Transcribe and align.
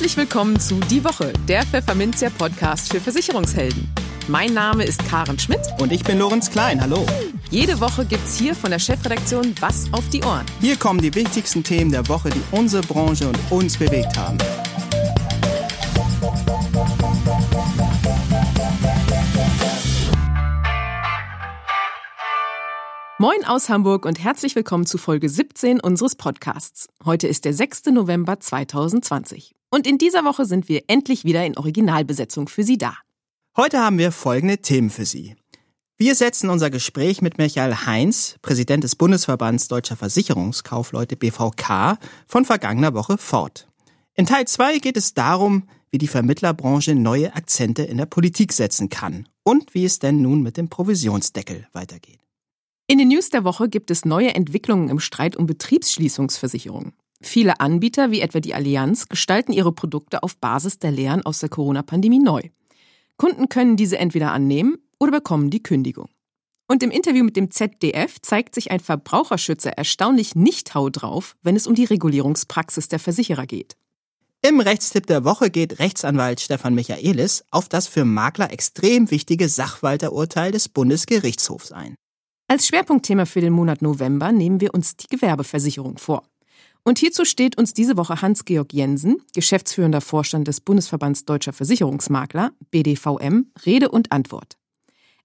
Herzlich 0.00 0.16
willkommen 0.16 0.58
zu 0.58 0.80
Die 0.88 1.04
Woche, 1.04 1.30
der 1.46 1.62
Pfefferminzia 1.62 2.30
Podcast 2.30 2.90
für 2.90 3.00
Versicherungshelden. 3.00 3.86
Mein 4.28 4.54
Name 4.54 4.84
ist 4.84 5.06
Karen 5.06 5.38
Schmidt. 5.38 5.60
Und 5.78 5.92
ich 5.92 6.02
bin 6.02 6.18
Lorenz 6.18 6.50
Klein. 6.50 6.80
Hallo. 6.80 7.04
Jede 7.50 7.78
Woche 7.82 8.06
gibt's 8.06 8.38
hier 8.38 8.54
von 8.54 8.70
der 8.70 8.78
Chefredaktion 8.78 9.54
Was 9.60 9.92
auf 9.92 10.08
die 10.08 10.24
Ohren. 10.24 10.46
Hier 10.62 10.76
kommen 10.76 11.02
die 11.02 11.14
wichtigsten 11.14 11.62
Themen 11.62 11.90
der 11.92 12.08
Woche, 12.08 12.30
die 12.30 12.40
unsere 12.50 12.82
Branche 12.82 13.28
und 13.28 13.38
uns 13.50 13.76
bewegt 13.76 14.16
haben. 14.16 14.38
Moin 23.18 23.44
aus 23.44 23.68
Hamburg 23.68 24.06
und 24.06 24.18
herzlich 24.18 24.56
willkommen 24.56 24.86
zu 24.86 24.96
Folge 24.96 25.28
17 25.28 25.78
unseres 25.78 26.16
Podcasts. 26.16 26.88
Heute 27.04 27.26
ist 27.28 27.44
der 27.44 27.52
6. 27.52 27.84
November 27.92 28.40
2020. 28.40 29.54
Und 29.70 29.86
in 29.86 29.98
dieser 29.98 30.24
Woche 30.24 30.46
sind 30.46 30.68
wir 30.68 30.82
endlich 30.88 31.24
wieder 31.24 31.46
in 31.46 31.56
Originalbesetzung 31.56 32.48
für 32.48 32.64
Sie 32.64 32.76
da. 32.76 32.96
Heute 33.56 33.78
haben 33.78 33.98
wir 33.98 34.10
folgende 34.10 34.58
Themen 34.58 34.90
für 34.90 35.04
Sie. 35.04 35.36
Wir 35.96 36.16
setzen 36.16 36.50
unser 36.50 36.70
Gespräch 36.70 37.22
mit 37.22 37.38
Michael 37.38 37.86
Heinz, 37.86 38.36
Präsident 38.42 38.82
des 38.82 38.96
Bundesverbands 38.96 39.68
Deutscher 39.68 39.96
Versicherungskaufleute 39.96 41.14
BVK, 41.14 41.98
von 42.26 42.44
vergangener 42.44 42.94
Woche 42.94 43.16
fort. 43.16 43.68
In 44.14 44.26
Teil 44.26 44.46
2 44.48 44.78
geht 44.78 44.96
es 44.96 45.14
darum, 45.14 45.68
wie 45.90 45.98
die 45.98 46.08
Vermittlerbranche 46.08 46.94
neue 46.96 47.34
Akzente 47.36 47.82
in 47.82 47.98
der 47.98 48.06
Politik 48.06 48.52
setzen 48.52 48.88
kann 48.88 49.28
und 49.44 49.74
wie 49.74 49.84
es 49.84 50.00
denn 50.00 50.20
nun 50.20 50.42
mit 50.42 50.56
dem 50.56 50.68
Provisionsdeckel 50.68 51.68
weitergeht. 51.72 52.18
In 52.88 52.98
den 52.98 53.08
News 53.08 53.30
der 53.30 53.44
Woche 53.44 53.68
gibt 53.68 53.92
es 53.92 54.04
neue 54.04 54.34
Entwicklungen 54.34 54.88
im 54.88 54.98
Streit 54.98 55.36
um 55.36 55.46
Betriebsschließungsversicherungen. 55.46 56.92
Viele 57.22 57.60
Anbieter, 57.60 58.10
wie 58.10 58.20
etwa 58.20 58.40
die 58.40 58.54
Allianz, 58.54 59.08
gestalten 59.08 59.52
ihre 59.52 59.72
Produkte 59.72 60.22
auf 60.22 60.36
Basis 60.38 60.78
der 60.78 60.90
Lehren 60.90 61.24
aus 61.24 61.40
der 61.40 61.50
Corona-Pandemie 61.50 62.18
neu. 62.18 62.42
Kunden 63.18 63.48
können 63.48 63.76
diese 63.76 63.98
entweder 63.98 64.32
annehmen 64.32 64.78
oder 64.98 65.12
bekommen 65.12 65.50
die 65.50 65.62
Kündigung. 65.62 66.08
Und 66.66 66.82
im 66.82 66.90
Interview 66.90 67.24
mit 67.24 67.36
dem 67.36 67.50
ZDF 67.50 68.20
zeigt 68.22 68.54
sich 68.54 68.70
ein 68.70 68.80
Verbraucherschützer 68.80 69.72
erstaunlich 69.72 70.34
nicht 70.36 70.74
hau 70.74 70.88
drauf, 70.88 71.36
wenn 71.42 71.56
es 71.56 71.66
um 71.66 71.74
die 71.74 71.84
Regulierungspraxis 71.84 72.88
der 72.88 73.00
Versicherer 73.00 73.46
geht. 73.46 73.76
Im 74.42 74.60
Rechtstipp 74.60 75.06
der 75.06 75.24
Woche 75.24 75.50
geht 75.50 75.80
Rechtsanwalt 75.80 76.40
Stefan 76.40 76.74
Michaelis 76.74 77.44
auf 77.50 77.68
das 77.68 77.88
für 77.88 78.06
Makler 78.06 78.52
extrem 78.52 79.10
wichtige 79.10 79.48
Sachwalterurteil 79.50 80.52
des 80.52 80.70
Bundesgerichtshofs 80.70 81.72
ein. 81.72 81.94
Als 82.48 82.66
Schwerpunktthema 82.66 83.26
für 83.26 83.42
den 83.42 83.52
Monat 83.52 83.82
November 83.82 84.32
nehmen 84.32 84.60
wir 84.60 84.72
uns 84.72 84.96
die 84.96 85.08
Gewerbeversicherung 85.08 85.98
vor. 85.98 86.22
Und 86.82 86.98
hierzu 86.98 87.24
steht 87.24 87.58
uns 87.58 87.74
diese 87.74 87.96
Woche 87.96 88.22
Hans-Georg 88.22 88.72
Jensen, 88.72 89.22
geschäftsführender 89.34 90.00
Vorstand 90.00 90.48
des 90.48 90.60
Bundesverbands 90.60 91.24
Deutscher 91.24 91.52
Versicherungsmakler, 91.52 92.52
BDVM, 92.70 93.52
Rede 93.66 93.90
und 93.90 94.12
Antwort. 94.12 94.56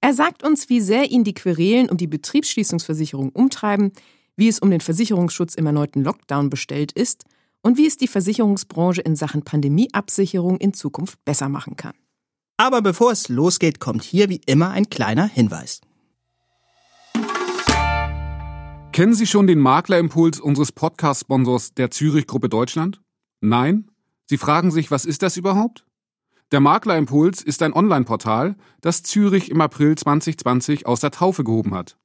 Er 0.01 0.13
sagt 0.13 0.43
uns, 0.43 0.69
wie 0.69 0.81
sehr 0.81 1.09
ihn 1.09 1.23
die 1.23 1.33
Querelen 1.33 1.89
um 1.89 1.97
die 1.97 2.07
Betriebsschließungsversicherung 2.07 3.29
umtreiben, 3.29 3.91
wie 4.35 4.47
es 4.47 4.59
um 4.59 4.69
den 4.69 4.81
Versicherungsschutz 4.81 5.55
im 5.55 5.65
erneuten 5.65 6.03
Lockdown 6.03 6.49
bestellt 6.49 6.91
ist 6.91 7.23
und 7.61 7.77
wie 7.77 7.87
es 7.87 7.97
die 7.97 8.07
Versicherungsbranche 8.07 9.01
in 9.01 9.15
Sachen 9.15 9.43
Pandemieabsicherung 9.43 10.57
in 10.57 10.73
Zukunft 10.73 11.23
besser 11.25 11.49
machen 11.49 11.77
kann. 11.77 11.93
Aber 12.57 12.81
bevor 12.81 13.11
es 13.11 13.29
losgeht, 13.29 13.79
kommt 13.79 14.03
hier 14.03 14.29
wie 14.29 14.41
immer 14.45 14.71
ein 14.71 14.89
kleiner 14.89 15.27
Hinweis. 15.27 15.81
Kennen 18.95 19.13
Sie 19.13 19.27
schon 19.27 19.45
den 19.45 19.59
Maklerimpuls 19.59 20.39
unseres 20.39 20.71
Podcast-Sponsors 20.71 21.73
der 21.73 21.91
Zürich 21.91 22.27
Gruppe 22.27 22.47
Deutschland? 22.47 23.01
Nein? 23.41 23.91
Sie 24.27 24.37
fragen 24.37 24.71
sich, 24.71 24.89
was 24.89 25.03
ist 25.03 25.21
das 25.21 25.35
überhaupt? 25.35 25.85
Der 26.53 26.61
Maklerimpuls 26.61 27.41
ist 27.41 27.61
ein 27.61 27.73
Online-Portal, 27.73 28.55
das 28.79 29.03
Zürich 29.03 29.51
im 29.51 29.59
April 29.59 29.97
2020 29.97 30.85
aus 30.85 31.01
der 31.01 31.11
Taufe 31.11 31.43
gehoben 31.43 31.73
hat. 31.73 31.97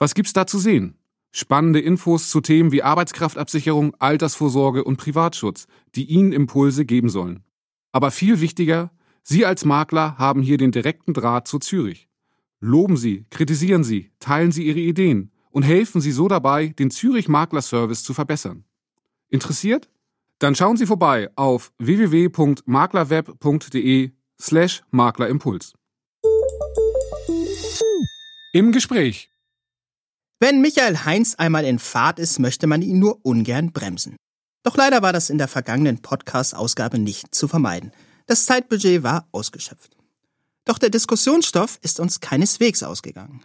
Was 0.00 0.16
gibt's 0.16 0.32
da 0.32 0.48
zu 0.48 0.58
sehen? 0.58 0.98
Spannende 1.30 1.78
Infos 1.78 2.28
zu 2.28 2.40
Themen 2.40 2.72
wie 2.72 2.82
Arbeitskraftabsicherung, 2.82 3.94
Altersvorsorge 4.00 4.82
und 4.82 4.96
Privatschutz, 4.96 5.68
die 5.94 6.06
Ihnen 6.06 6.32
Impulse 6.32 6.84
geben 6.86 7.08
sollen. 7.08 7.44
Aber 7.92 8.10
viel 8.10 8.40
wichtiger, 8.40 8.90
Sie 9.22 9.46
als 9.46 9.64
Makler 9.64 10.18
haben 10.18 10.42
hier 10.42 10.58
den 10.58 10.72
direkten 10.72 11.14
Draht 11.14 11.46
zu 11.46 11.60
Zürich. 11.60 12.08
Loben 12.58 12.96
Sie, 12.96 13.26
kritisieren 13.30 13.84
Sie, 13.84 14.10
teilen 14.18 14.50
Sie 14.50 14.66
Ihre 14.66 14.80
Ideen 14.80 15.30
und 15.56 15.62
helfen 15.62 16.02
Sie 16.02 16.12
so 16.12 16.28
dabei, 16.28 16.68
den 16.68 16.90
Zürich 16.90 17.28
Makler 17.28 17.62
Service 17.62 18.04
zu 18.04 18.12
verbessern. 18.12 18.66
Interessiert? 19.30 19.88
Dann 20.38 20.54
schauen 20.54 20.76
Sie 20.76 20.84
vorbei 20.84 21.30
auf 21.34 21.72
www.maklerweb.de 21.78 24.10
slash 24.38 24.82
Maklerimpuls. 24.90 25.72
Im 28.52 28.70
Gespräch. 28.70 29.30
Wenn 30.40 30.60
Michael 30.60 31.06
Heinz 31.06 31.36
einmal 31.36 31.64
in 31.64 31.78
Fahrt 31.78 32.18
ist, 32.18 32.38
möchte 32.38 32.66
man 32.66 32.82
ihn 32.82 32.98
nur 32.98 33.24
ungern 33.24 33.72
bremsen. 33.72 34.16
Doch 34.62 34.76
leider 34.76 35.00
war 35.00 35.14
das 35.14 35.30
in 35.30 35.38
der 35.38 35.48
vergangenen 35.48 36.02
Podcast-Ausgabe 36.02 36.98
nicht 36.98 37.34
zu 37.34 37.48
vermeiden. 37.48 37.92
Das 38.26 38.44
Zeitbudget 38.44 39.02
war 39.02 39.26
ausgeschöpft. 39.32 39.96
Doch 40.66 40.76
der 40.76 40.90
Diskussionsstoff 40.90 41.78
ist 41.80 41.98
uns 41.98 42.20
keineswegs 42.20 42.82
ausgegangen. 42.82 43.42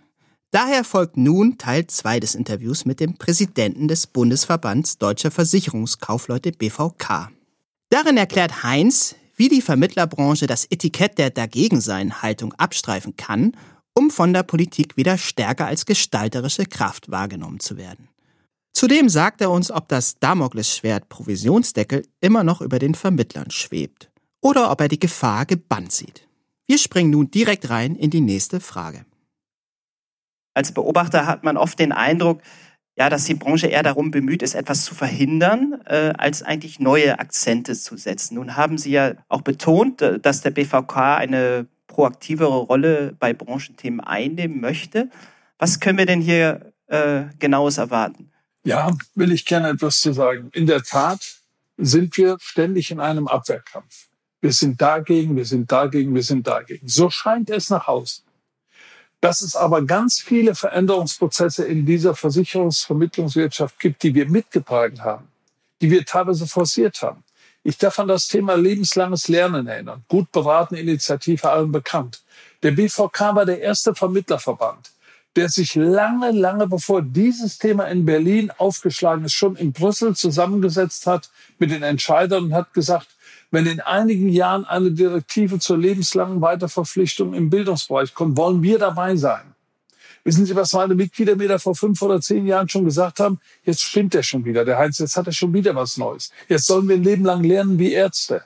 Daher 0.52 0.84
folgt 0.84 1.16
nun 1.16 1.58
Teil 1.58 1.88
2 1.88 2.20
des 2.20 2.36
Interviews 2.36 2.84
mit 2.84 3.00
dem 3.00 3.16
Präsidenten 3.16 3.88
des 3.88 4.06
Bundesverbands 4.06 4.98
Deutscher 4.98 5.32
Versicherungskaufleute 5.32 6.52
BVK. 6.52 7.32
Darin 7.90 8.18
erklärt 8.18 8.62
Heinz, 8.62 9.16
wie 9.38 9.48
die 9.48 9.62
Vermittlerbranche 9.62 10.48
das 10.48 10.66
Etikett 10.70 11.18
der 11.18 11.30
Dagegensein-Haltung 11.30 12.54
abstreifen 12.56 13.16
kann, 13.16 13.54
um 13.94 14.12
von 14.12 14.34
der 14.34 14.44
Politik 14.44 14.98
wieder 14.98 15.18
stärker 15.18 15.68
als 15.68 15.86
gestalterische 15.86 16.66
Kraft 16.66 17.10
wahrgenommen 17.10 17.62
zu 17.62 17.78
werden. 17.78 18.10
Zudem 18.74 19.08
sagt 19.08 19.40
er 19.40 19.52
uns, 19.52 19.72
ob 19.72 19.88
das 19.88 20.20
Damoklesschwert 20.20 21.08
Provisionsdeckel 21.08 22.06
immer 22.20 22.44
noch 22.44 22.60
über 22.60 22.78
den 22.78 22.96
Vermittlern 22.96 23.52
schwebt 23.52 24.12
oder 24.42 24.70
ob 24.70 24.82
er 24.82 24.90
die 24.90 25.00
Gefahr 25.00 25.46
gebannt 25.46 25.94
sieht. 25.94 26.28
Wir 26.68 26.78
springen 26.78 27.12
nun 27.12 27.32
direkt 27.32 27.70
rein 27.70 27.96
in 27.96 28.10
die 28.10 28.22
nächste 28.22 28.60
Frage. 28.60 29.06
Als 30.54 30.74
Beobachter 30.74 31.26
hat 31.26 31.44
man 31.44 31.58
oft 31.58 31.80
den 31.80 31.92
Eindruck, 31.92 32.42
ja, 32.98 33.10
dass 33.10 33.26
die 33.26 33.36
Branche 33.36 33.68
eher 33.68 33.84
darum 33.84 34.12
bemüht 34.12 34.44
ist, 34.44 34.54
etwas 34.54 34.84
zu 34.84 34.94
verhindern, 34.94 35.82
äh, 35.86 36.14
als 36.18 36.44
eigentlich 36.44 36.80
neue 36.80 37.20
Akzente 37.20 37.74
zu 37.76 37.98
setzen. 37.98 38.36
Nun 38.36 38.58
haben 38.58 38.78
Sie 38.78 38.92
ja 38.92 39.14
auch 39.30 39.42
betont, 39.42 40.02
äh, 40.02 40.20
dass 40.20 40.42
der 40.42 40.52
BVK 40.52 41.16
eine 41.16 41.68
proaktivere 41.88 42.58
Rolle 42.58 43.16
bei 43.20 43.34
Branchenthemen 43.34 44.02
einnehmen 44.02 44.60
möchte. 44.60 45.10
Was 45.58 45.80
können 45.80 45.98
wir 45.98 46.06
denn 46.06 46.22
hier 46.22 46.74
äh, 46.88 47.24
genaues 47.40 47.78
erwarten? 47.78 48.32
Ja, 48.64 48.96
will 49.16 49.32
ich 49.32 49.46
gerne 49.46 49.70
etwas 49.70 50.00
zu 50.00 50.14
sagen. 50.14 50.50
In 50.54 50.68
der 50.68 50.84
Tat 50.84 51.42
sind 51.78 52.16
wir 52.18 52.38
ständig 52.40 52.92
in 52.92 53.00
einem 53.00 53.28
Abwehrkampf. 53.28 54.08
Wir 54.42 54.52
sind 54.52 54.82
dagegen, 54.82 55.36
wir 55.36 55.46
sind 55.46 55.72
dagegen, 55.72 56.14
wir 56.14 56.24
sind 56.24 56.46
dagegen. 56.46 56.88
So 56.88 57.10
scheint 57.10 57.50
es 57.50 57.70
nach 57.70 57.88
außen. 57.88 58.24
Dass 59.22 59.42
es 59.42 59.56
aber 59.56 59.84
ganz 59.84 60.20
viele 60.20 60.56
Veränderungsprozesse 60.56 61.64
in 61.64 61.86
dieser 61.86 62.16
Versicherungsvermittlungswirtschaft 62.16 63.80
gibt, 63.80 64.04
die 64.04 64.14
wir 64.16 64.28
mitgetragen 64.28 65.04
haben, 65.04 65.28
die 65.80 65.92
wir 65.92 66.06
teilweise 66.06 66.48
forciert 66.48 67.02
haben. 67.02 67.24
Ich 67.64 67.78
darf 67.78 68.00
an 68.00 68.08
das 68.08 68.28
Thema 68.28 68.56
lebenslanges 68.56 69.28
Lernen 69.28 69.68
erinnern. 69.68 70.04
Gut 70.08 70.32
beraten 70.32 70.76
Initiative 70.76 71.48
allen 71.50 71.72
bekannt. 71.72 72.24
Der 72.64 72.72
BVK 72.72 73.36
war 73.36 73.46
der 73.46 73.62
erste 73.62 73.94
Vermittlerverband, 73.94 74.92
der 75.36 75.50
sich 75.50 75.76
lange, 75.76 76.32
lange 76.32 76.68
bevor 76.68 77.04
dieses 77.04 77.60
Thema 77.60 77.86
in 77.86 78.06
Berlin 78.06 78.52
aufgeschlagen 78.58 79.26
ist, 79.26 79.34
schon 79.34 79.56
in 79.56 79.72
Brüssel 79.72 80.16
zusammengesetzt 80.16 81.06
hat 81.06 81.30
mit 81.60 81.70
den 81.70 81.84
Entscheidern 81.84 82.46
und 82.46 82.54
hat 82.56 82.74
gesagt, 82.74 83.08
wenn 83.52 83.66
in 83.66 83.82
einigen 83.82 84.30
Jahren 84.30 84.66
eine 84.66 84.92
Direktive 84.92 85.60
zur 85.60 85.78
lebenslangen 85.78 86.42
Weiterverpflichtung 86.42 87.34
im 87.34 87.50
Bildungsbereich 87.50 88.14
kommt, 88.14 88.38
wollen 88.38 88.64
wir 88.64 88.80
dabei 88.80 89.16
sein. 89.18 89.54
Wissen 90.24 90.46
Sie, 90.46 90.56
was 90.56 90.74
meine 90.74 90.96
Mitglieder 90.96 91.36
mir 91.36 91.48
da 91.48 91.58
vor 91.58 91.76
fünf 91.76 92.02
oder 92.02 92.22
zehn 92.22 92.46
Jahren 92.46 92.70
schon 92.70 92.86
gesagt 92.86 93.20
haben? 93.20 93.40
Jetzt 93.66 93.82
stimmt 93.82 94.14
er 94.16 94.24
schon 94.24 94.46
wieder. 94.46 94.64
Der 94.64 94.78
Heinz, 94.78 95.00
jetzt 95.00 95.18
hat 95.18 95.28
er 95.28 95.34
schon 95.34 95.54
wieder 95.54 95.76
was 95.76 95.98
Neues. 95.98 96.32
Jetzt 96.48 96.68
sollen 96.68 96.88
wir 96.88 96.96
ein 96.96 97.04
Leben 97.04 97.26
lang 97.26 97.44
lernen 97.44 97.80
wie 97.80 97.92
Ärzte. 97.92 98.44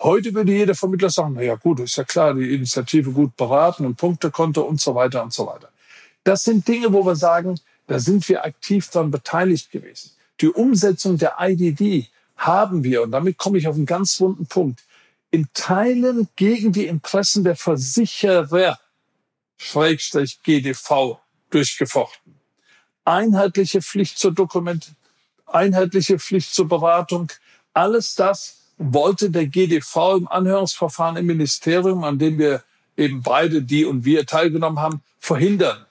Heute 0.00 0.34
würde 0.34 0.52
jeder 0.52 0.74
Vermittler 0.74 1.10
sagen, 1.10 1.32
na 1.34 1.42
ja 1.42 1.56
gut, 1.56 1.80
ist 1.80 1.96
ja 1.96 2.04
klar, 2.04 2.34
die 2.34 2.54
Initiative 2.54 3.10
gut 3.10 3.36
beraten 3.36 3.84
und 3.84 3.96
Punktekonto 3.96 4.62
und 4.62 4.80
so 4.80 4.94
weiter 4.94 5.22
und 5.22 5.32
so 5.32 5.46
weiter. 5.46 5.68
Das 6.22 6.44
sind 6.44 6.66
Dinge, 6.68 6.92
wo 6.92 7.04
wir 7.04 7.16
sagen, 7.16 7.58
da 7.86 7.98
sind 7.98 8.28
wir 8.28 8.44
aktiv 8.44 8.88
daran 8.88 9.10
beteiligt 9.10 9.70
gewesen. 9.70 10.10
Die 10.40 10.48
Umsetzung 10.48 11.18
der 11.18 11.36
IDD 11.40 12.08
haben 12.36 12.84
wir, 12.84 13.02
und 13.02 13.10
damit 13.10 13.38
komme 13.38 13.58
ich 13.58 13.66
auf 13.66 13.76
einen 13.76 13.86
ganz 13.86 14.20
wunden 14.20 14.46
Punkt, 14.46 14.82
in 15.30 15.48
Teilen 15.54 16.28
gegen 16.36 16.72
die 16.72 16.86
Interessen 16.86 17.44
der 17.44 17.56
Versicherer, 17.56 18.78
Schrägstrich 19.56 20.42
GDV, 20.42 21.18
durchgefochten. 21.50 22.34
Einheitliche 23.04 23.82
Pflicht 23.82 24.18
zur 24.18 24.32
Dokument, 24.32 24.92
einheitliche 25.46 26.18
Pflicht 26.18 26.54
zur 26.54 26.68
Beratung, 26.68 27.32
alles 27.72 28.14
das, 28.14 28.56
wollte 28.78 29.30
der 29.30 29.46
GDV 29.46 30.16
im 30.16 30.28
Anhörungsverfahren 30.28 31.16
im 31.16 31.26
Ministerium, 31.26 32.04
an 32.04 32.18
dem 32.18 32.38
wir 32.38 32.62
eben 32.96 33.22
beide, 33.22 33.62
die 33.62 33.84
und 33.84 34.04
wir 34.04 34.26
teilgenommen 34.26 34.80
haben, 34.80 35.02
verhindern. 35.18 35.86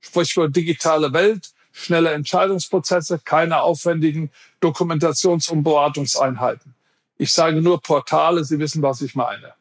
Sprichwort 0.00 0.56
digitale 0.56 1.12
Welt, 1.12 1.50
schnelle 1.72 2.12
Entscheidungsprozesse, 2.12 3.20
keine 3.24 3.62
aufwendigen 3.62 4.30
Dokumentations- 4.60 5.50
und 5.50 5.62
Beratungseinheiten. 5.62 6.74
Ich 7.18 7.32
sage 7.32 7.60
nur 7.60 7.80
Portale, 7.80 8.44
Sie 8.44 8.58
wissen, 8.58 8.82
was 8.82 9.02
ich 9.02 9.14
meine. 9.14 9.54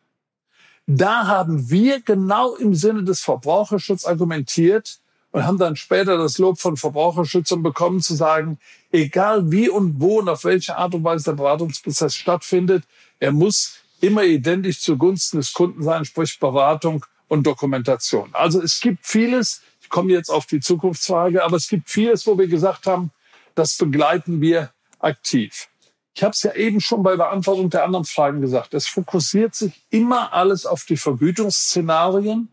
Da 0.87 1.27
haben 1.27 1.69
wir 1.69 2.01
genau 2.01 2.55
im 2.55 2.73
Sinne 2.73 3.03
des 3.03 3.21
Verbraucherschutzes 3.21 4.05
argumentiert 4.05 4.99
und 5.31 5.45
haben 5.45 5.57
dann 5.57 5.75
später 5.75 6.17
das 6.17 6.37
Lob 6.37 6.59
von 6.59 6.77
Verbraucherschützern 6.77 7.61
bekommen, 7.61 8.01
zu 8.01 8.15
sagen, 8.15 8.57
egal 8.91 9.51
wie 9.51 9.69
und 9.69 9.99
wo 9.99 10.19
und 10.19 10.29
auf 10.29 10.43
welche 10.45 10.77
Art 10.77 10.95
und 10.95 11.03
Weise 11.03 11.25
der 11.25 11.33
Beratungsprozess 11.33 12.15
stattfindet, 12.15 12.85
er 13.19 13.31
muss 13.31 13.79
immer 14.01 14.23
identisch 14.23 14.81
zugunsten 14.81 15.37
des 15.37 15.53
Kunden 15.53 15.83
sein, 15.83 16.05
sprich 16.05 16.39
Beratung 16.39 17.05
und 17.27 17.45
Dokumentation. 17.45 18.29
Also 18.33 18.61
es 18.61 18.79
gibt 18.79 19.05
vieles, 19.05 19.61
komme 19.89 20.11
jetzt 20.13 20.29
auf 20.29 20.45
die 20.45 20.59
Zukunftsfrage, 20.59 21.43
aber 21.43 21.57
es 21.57 21.67
gibt 21.67 21.89
vieles, 21.89 22.25
wo 22.27 22.37
wir 22.37 22.47
gesagt 22.47 22.85
haben, 22.85 23.11
das 23.55 23.75
begleiten 23.77 24.41
wir 24.41 24.71
aktiv. 24.99 25.67
Ich 26.13 26.23
habe 26.23 26.31
es 26.31 26.43
ja 26.43 26.53
eben 26.53 26.81
schon 26.81 27.03
bei 27.03 27.15
Beantwortung 27.15 27.69
der 27.69 27.83
anderen 27.83 28.05
Fragen 28.05 28.41
gesagt. 28.41 28.73
Es 28.73 28.87
fokussiert 28.87 29.55
sich 29.55 29.73
immer 29.89 30.33
alles 30.33 30.65
auf 30.65 30.83
die 30.83 30.97
Vergütungsszenarien 30.97 32.49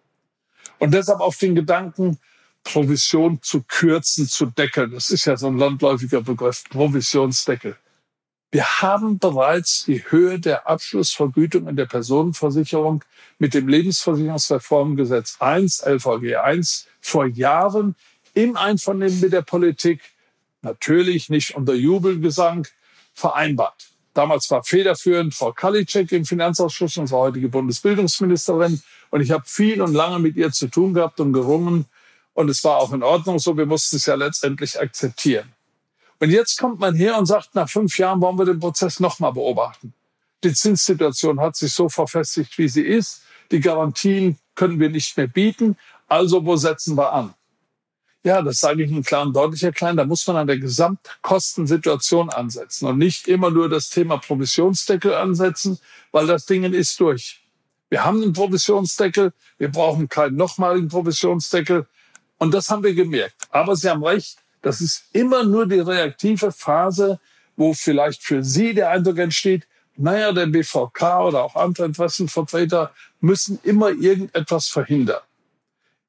und 0.78 0.94
deshalb 0.94 1.20
auf 1.20 1.36
den 1.38 1.54
Gedanken, 1.54 2.18
Provision 2.62 3.40
zu 3.42 3.62
kürzen, 3.62 4.28
zu 4.28 4.46
deckeln. 4.46 4.90
Das 4.90 5.10
ist 5.10 5.24
ja 5.24 5.36
so 5.36 5.46
ein 5.46 5.58
landläufiger 5.58 6.20
Begriff, 6.20 6.64
Provisionsdeckel. 6.68 7.76
Wir 8.52 8.80
haben 8.80 9.18
bereits 9.18 9.84
die 9.84 10.04
Höhe 10.10 10.38
der 10.38 10.68
Abschlussvergütung 10.68 11.68
in 11.68 11.76
der 11.76 11.86
Personenversicherung 11.86 13.04
mit 13.38 13.54
dem 13.54 13.68
Lebensversicherungsreformgesetz 13.68 15.36
1, 15.40 15.82
LVG 15.84 16.36
1, 16.36 16.86
vor 17.00 17.26
Jahren 17.26 17.96
im 18.34 18.56
Einvernehmen 18.56 19.20
mit 19.20 19.32
der 19.32 19.42
Politik, 19.42 20.00
natürlich 20.62 21.28
nicht 21.28 21.56
unter 21.56 21.74
Jubelgesang, 21.74 22.66
vereinbart. 23.14 23.88
Damals 24.14 24.50
war 24.50 24.62
federführend 24.62 25.34
Frau 25.34 25.52
Kalitschek 25.52 26.12
im 26.12 26.24
Finanzausschuss, 26.24 26.96
unsere 26.96 27.20
heutige 27.20 27.48
Bundesbildungsministerin. 27.48 28.80
Und 29.10 29.20
ich 29.20 29.30
habe 29.30 29.44
viel 29.46 29.82
und 29.82 29.92
lange 29.92 30.18
mit 30.18 30.36
ihr 30.36 30.52
zu 30.52 30.68
tun 30.68 30.94
gehabt 30.94 31.20
und 31.20 31.32
gerungen. 31.32 31.86
Und 32.32 32.48
es 32.48 32.62
war 32.64 32.78
auch 32.78 32.92
in 32.92 33.02
Ordnung 33.02 33.38
so. 33.38 33.56
Wir 33.56 33.66
mussten 33.66 33.96
es 33.96 34.06
ja 34.06 34.14
letztendlich 34.14 34.80
akzeptieren. 34.80 35.52
Und 36.18 36.30
jetzt 36.30 36.58
kommt 36.58 36.80
man 36.80 36.94
her 36.94 37.18
und 37.18 37.26
sagt, 37.26 37.54
nach 37.54 37.68
fünf 37.68 37.98
Jahren 37.98 38.20
wollen 38.20 38.38
wir 38.38 38.46
den 38.46 38.60
Prozess 38.60 39.00
nochmal 39.00 39.32
beobachten. 39.32 39.92
Die 40.44 40.52
Zinssituation 40.52 41.40
hat 41.40 41.56
sich 41.56 41.72
so 41.72 41.88
verfestigt, 41.88 42.56
wie 42.58 42.68
sie 42.68 42.82
ist. 42.82 43.22
Die 43.50 43.60
Garantien 43.60 44.38
können 44.54 44.80
wir 44.80 44.90
nicht 44.90 45.16
mehr 45.16 45.26
bieten. 45.26 45.76
Also 46.08 46.44
wo 46.44 46.56
setzen 46.56 46.96
wir 46.96 47.12
an? 47.12 47.34
Ja, 48.24 48.42
das 48.42 48.58
sage 48.58 48.82
ich 48.82 48.90
Ihnen 48.90 49.04
klar 49.04 49.22
und 49.22 49.36
deutlich, 49.36 49.62
Herr 49.62 49.72
Klein. 49.72 49.96
Da 49.96 50.04
muss 50.04 50.26
man 50.26 50.36
an 50.36 50.48
der 50.48 50.58
Gesamtkostensituation 50.58 52.28
ansetzen 52.28 52.88
und 52.88 52.98
nicht 52.98 53.28
immer 53.28 53.50
nur 53.50 53.68
das 53.68 53.88
Thema 53.88 54.16
Provisionsdeckel 54.16 55.14
ansetzen, 55.14 55.78
weil 56.10 56.26
das 56.26 56.44
Ding 56.44 56.64
ist 56.64 56.98
durch. 56.98 57.40
Wir 57.88 58.04
haben 58.04 58.20
einen 58.20 58.32
Provisionsdeckel. 58.32 59.32
Wir 59.58 59.70
brauchen 59.70 60.08
keinen 60.08 60.34
nochmaligen 60.34 60.88
Provisionsdeckel. 60.88 61.86
Und 62.38 62.52
das 62.52 62.68
haben 62.68 62.82
wir 62.82 62.94
gemerkt. 62.94 63.36
Aber 63.50 63.76
Sie 63.76 63.88
haben 63.88 64.04
recht. 64.04 64.38
Das 64.66 64.80
ist 64.80 65.04
immer 65.12 65.44
nur 65.44 65.68
die 65.68 65.78
reaktive 65.78 66.50
Phase, 66.50 67.20
wo 67.54 67.72
vielleicht 67.72 68.24
für 68.24 68.42
Sie 68.42 68.74
der 68.74 68.90
Eindruck 68.90 69.18
entsteht, 69.18 69.68
naja, 69.96 70.32
der 70.32 70.46
BVK 70.46 71.20
oder 71.20 71.44
auch 71.44 71.54
andere 71.54 71.86
Interessenvertreter 71.86 72.92
müssen 73.20 73.60
immer 73.62 73.90
irgendetwas 73.90 74.66
verhindern. 74.66 75.20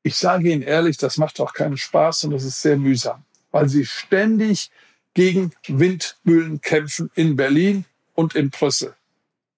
Ich 0.01 0.15
sage 0.15 0.50
Ihnen 0.51 0.63
ehrlich, 0.63 0.98
das 0.98 1.18
macht 1.19 1.39
auch 1.39 1.54
keinen 1.54 1.77
Spaß 1.77 2.24
und 2.24 2.31
das 2.31 2.45
ist 2.45 2.59
sehr 2.59 2.77
mühsam, 2.77 3.24
weil 3.51 3.69
Sie 3.69 3.86
ständig 3.86 4.71
gegen 5.13 5.51
Windmühlen 5.68 6.59
kämpfen 6.59 7.12
in 7.13 7.36
Berlin 7.36 7.86
und 8.15 8.33
in 8.33 8.50
Brüssel, 8.50 8.95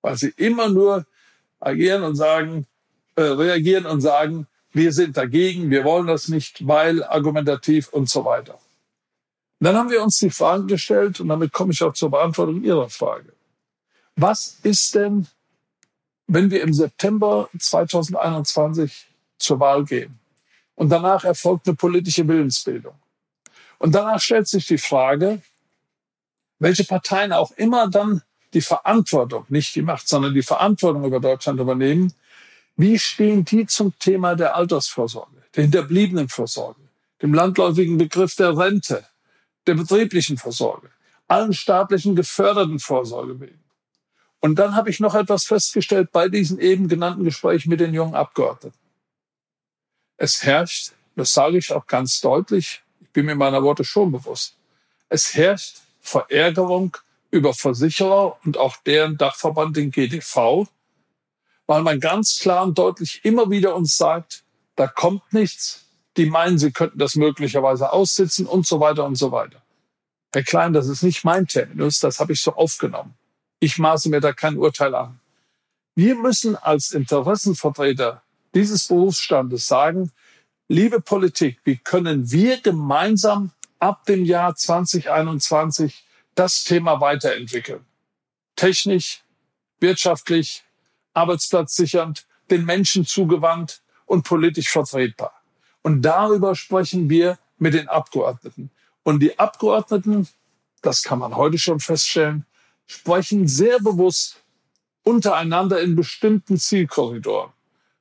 weil 0.01 0.17
Sie 0.17 0.33
immer 0.35 0.67
nur 0.67 1.05
agieren 1.61 2.03
und 2.03 2.17
sagen, 2.17 2.67
äh, 3.15 3.21
reagieren 3.21 3.85
und 3.85 4.01
sagen, 4.01 4.45
wir 4.73 4.91
sind 4.91 5.15
dagegen, 5.15 5.69
wir 5.69 5.85
wollen 5.85 6.07
das 6.07 6.27
nicht, 6.27 6.67
weil 6.67 7.01
argumentativ 7.05 7.87
und 7.87 8.09
so 8.09 8.25
weiter. 8.25 8.59
Dann 9.65 9.75
haben 9.75 9.89
wir 9.89 10.01
uns 10.01 10.17
die 10.19 10.29
Frage 10.29 10.65
gestellt 10.65 11.19
und 11.19 11.27
damit 11.27 11.51
komme 11.51 11.73
ich 11.73 11.83
auch 11.83 11.93
zur 11.93 12.11
Beantwortung 12.11 12.63
Ihrer 12.63 12.89
Frage. 12.89 13.33
Was 14.15 14.57
ist 14.63 14.95
denn, 14.95 15.27
wenn 16.27 16.49
wir 16.51 16.61
im 16.61 16.73
September 16.73 17.49
2021 17.57 19.07
zur 19.37 19.59
Wahl 19.59 19.83
gehen? 19.85 20.19
Und 20.75 20.89
danach 20.89 21.25
erfolgt 21.25 21.67
eine 21.67 21.75
politische 21.75 22.25
Willensbildung. 22.27 22.95
Und 23.79 23.95
danach 23.95 24.21
stellt 24.21 24.47
sich 24.47 24.65
die 24.65 24.77
Frage, 24.77 25.41
welche 26.59 26.85
Parteien 26.85 27.33
auch 27.33 27.51
immer 27.51 27.89
dann 27.89 28.21
die 28.53 28.61
Verantwortung, 28.61 29.45
nicht 29.49 29.75
die 29.75 29.81
Macht, 29.81 30.07
sondern 30.07 30.33
die 30.33 30.41
Verantwortung 30.41 31.05
über 31.05 31.19
Deutschland 31.19 31.59
übernehmen, 31.59 32.13
wie 32.75 32.97
stehen 32.97 33.43
die 33.45 33.65
zum 33.65 33.97
Thema 33.99 34.35
der 34.35 34.55
Altersvorsorge, 34.55 35.43
der 35.55 35.63
Hinterbliebenenvorsorge, 35.63 36.79
dem 37.21 37.33
landläufigen 37.33 37.97
Begriff 37.97 38.35
der 38.35 38.57
Rente, 38.57 39.05
der 39.67 39.75
betrieblichen 39.75 40.37
Vorsorge, 40.37 40.89
allen 41.27 41.53
staatlichen 41.53 42.15
geförderten 42.15 42.79
Vorsorgewegen? 42.79 43.63
Und 44.39 44.55
dann 44.55 44.75
habe 44.75 44.89
ich 44.89 44.99
noch 44.99 45.15
etwas 45.15 45.45
festgestellt 45.45 46.11
bei 46.11 46.29
diesen 46.29 46.59
eben 46.59 46.87
genannten 46.87 47.23
Gesprächen 47.23 47.69
mit 47.69 47.79
den 47.79 47.93
jungen 47.93 48.15
Abgeordneten. 48.15 48.77
Es 50.17 50.43
herrscht, 50.43 50.93
das 51.15 51.33
sage 51.33 51.57
ich 51.57 51.73
auch 51.73 51.87
ganz 51.87 52.21
deutlich, 52.21 52.81
ich 53.01 53.09
bin 53.09 53.25
mir 53.25 53.35
meiner 53.35 53.63
Worte 53.63 53.83
schon 53.83 54.11
bewusst, 54.11 54.55
es 55.09 55.33
herrscht 55.33 55.79
Verärgerung 55.99 56.95
über 57.31 57.53
Versicherer 57.53 58.37
und 58.45 58.57
auch 58.57 58.77
deren 58.77 59.17
Dachverband, 59.17 59.77
den 59.77 59.91
GDV, 59.91 60.67
weil 61.67 61.81
man 61.83 61.99
ganz 61.99 62.39
klar 62.39 62.63
und 62.63 62.77
deutlich 62.77 63.21
immer 63.23 63.49
wieder 63.49 63.75
uns 63.75 63.97
sagt, 63.97 64.43
da 64.75 64.87
kommt 64.87 65.33
nichts, 65.33 65.85
die 66.19 66.25
meinen, 66.25 66.59
sie 66.59 66.71
könnten 66.71 66.99
das 66.99 67.15
möglicherweise 67.15 67.93
aussitzen 67.93 68.45
und 68.45 68.67
so 68.67 68.81
weiter 68.81 69.05
und 69.05 69.15
so 69.15 69.31
weiter. 69.31 69.61
Herr 70.33 70.43
Klein, 70.43 70.73
das 70.73 70.87
ist 70.87 71.01
nicht 71.01 71.23
mein 71.23 71.47
Terminus, 71.47 71.99
das 71.99 72.19
habe 72.19 72.33
ich 72.33 72.41
so 72.41 72.53
aufgenommen. 72.53 73.15
Ich 73.61 73.77
maße 73.77 74.09
mir 74.09 74.19
da 74.19 74.33
kein 74.33 74.57
Urteil 74.57 74.93
an. 74.95 75.19
Wir 75.95 76.15
müssen 76.15 76.57
als 76.57 76.91
Interessenvertreter 76.91 78.21
dieses 78.53 78.87
Berufsstandes 78.87 79.65
sagen, 79.65 80.11
liebe 80.67 80.99
Politik, 80.99 81.59
wie 81.63 81.77
können 81.77 82.29
wir 82.31 82.59
gemeinsam 82.61 83.51
ab 83.79 84.05
dem 84.05 84.25
Jahr 84.25 84.55
2021 84.55 86.03
das 86.35 86.65
Thema 86.65 86.99
weiterentwickeln? 86.99 87.85
Technisch, 88.57 89.23
wirtschaftlich, 89.79 90.63
arbeitsplatzsichernd, 91.13 92.27
den 92.51 92.65
Menschen 92.65 93.05
zugewandt 93.05 93.81
und 94.05 94.23
politisch 94.23 94.69
vertretbar. 94.69 95.38
Und 95.81 96.01
darüber 96.01 96.55
sprechen 96.55 97.09
wir 97.09 97.37
mit 97.57 97.73
den 97.73 97.87
Abgeordneten. 97.87 98.69
Und 99.03 99.21
die 99.21 99.37
Abgeordneten, 99.39 100.27
das 100.81 101.03
kann 101.03 101.19
man 101.19 101.35
heute 101.35 101.57
schon 101.57 101.79
feststellen, 101.79 102.45
sprechen 102.85 103.47
sehr 103.47 103.79
bewusst 103.79 104.41
untereinander 105.03 105.81
in 105.81 105.95
bestimmten 105.95 106.57
Zielkorridoren. 106.57 107.51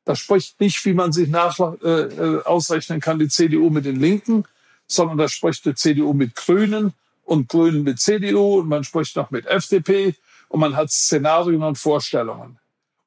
Das 0.04 0.18
spricht 0.18 0.58
nicht, 0.60 0.84
wie 0.84 0.94
man 0.94 1.12
sich 1.12 1.28
nach, 1.28 1.58
äh, 1.58 1.86
äh, 1.86 2.42
ausrechnen 2.44 3.00
kann, 3.00 3.18
die 3.18 3.28
CDU 3.28 3.68
mit 3.68 3.84
den 3.84 4.00
Linken, 4.00 4.44
sondern 4.86 5.18
da 5.18 5.28
spricht 5.28 5.64
die 5.66 5.74
CDU 5.74 6.14
mit 6.14 6.34
Grünen 6.34 6.94
und 7.24 7.48
Grünen 7.48 7.82
mit 7.82 8.00
CDU 8.00 8.60
und 8.60 8.68
man 8.68 8.84
spricht 8.84 9.16
noch 9.16 9.30
mit 9.30 9.46
FDP 9.46 10.14
und 10.48 10.60
man 10.60 10.76
hat 10.76 10.90
Szenarien 10.90 11.62
und 11.62 11.76
Vorstellungen. 11.76 12.58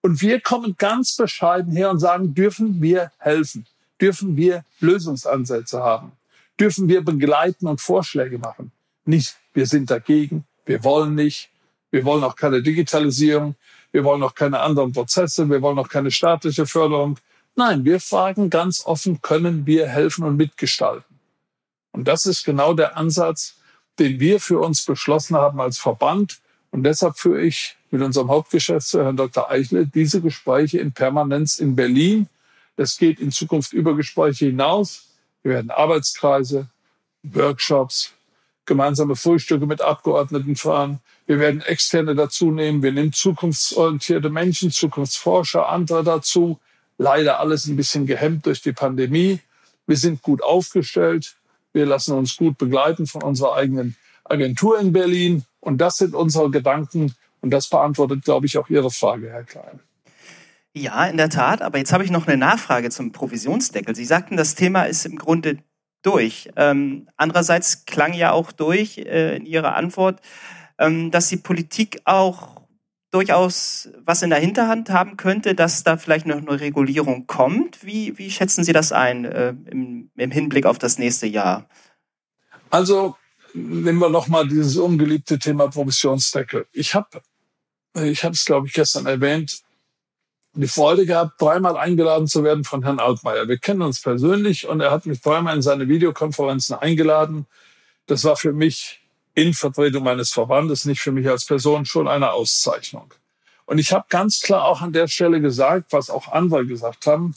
Und 0.01 0.22
wir 0.22 0.40
kommen 0.42 0.75
ganz 0.78 1.16
bescheiden 1.16 1.75
her 1.75 1.90
und 1.90 2.00
sagen, 2.00 2.34
dürfen 2.34 2.82
wir 2.82 3.12
helfen? 3.18 3.66
Dürfen 4.01 4.36
wir 4.36 4.65
Lösungsansätze 4.79 5.81
haben? 5.84 6.13
Dürfen 6.60 6.89
wir 6.89 7.01
begleiten 7.03 7.67
und 7.67 7.79
Vorschläge 7.79 8.39
machen? 8.39 8.72
Nicht, 9.05 9.36
wir 9.53 9.67
sind 9.67 9.91
dagegen, 9.91 10.46
wir 10.65 10.84
wollen 10.84 11.15
nicht, 11.15 11.50
wir 11.91 12.03
wollen 12.03 12.24
auch 12.24 12.36
keine 12.36 12.62
Digitalisierung, 12.62 13.55
wir 13.91 14.03
wollen 14.03 14.24
auch 14.24 14.36
keine 14.36 14.60
anderen 14.60 14.91
Prozesse, 14.91 15.50
wir 15.50 15.62
wollen 15.62 15.77
auch 15.77 15.89
keine 15.89 16.12
staatliche 16.12 16.65
Förderung. 16.65 17.20
Nein, 17.55 17.84
wir 17.86 18.00
fragen 18.00 18.50
ganz 18.50 18.86
offen, 18.86 19.22
können 19.22 19.65
wir 19.65 19.88
helfen 19.88 20.24
und 20.24 20.38
mitgestalten? 20.38 21.20
Und 21.91 22.08
das 22.08 22.25
ist 22.25 22.46
genau 22.46 22.74
der 22.74 22.98
Ansatz, 22.98 23.55
den 24.00 24.20
wir 24.20 24.39
für 24.39 24.60
uns 24.60 24.86
beschlossen 24.86 25.36
haben 25.36 25.60
als 25.60 25.77
Verband. 25.77 26.39
Und 26.72 26.84
deshalb 26.84 27.17
führe 27.17 27.41
ich 27.41 27.75
mit 27.91 28.01
unserem 28.01 28.29
Hauptgeschäftsführer, 28.29 29.05
Herrn 29.05 29.17
Dr. 29.17 29.51
Eichle, 29.51 29.86
diese 29.86 30.22
Gespräche 30.22 30.79
in 30.79 30.93
Permanenz 30.93 31.60
in 31.60 31.75
Berlin. 31.75 32.27
Das 32.75 32.98
geht 32.98 33.20
in 33.20 33.32
Zukunft 33.32 33.74
über 33.74 33.96
Gespräche 33.96 34.48
hinaus. 34.48 35.08
Wir 35.44 35.54
werden 35.54 35.72
Arbeitskreise, 35.72 36.68
Workshops, 37.24 38.13
gemeinsame 38.66 39.16
Frühstücke 39.16 39.66
mit 39.66 39.82
Abgeordneten 39.82 40.56
fahren. 40.56 41.00
Wir 41.25 41.40
werden 41.40 41.62
Externe 41.62 42.16
dazu 42.16 42.51
nehmen. 42.51 42.84
Wir 42.84 42.92
nehmen 42.92 43.13
zukunftsorientierte 43.13 44.30
Menschen, 44.30 44.72
Zukunftsforscher, 44.72 45.70
andere 45.70 46.04
dazu. 46.04 46.60
Leider 46.98 47.40
alles 47.40 47.68
ein 47.68 47.75
bisschen 47.75 48.06
gehemmt 48.06 48.46
durch 48.46 48.62
die 48.62 48.74
Pandemie. 48.74 49.40
Wir 49.88 49.98
sind 49.98 50.22
gut 50.22 50.44
aufgestellt. 50.44 51.36
Wir 51.74 51.86
lassen 51.86 52.16
uns 52.16 52.36
gut 52.36 52.58
begleiten 52.58 53.08
von 53.08 53.24
unserer 53.24 53.56
eigenen 53.56 53.96
Agentur 54.24 54.80
in 54.80 54.94
Berlin. 54.94 55.46
Und 55.60 55.80
das 55.80 55.98
sind 55.98 56.13
unsere 56.13 56.50
Gedanken. 56.50 57.16
Und 57.42 57.51
das 57.51 57.70
beantwortet, 57.70 58.24
glaube 58.24 58.46
ich, 58.46 58.58
auch 58.58 58.70
Ihre 58.70 58.92
Frage, 58.92 59.30
Herr 59.30 59.44
Klein. 59.44 59.80
Ja, 60.74 61.06
in 61.06 61.18
der 61.18 61.30
Tat. 61.30 61.62
Aber 61.62 61.78
jetzt 61.78 61.92
habe 61.92 62.04
ich 62.04 62.12
noch 62.12 62.28
eine 62.28 62.38
Nachfrage 62.38 62.90
zum 62.90 63.12
Provisionsdeckel. 63.12 63.96
Sie 63.96 64.06
sagten, 64.06 64.38
das 64.38 64.56
Thema 64.56 64.84
ist 64.84 65.06
im 65.06 65.18
Grunde 65.18 65.58
durch. 66.01 66.50
Ähm, 66.56 67.08
andererseits 67.18 67.86
klang 67.86 68.13
ja 68.13 68.32
auch 68.32 68.51
durch 68.51 68.98
äh, 68.98 69.36
in 69.36 69.46
Ihrer 69.46 69.75
Antwort, 69.75 70.22
ähm, 70.80 71.12
dass 71.12 71.30
die 71.30 71.38
Politik 71.38 72.01
auch 72.06 72.62
durchaus 73.12 73.90
was 73.98 74.22
in 74.22 74.30
der 74.30 74.40
Hinterhand 74.40 74.90
haben 74.90 75.18
könnte, 75.18 75.54
dass 75.54 75.84
da 75.84 75.98
vielleicht 75.98 76.25
noch 76.25 76.38
eine 76.38 76.60
Regulierung 76.60 77.28
kommt. 77.28 77.86
Wie, 77.86 78.18
wie 78.18 78.32
schätzen 78.32 78.63
Sie 78.63 78.74
das 78.74 78.94
ein 78.94 79.25
äh, 79.25 79.50
im, 79.70 80.10
im 80.16 80.32
Hinblick 80.32 80.66
auf 80.66 80.80
das 80.80 80.98
nächste 80.98 81.28
Jahr? 81.28 81.68
Also 82.70 83.18
nehmen 83.54 84.00
wir 84.00 84.10
noch 84.10 84.30
mal 84.30 84.48
dieses 84.48 84.78
ungeliebte 84.78 85.38
Thema 85.38 85.68
Provisionsdeckel. 85.68 86.68
Ich 86.72 86.96
habe, 86.96 87.22
ich 87.96 88.24
habe 88.24 88.34
es 88.34 88.46
glaube 88.46 88.68
ich 88.68 88.74
gestern 88.74 89.06
erwähnt, 89.06 89.62
die 90.53 90.67
Freude 90.67 91.05
gehabt, 91.05 91.41
dreimal 91.41 91.77
eingeladen 91.77 92.27
zu 92.27 92.43
werden 92.43 92.63
von 92.63 92.84
Herrn 92.84 93.00
Altmaier. 93.00 93.48
Wir 93.48 93.58
kennen 93.58 93.81
uns 93.81 94.01
persönlich 94.01 94.67
und 94.67 94.81
er 94.81 94.91
hat 94.91 95.05
mich 95.05 95.22
dreimal 95.22 95.55
in 95.55 95.62
seine 95.62 95.88
Videokonferenzen 95.88 96.75
eingeladen. 96.75 97.48
Das 98.08 98.24
war 98.24 98.36
für 98.36 98.51
mich 98.51 99.00
in 99.34 99.53
Vertretung 99.53 100.03
meines 100.03 100.31
Verbandes, 100.31 100.86
nicht 100.86 101.00
für 101.00 101.13
mich 101.13 101.29
als 101.29 101.46
Person, 101.46 101.86
schon 101.86 102.08
eine 102.08 102.34
Auszeichnung. 102.34 103.13
Und 103.65 103.77
ich 103.77 103.93
habe 103.93 104.05
ganz 104.10 104.41
klar 104.41 104.65
auch 104.65 104.81
an 104.81 104.91
der 104.91 105.08
Stelle 105.08 105.39
gesagt, 105.39 105.93
was 105.93 106.10
auch 106.10 106.27
andere 106.27 106.65
gesagt 106.65 107.08
haben, 107.08 107.34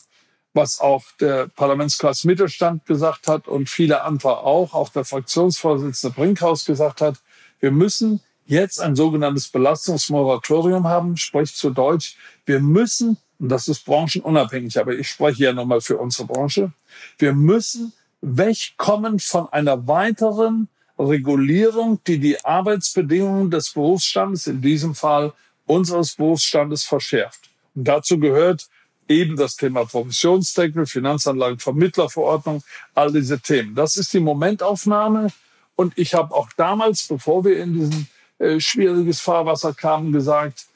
was 0.52 0.80
auch 0.80 1.04
der 1.20 1.48
Parlamentskreis 1.48 2.24
Mittelstand 2.24 2.86
gesagt 2.86 3.28
hat 3.28 3.46
und 3.46 3.68
viele 3.68 4.02
andere 4.02 4.38
auch, 4.38 4.74
auch 4.74 4.88
der 4.88 5.04
Fraktionsvorsitzende 5.04 6.14
Brinkhaus 6.14 6.64
gesagt 6.64 7.00
hat, 7.00 7.16
wir 7.60 7.70
müssen 7.70 8.20
jetzt 8.46 8.80
ein 8.80 8.96
sogenanntes 8.96 9.48
Belastungsmoratorium 9.48 10.86
haben, 10.86 11.16
sprich 11.16 11.54
zu 11.54 11.70
Deutsch, 11.70 12.16
wir 12.46 12.60
müssen, 12.60 13.16
und 13.38 13.48
das 13.48 13.68
ist 13.68 13.84
branchenunabhängig, 13.84 14.78
aber 14.78 14.92
ich 14.92 15.08
spreche 15.08 15.44
ja 15.44 15.52
nochmal 15.52 15.80
für 15.80 15.98
unsere 15.98 16.26
Branche, 16.26 16.72
wir 17.18 17.32
müssen 17.32 17.92
wegkommen 18.20 19.18
von 19.18 19.48
einer 19.52 19.86
weiteren 19.86 20.68
Regulierung, 20.98 22.00
die 22.06 22.18
die 22.18 22.44
Arbeitsbedingungen 22.44 23.50
des 23.50 23.70
Berufsstandes, 23.70 24.46
in 24.46 24.60
diesem 24.60 24.94
Fall 24.94 25.32
unseres 25.66 26.14
Berufsstandes, 26.14 26.84
verschärft. 26.84 27.50
Und 27.74 27.88
dazu 27.88 28.18
gehört 28.18 28.68
eben 29.08 29.36
das 29.36 29.56
Thema 29.56 29.84
Provisionsdeckel, 29.84 30.86
Finanzanlagenvermittlerverordnung, 30.86 32.62
all 32.94 33.12
diese 33.12 33.40
Themen. 33.40 33.74
Das 33.74 33.96
ist 33.96 34.12
die 34.12 34.20
Momentaufnahme. 34.20 35.28
Und 35.76 35.98
ich 35.98 36.14
habe 36.14 36.34
auch 36.34 36.48
damals, 36.56 37.06
bevor 37.06 37.44
wir 37.44 37.58
in 37.62 37.74
diesen 37.74 38.08
äh, 38.38 38.60
schwieriges 38.60 39.20
Fahrwasser 39.20 39.74
kamen, 39.74 40.12
gesagt, 40.12 40.66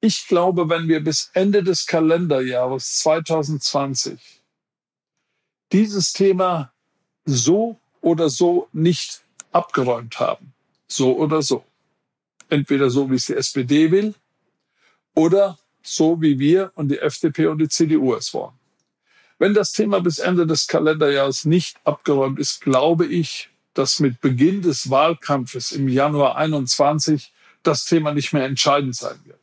ich 0.00 0.26
glaube, 0.26 0.68
wenn 0.68 0.88
wir 0.88 1.00
bis 1.00 1.30
Ende 1.34 1.62
des 1.62 1.86
Kalenderjahres 1.86 2.98
2020 2.98 4.18
dieses 5.72 6.12
Thema 6.12 6.72
so 7.24 7.76
oder 8.00 8.28
so 8.30 8.68
nicht 8.72 9.22
abgeräumt 9.52 10.18
haben, 10.18 10.52
so 10.88 11.16
oder 11.16 11.42
so, 11.42 11.64
entweder 12.48 12.90
so, 12.90 13.10
wie 13.10 13.16
es 13.16 13.26
die 13.26 13.34
SPD 13.34 13.90
will, 13.90 14.14
oder 15.14 15.58
so, 15.82 16.20
wie 16.20 16.38
wir 16.38 16.72
und 16.74 16.88
die 16.88 16.98
FDP 16.98 17.46
und 17.46 17.58
die 17.58 17.68
CDU 17.68 18.14
es 18.14 18.32
wollen. 18.32 18.54
Wenn 19.38 19.54
das 19.54 19.72
Thema 19.72 20.00
bis 20.00 20.18
Ende 20.18 20.46
des 20.46 20.66
Kalenderjahres 20.66 21.44
nicht 21.44 21.78
abgeräumt 21.84 22.38
ist, 22.38 22.60
glaube 22.60 23.06
ich, 23.06 23.48
dass 23.74 24.00
mit 24.00 24.20
Beginn 24.20 24.62
des 24.62 24.90
Wahlkampfes 24.90 25.72
im 25.72 25.88
Januar 25.88 26.36
21 26.36 27.32
das 27.62 27.84
Thema 27.84 28.12
nicht 28.12 28.32
mehr 28.32 28.44
entscheidend 28.44 28.96
sein 28.96 29.18
wird. 29.24 29.39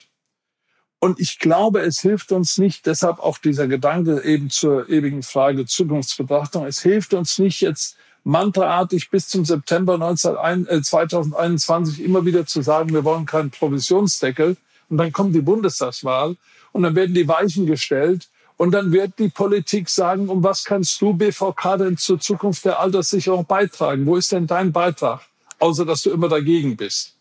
Und 0.99 1.19
ich 1.19 1.37
glaube, 1.39 1.81
es 1.81 1.99
hilft 1.99 2.31
uns 2.31 2.57
nicht, 2.57 2.87
deshalb 2.87 3.19
auch 3.19 3.37
dieser 3.37 3.67
Gedanke 3.67 4.23
eben 4.23 4.49
zur 4.49 4.89
ewigen 4.89 5.21
Frage 5.21 5.65
Zukunftsbetrachtung, 5.65 6.65
es 6.65 6.81
hilft 6.81 7.13
uns 7.13 7.37
nicht 7.37 7.61
jetzt 7.61 7.97
mantraartig 8.23 9.09
bis 9.09 9.29
zum 9.29 9.45
September 9.45 9.97
2021 10.15 11.99
äh, 11.99 12.03
immer 12.03 12.25
wieder 12.25 12.45
zu 12.45 12.61
sagen, 12.61 12.93
wir 12.93 13.03
wollen 13.03 13.25
keinen 13.25 13.51
Provisionsdeckel. 13.51 14.57
Und 14.89 14.97
dann 14.97 15.11
kommt 15.11 15.35
die 15.35 15.41
Bundestagswahl 15.41 16.35
und 16.71 16.83
dann 16.83 16.95
werden 16.95 17.13
die 17.13 17.27
Weichen 17.27 17.65
gestellt 17.65 18.29
und 18.57 18.71
dann 18.71 18.91
wird 18.91 19.19
die 19.19 19.29
Politik 19.29 19.89
sagen, 19.89 20.29
um 20.29 20.43
was 20.43 20.63
kannst 20.63 20.99
du 21.01 21.13
BVK 21.13 21.77
denn 21.77 21.97
zur 21.97 22.19
Zukunft 22.19 22.65
der 22.65 22.79
Alterssicherung 22.79 23.45
beitragen? 23.45 24.05
Wo 24.05 24.15
ist 24.15 24.31
denn 24.31 24.47
dein 24.47 24.71
Beitrag? 24.71 25.21
Außer 25.59 25.85
dass 25.85 26.01
du 26.01 26.11
immer 26.11 26.29
dagegen 26.29 26.75
bist. 26.75 27.16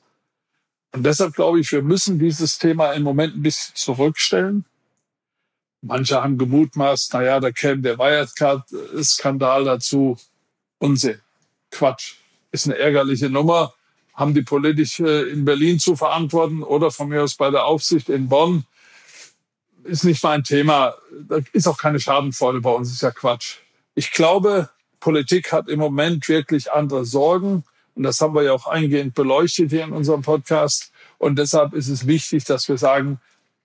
Und 0.96 1.02
deshalb 1.02 1.34
glaube 1.34 1.60
ich, 1.60 1.70
wir 1.72 1.82
müssen 1.82 2.18
dieses 2.18 2.58
Thema 2.58 2.92
im 2.92 3.02
Moment 3.02 3.36
ein 3.36 3.42
bisschen 3.42 3.74
zurückstellen. 3.74 4.64
Manche 5.82 6.22
haben 6.22 6.38
gemutmaßt, 6.38 7.12
naja, 7.12 7.38
da 7.38 7.50
käme 7.50 7.82
der 7.82 7.98
Wirecard-Skandal 7.98 9.64
dazu. 9.64 10.16
Unsinn. 10.78 11.20
Quatsch. 11.70 12.14
Ist 12.50 12.64
eine 12.64 12.78
ärgerliche 12.78 13.28
Nummer. 13.28 13.74
Haben 14.14 14.32
die 14.32 14.40
politisch 14.40 14.98
äh, 15.00 15.24
in 15.24 15.44
Berlin 15.44 15.78
zu 15.78 15.96
verantworten 15.96 16.62
oder 16.62 16.90
von 16.90 17.10
mir 17.10 17.22
aus 17.22 17.34
bei 17.34 17.50
der 17.50 17.66
Aufsicht 17.66 18.08
in 18.08 18.30
Bonn 18.30 18.64
ist 19.84 20.04
nicht 20.04 20.24
mein 20.24 20.44
Thema. 20.44 20.94
Da 21.28 21.40
ist 21.52 21.68
auch 21.68 21.78
keine 21.78 22.00
Schadenfreude 22.00 22.62
bei 22.62 22.70
uns, 22.70 22.90
ist 22.90 23.02
ja 23.02 23.10
Quatsch. 23.10 23.58
Ich 23.94 24.12
glaube, 24.12 24.70
Politik 24.98 25.52
hat 25.52 25.68
im 25.68 25.78
Moment 25.78 26.26
wirklich 26.28 26.72
andere 26.72 27.04
Sorgen. 27.04 27.64
Und 27.96 28.02
das 28.02 28.20
haben 28.20 28.34
wir 28.34 28.42
ja 28.42 28.52
auch 28.52 28.66
eingehend 28.66 29.14
beleuchtet 29.14 29.70
hier 29.70 29.84
in 29.84 29.92
unserem 29.92 30.22
Podcast. 30.22 30.92
Und 31.18 31.38
deshalb 31.38 31.72
ist 31.72 31.88
es 31.88 32.06
wichtig, 32.06 32.44
dass 32.44 32.68
wir 32.68 32.76
sagen, 32.76 33.18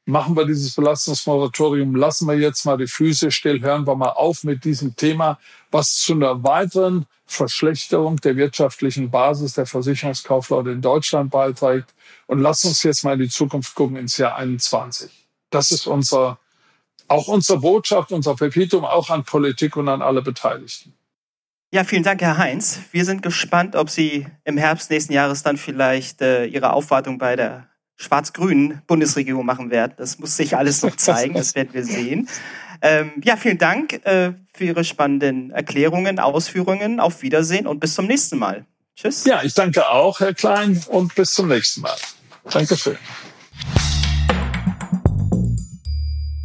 machen 0.06 0.36
wir 0.36 0.46
dieses 0.46 0.74
Belastungsmoratorium, 0.74 1.96
lassen 1.96 2.28
wir 2.28 2.36
jetzt 2.36 2.66
mal 2.66 2.78
die 2.78 2.88
Füße 2.88 3.30
still, 3.30 3.62
hören 3.62 3.86
wir 3.86 3.96
mal 3.96 4.10
auf 4.10 4.44
mit 4.44 4.64
diesem 4.64 4.96
Thema, 4.96 5.38
was 5.70 5.96
zu 5.96 6.14
einer 6.14 6.44
weiteren 6.44 7.06
Verschlechterung 7.26 8.18
der 8.18 8.38
wirtschaftlichen 8.38 9.12
Basis 9.12 9.54
der 9.54 9.66
Versicherungskaufleute 9.66 10.72
in 10.72 10.82
Deutschland 10.82 11.30
beiträgt. 11.30 11.94
Und 12.28 12.40
lass 12.40 12.64
uns 12.64 12.84
jetzt 12.84 13.04
mal 13.04 13.14
in 13.14 13.20
die 13.20 13.30
Zukunft 13.30 13.76
gucken 13.76 13.98
ins 13.98 14.18
Jahr 14.18 14.36
21. 14.38 15.12
Das 15.50 15.72
ist 15.72 15.88
unser, 15.88 16.40
auch 17.10 17.28
unsere 17.28 17.60
Botschaft, 17.60 18.14
unser 18.14 18.36
Pepitum, 18.36 18.86
auch 18.86 19.10
an 19.10 19.24
Politik 19.24 19.76
und 19.76 19.90
an 19.90 20.02
alle 20.02 20.22
Beteiligten. 20.22 20.94
Ja, 21.74 21.86
vielen 21.86 22.04
Dank, 22.04 22.20
Herr 22.20 22.38
Heinz. 22.38 22.82
Wir 22.92 23.06
sind 23.06 23.24
gespannt, 23.24 23.78
ob 23.78 23.90
Sie 23.90 24.28
im 24.44 24.58
Herbst 24.58 24.90
nächsten 24.90 25.14
Jahres 25.14 25.42
dann 25.42 25.56
vielleicht 25.56 26.22
äh, 26.22 26.44
Ihre 26.46 26.74
Aufwartung 26.74 27.18
bei 27.18 27.38
der 27.38 27.70
schwarz-grünen 27.96 28.82
Bundesregierung 28.88 29.46
machen 29.46 29.72
werden. 29.72 29.94
Das 29.96 30.20
muss 30.20 30.36
sich 30.36 30.58
alles 30.58 30.82
noch 30.82 30.96
zeigen, 30.98 31.34
das 31.34 31.56
werden 31.56 31.70
wir 31.72 31.86
sehen. 31.86 32.28
Ähm, 32.82 33.14
ja, 33.24 33.38
vielen 33.38 33.58
Dank 33.58 34.06
äh, 34.06 34.34
für 34.52 34.66
Ihre 34.66 34.84
spannenden 34.84 35.52
Erklärungen, 35.52 36.20
Ausführungen. 36.20 37.00
Auf 37.00 37.22
Wiedersehen 37.22 37.66
und 37.66 37.80
bis 37.80 37.94
zum 37.94 38.06
nächsten 38.06 38.38
Mal. 38.38 38.66
Tschüss. 38.98 39.24
Ja, 39.24 39.42
ich 39.42 39.54
danke 39.54 39.88
auch, 39.88 40.20
Herr 40.20 40.34
Klein, 40.34 40.84
und 40.90 41.16
bis 41.16 41.34
zum 41.34 41.48
nächsten 41.48 41.82
Mal. 41.82 41.96
Dankeschön. 42.52 42.98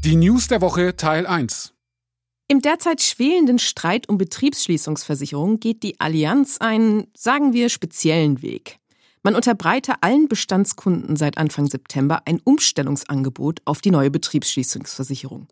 Die 0.04 0.14
News 0.14 0.46
der 0.46 0.60
Woche 0.60 0.94
Teil 0.94 1.26
1. 1.26 1.75
Im 2.48 2.62
derzeit 2.62 3.02
schwelenden 3.02 3.58
Streit 3.58 4.08
um 4.08 4.18
Betriebsschließungsversicherung 4.18 5.58
geht 5.58 5.82
die 5.82 5.98
Allianz 5.98 6.58
einen, 6.58 7.08
sagen 7.16 7.52
wir, 7.52 7.68
speziellen 7.68 8.40
Weg. 8.40 8.78
Man 9.24 9.34
unterbreite 9.34 9.94
allen 10.02 10.28
Bestandskunden 10.28 11.16
seit 11.16 11.38
Anfang 11.38 11.66
September 11.66 12.22
ein 12.24 12.40
Umstellungsangebot 12.44 13.62
auf 13.64 13.80
die 13.80 13.90
neue 13.90 14.12
Betriebsschließungsversicherung. 14.12 15.48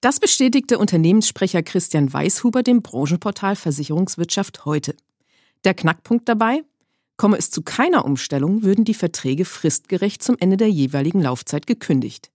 Das 0.00 0.20
bestätigte 0.20 0.78
Unternehmenssprecher 0.78 1.64
Christian 1.64 2.12
Weishuber 2.12 2.62
dem 2.62 2.80
Branchenportal 2.80 3.56
Versicherungswirtschaft 3.56 4.64
heute. 4.64 4.94
Der 5.64 5.74
Knackpunkt 5.74 6.28
dabei? 6.28 6.62
Komme 7.16 7.38
es 7.38 7.50
zu 7.50 7.62
keiner 7.62 8.04
Umstellung, 8.04 8.62
würden 8.62 8.84
die 8.84 8.94
Verträge 8.94 9.44
fristgerecht 9.44 10.22
zum 10.22 10.36
Ende 10.38 10.56
der 10.56 10.70
jeweiligen 10.70 11.20
Laufzeit 11.20 11.66
gekündigt. 11.66 12.30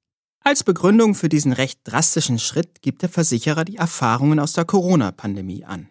Als 0.47 0.63
Begründung 0.63 1.15
für 1.15 1.27
diesen 1.27 1.53
recht 1.53 1.79
drastischen 1.85 2.37
Schritt 2.37 2.83
gibt 2.83 3.01
der 3.01 3.09
Versicherer 3.09 3.65
die 3.65 3.77
Erfahrungen 3.77 4.39
aus 4.39 4.53
der 4.53 4.63
Corona-Pandemie 4.63 5.65
an. 5.65 5.87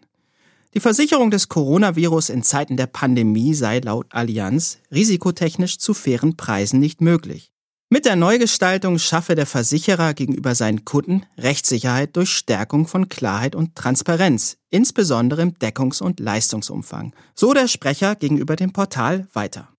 Die 0.75 0.81
Versicherung 0.81 1.33
des 1.33 1.49
Coronavirus 1.49 2.29
in 2.29 2.45
Zeiten 2.45 2.77
der 2.77 2.87
Pandemie 2.87 3.55
sei 3.55 3.81
laut 3.81 4.07
Allianz 4.11 4.79
risikotechnisch 4.93 5.79
zu 5.79 5.93
fairen 5.93 6.37
Preisen 6.37 6.79
nicht 6.79 7.01
möglich. 7.01 7.51
Mit 7.91 8.05
der 8.05 8.15
Neugestaltung 8.15 9.01
schaffe 9.01 9.35
der 9.35 9.47
Versicherer 9.47 10.15
gegenüber 10.15 10.55
seinen 10.55 10.85
Kunden 10.85 11.27
Rechtssicherheit 11.37 12.15
durch 12.15 12.31
Stärkung 12.31 12.87
von 12.87 13.09
Klarheit 13.09 13.57
und 13.57 13.75
Transparenz, 13.75 14.59
insbesondere 14.71 15.43
im 15.43 15.59
Deckungs- 15.59 16.01
und 16.01 16.21
Leistungsumfang. 16.21 17.13
So 17.35 17.55
der 17.55 17.67
Sprecher 17.67 18.15
gegenüber 18.15 18.55
dem 18.55 18.73
Portal 18.73 19.27
weiter. 19.33 19.74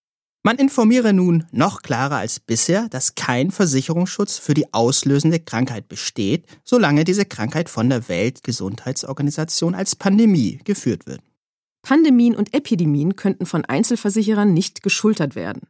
Man 0.45 0.59
informiere 0.59 1.11
nun 1.11 1.45
noch 1.51 1.81
klarer 1.81 2.17
als 2.17 2.39
bisher, 2.39 2.87
dass 2.89 3.15
kein 3.15 3.49
Versicherungsschutz 3.49 4.37
für 4.37 4.53
die 4.53 4.71
auslösende 4.75 5.39
Krankheit 5.39 5.87
besteht, 5.87 6.45
solange 6.63 7.03
diese 7.03 7.25
Krankheit 7.25 7.67
von 7.67 7.89
der 7.89 8.07
Weltgesundheitsorganisation 8.09 9.73
als 9.73 9.95
Pandemie 9.95 10.59
geführt 10.63 11.07
wird. 11.07 11.21
Pandemien 11.81 12.35
und 12.35 12.53
Epidemien 12.53 13.15
könnten 13.15 13.47
von 13.47 13.65
Einzelversicherern 13.65 14.53
nicht 14.53 14.83
geschultert 14.83 15.33
werden. 15.33 15.63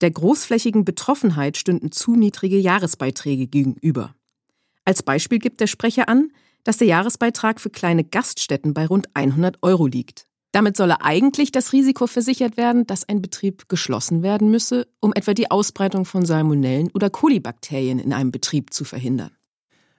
Der 0.00 0.12
großflächigen 0.12 0.86
Betroffenheit 0.86 1.58
stünden 1.58 1.92
zu 1.92 2.16
niedrige 2.16 2.58
Jahresbeiträge 2.58 3.46
gegenüber. 3.48 4.14
Als 4.86 5.02
Beispiel 5.02 5.40
gibt 5.40 5.60
der 5.60 5.66
Sprecher 5.66 6.08
an, 6.08 6.32
dass 6.64 6.78
der 6.78 6.86
Jahresbeitrag 6.86 7.60
für 7.60 7.68
kleine 7.68 8.02
Gaststätten 8.02 8.72
bei 8.72 8.86
rund 8.86 9.14
100 9.14 9.58
Euro 9.60 9.86
liegt. 9.86 10.26
Damit 10.52 10.76
solle 10.76 11.02
eigentlich 11.02 11.52
das 11.52 11.72
Risiko 11.72 12.06
versichert 12.06 12.56
werden, 12.56 12.86
dass 12.86 13.08
ein 13.08 13.20
Betrieb 13.20 13.68
geschlossen 13.68 14.22
werden 14.22 14.50
müsse, 14.50 14.86
um 15.00 15.12
etwa 15.12 15.34
die 15.34 15.50
Ausbreitung 15.50 16.04
von 16.04 16.24
Salmonellen 16.24 16.90
oder 16.94 17.10
Kolibakterien 17.10 17.98
in 17.98 18.12
einem 18.12 18.30
Betrieb 18.30 18.72
zu 18.72 18.84
verhindern. 18.84 19.32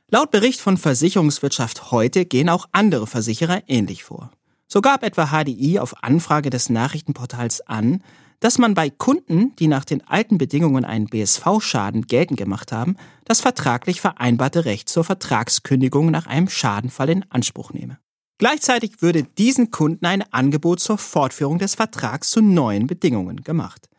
Laut 0.10 0.32
Bericht 0.32 0.62
von 0.62 0.78
Versicherungswirtschaft 0.78 1.92
heute 1.92 2.26
gehen 2.26 2.50
auch 2.50 2.66
andere 2.72 3.08
Versicherer 3.08 3.64
ähnlich 3.68 4.04
vor. 4.04 4.32
So 4.68 4.82
gab 4.82 5.04
etwa 5.04 5.28
HDI 5.28 5.80
auf 5.80 6.04
Anfrage 6.04 6.50
des 6.50 6.70
Nachrichtenportals 6.70 7.62
an, 7.68 8.02
dass 8.40 8.58
man 8.58 8.74
bei 8.74 8.90
Kunden, 8.90 9.56
die 9.58 9.68
nach 9.68 9.84
den 9.84 10.08
alten 10.08 10.38
Bedingungen 10.38 10.86
einen 10.86 11.08
BSV-Schaden 11.08 12.04
geltend 12.04 12.38
gemacht 12.38 12.72
haben, 12.72 12.96
das 13.26 13.42
vertraglich 13.42 14.00
vereinbarte 14.00 14.66
Recht 14.66 14.90
zur 14.90 15.04
Vertragskündigung 15.04 16.12
nach 16.12 16.28
einem 16.28 16.50
Schadenfall 16.50 17.10
in 17.10 17.26
Anspruch 17.32 17.74
nehme. 17.74 17.98
Gleichzeitig 18.38 19.02
würde 19.02 19.24
diesen 19.24 19.72
Kunden 19.72 20.06
ein 20.06 20.24
Angebot 20.32 20.80
zur 20.80 20.98
Fortführung 20.98 21.58
des 21.58 21.76
Vertrags 21.76 22.30
zu 22.30 22.42
neuen 22.42 22.86
Bedingungen 22.86 23.44
gemacht. 23.44 23.90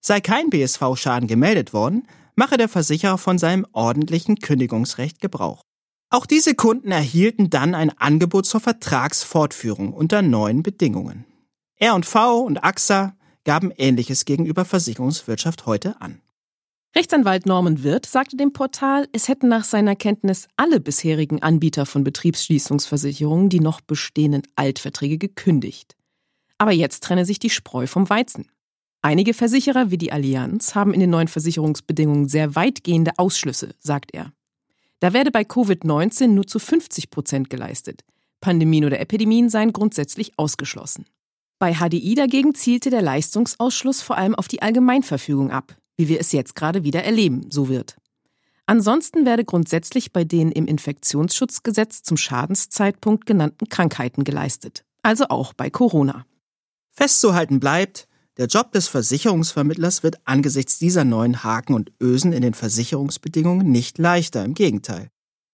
Sei 0.00 0.20
kein 0.20 0.50
BSV-Schaden 0.50 1.26
gemeldet 1.26 1.72
worden, 1.72 2.06
mache 2.36 2.56
der 2.56 2.68
Versicherer 2.68 3.18
von 3.18 3.38
seinem 3.38 3.66
ordentlichen 3.72 4.36
Kündigungsrecht 4.36 5.20
Gebrauch. 5.20 5.62
Auch 6.10 6.26
diese 6.26 6.54
Kunden 6.54 6.92
erhielten 6.92 7.50
dann 7.50 7.74
ein 7.74 7.96
Angebot 7.98 8.46
zur 8.46 8.60
Vertragsfortführung 8.60 9.92
unter 9.92 10.22
neuen 10.22 10.62
Bedingungen. 10.62 11.24
R&V 11.76 12.40
und 12.40 12.62
AXA 12.62 13.16
gaben 13.44 13.72
Ähnliches 13.76 14.24
gegenüber 14.24 14.64
Versicherungswirtschaft 14.64 15.66
heute 15.66 16.00
an. 16.00 16.21
Rechtsanwalt 16.94 17.46
Norman 17.46 17.82
Wirth 17.82 18.04
sagte 18.04 18.36
dem 18.36 18.52
Portal, 18.52 19.08
es 19.12 19.28
hätten 19.28 19.48
nach 19.48 19.64
seiner 19.64 19.96
Kenntnis 19.96 20.46
alle 20.56 20.78
bisherigen 20.78 21.42
Anbieter 21.42 21.86
von 21.86 22.04
Betriebsschließungsversicherungen 22.04 23.48
die 23.48 23.60
noch 23.60 23.80
bestehenden 23.80 24.42
Altverträge 24.56 25.16
gekündigt. 25.16 25.96
Aber 26.58 26.72
jetzt 26.72 27.02
trenne 27.02 27.24
sich 27.24 27.38
die 27.38 27.48
Spreu 27.48 27.86
vom 27.86 28.10
Weizen. 28.10 28.50
Einige 29.00 29.32
Versicherer 29.32 29.90
wie 29.90 29.96
die 29.96 30.12
Allianz 30.12 30.74
haben 30.74 30.92
in 30.92 31.00
den 31.00 31.08
neuen 31.08 31.28
Versicherungsbedingungen 31.28 32.28
sehr 32.28 32.54
weitgehende 32.54 33.12
Ausschlüsse, 33.16 33.74
sagt 33.78 34.12
er. 34.12 34.32
Da 35.00 35.14
werde 35.14 35.30
bei 35.30 35.42
Covid-19 35.42 36.28
nur 36.28 36.46
zu 36.46 36.58
50 36.58 37.10
Prozent 37.10 37.48
geleistet. 37.48 38.04
Pandemien 38.40 38.84
oder 38.84 39.00
Epidemien 39.00 39.48
seien 39.48 39.72
grundsätzlich 39.72 40.38
ausgeschlossen. 40.38 41.06
Bei 41.58 41.74
HDI 41.74 42.14
dagegen 42.16 42.54
zielte 42.54 42.90
der 42.90 43.02
Leistungsausschluss 43.02 44.02
vor 44.02 44.18
allem 44.18 44.34
auf 44.34 44.46
die 44.46 44.62
Allgemeinverfügung 44.62 45.50
ab, 45.50 45.76
wie 45.96 46.08
wir 46.08 46.20
es 46.20 46.32
jetzt 46.32 46.54
gerade 46.54 46.84
wieder 46.84 47.04
erleben, 47.04 47.46
so 47.50 47.68
wird. 47.68 47.96
Ansonsten 48.66 49.26
werde 49.26 49.44
grundsätzlich 49.44 50.12
bei 50.12 50.24
den 50.24 50.52
im 50.52 50.66
Infektionsschutzgesetz 50.66 52.02
zum 52.02 52.16
Schadenszeitpunkt 52.16 53.26
genannten 53.26 53.68
Krankheiten 53.68 54.24
geleistet, 54.24 54.84
also 55.02 55.26
auch 55.28 55.52
bei 55.52 55.68
Corona. 55.68 56.24
Festzuhalten 56.90 57.58
bleibt, 57.58 58.06
der 58.38 58.46
Job 58.46 58.72
des 58.72 58.88
Versicherungsvermittlers 58.88 60.02
wird 60.02 60.16
angesichts 60.24 60.78
dieser 60.78 61.04
neuen 61.04 61.44
Haken 61.44 61.74
und 61.74 61.92
Ösen 62.00 62.32
in 62.32 62.40
den 62.40 62.54
Versicherungsbedingungen 62.54 63.70
nicht 63.70 63.98
leichter, 63.98 64.44
im 64.44 64.54
Gegenteil. 64.54 65.08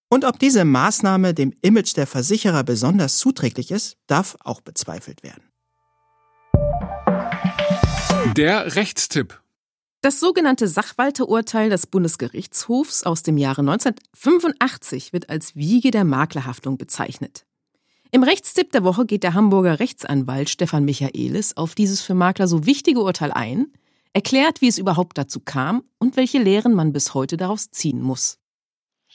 Und 0.08 0.24
ob 0.24 0.38
diese 0.38 0.64
Maßnahme 0.64 1.34
dem 1.34 1.52
Image 1.60 1.96
der 1.96 2.06
Versicherer 2.06 2.62
besonders 2.62 3.18
zuträglich 3.18 3.70
ist, 3.70 3.96
darf 4.06 4.36
auch 4.40 4.60
bezweifelt 4.60 5.22
werden. 5.22 5.42
Der 8.36 8.76
Rechtstipp. 8.76 9.40
Das 10.00 10.20
sogenannte 10.20 10.68
Sachwalterurteil 10.68 11.70
des 11.70 11.88
Bundesgerichtshofs 11.88 13.02
aus 13.02 13.24
dem 13.24 13.37
Jahre 13.37 13.62
1985 13.62 15.12
wird 15.12 15.28
als 15.28 15.56
Wiege 15.56 15.90
der 15.90 16.04
Maklerhaftung 16.04 16.78
bezeichnet. 16.78 17.44
Im 18.12 18.22
Rechtstipp 18.22 18.70
der 18.70 18.84
Woche 18.84 19.06
geht 19.06 19.24
der 19.24 19.34
Hamburger 19.34 19.80
Rechtsanwalt 19.80 20.50
Stefan 20.50 20.84
Michaelis 20.84 21.56
auf 21.56 21.74
dieses 21.74 22.00
für 22.00 22.14
Makler 22.14 22.46
so 22.46 22.64
wichtige 22.64 23.00
Urteil 23.00 23.32
ein, 23.32 23.72
erklärt, 24.12 24.61
wie 24.61 24.68
es 24.68 24.78
überhaupt 24.78 25.18
dazu 25.18 25.40
kam 25.40 25.82
und 25.98 26.16
welche 26.16 26.38
Lehren 26.38 26.74
man 26.74 26.92
bis 26.92 27.12
heute 27.14 27.37
daraus 27.37 27.72
ziehen 27.72 28.00
muss. 28.00 28.38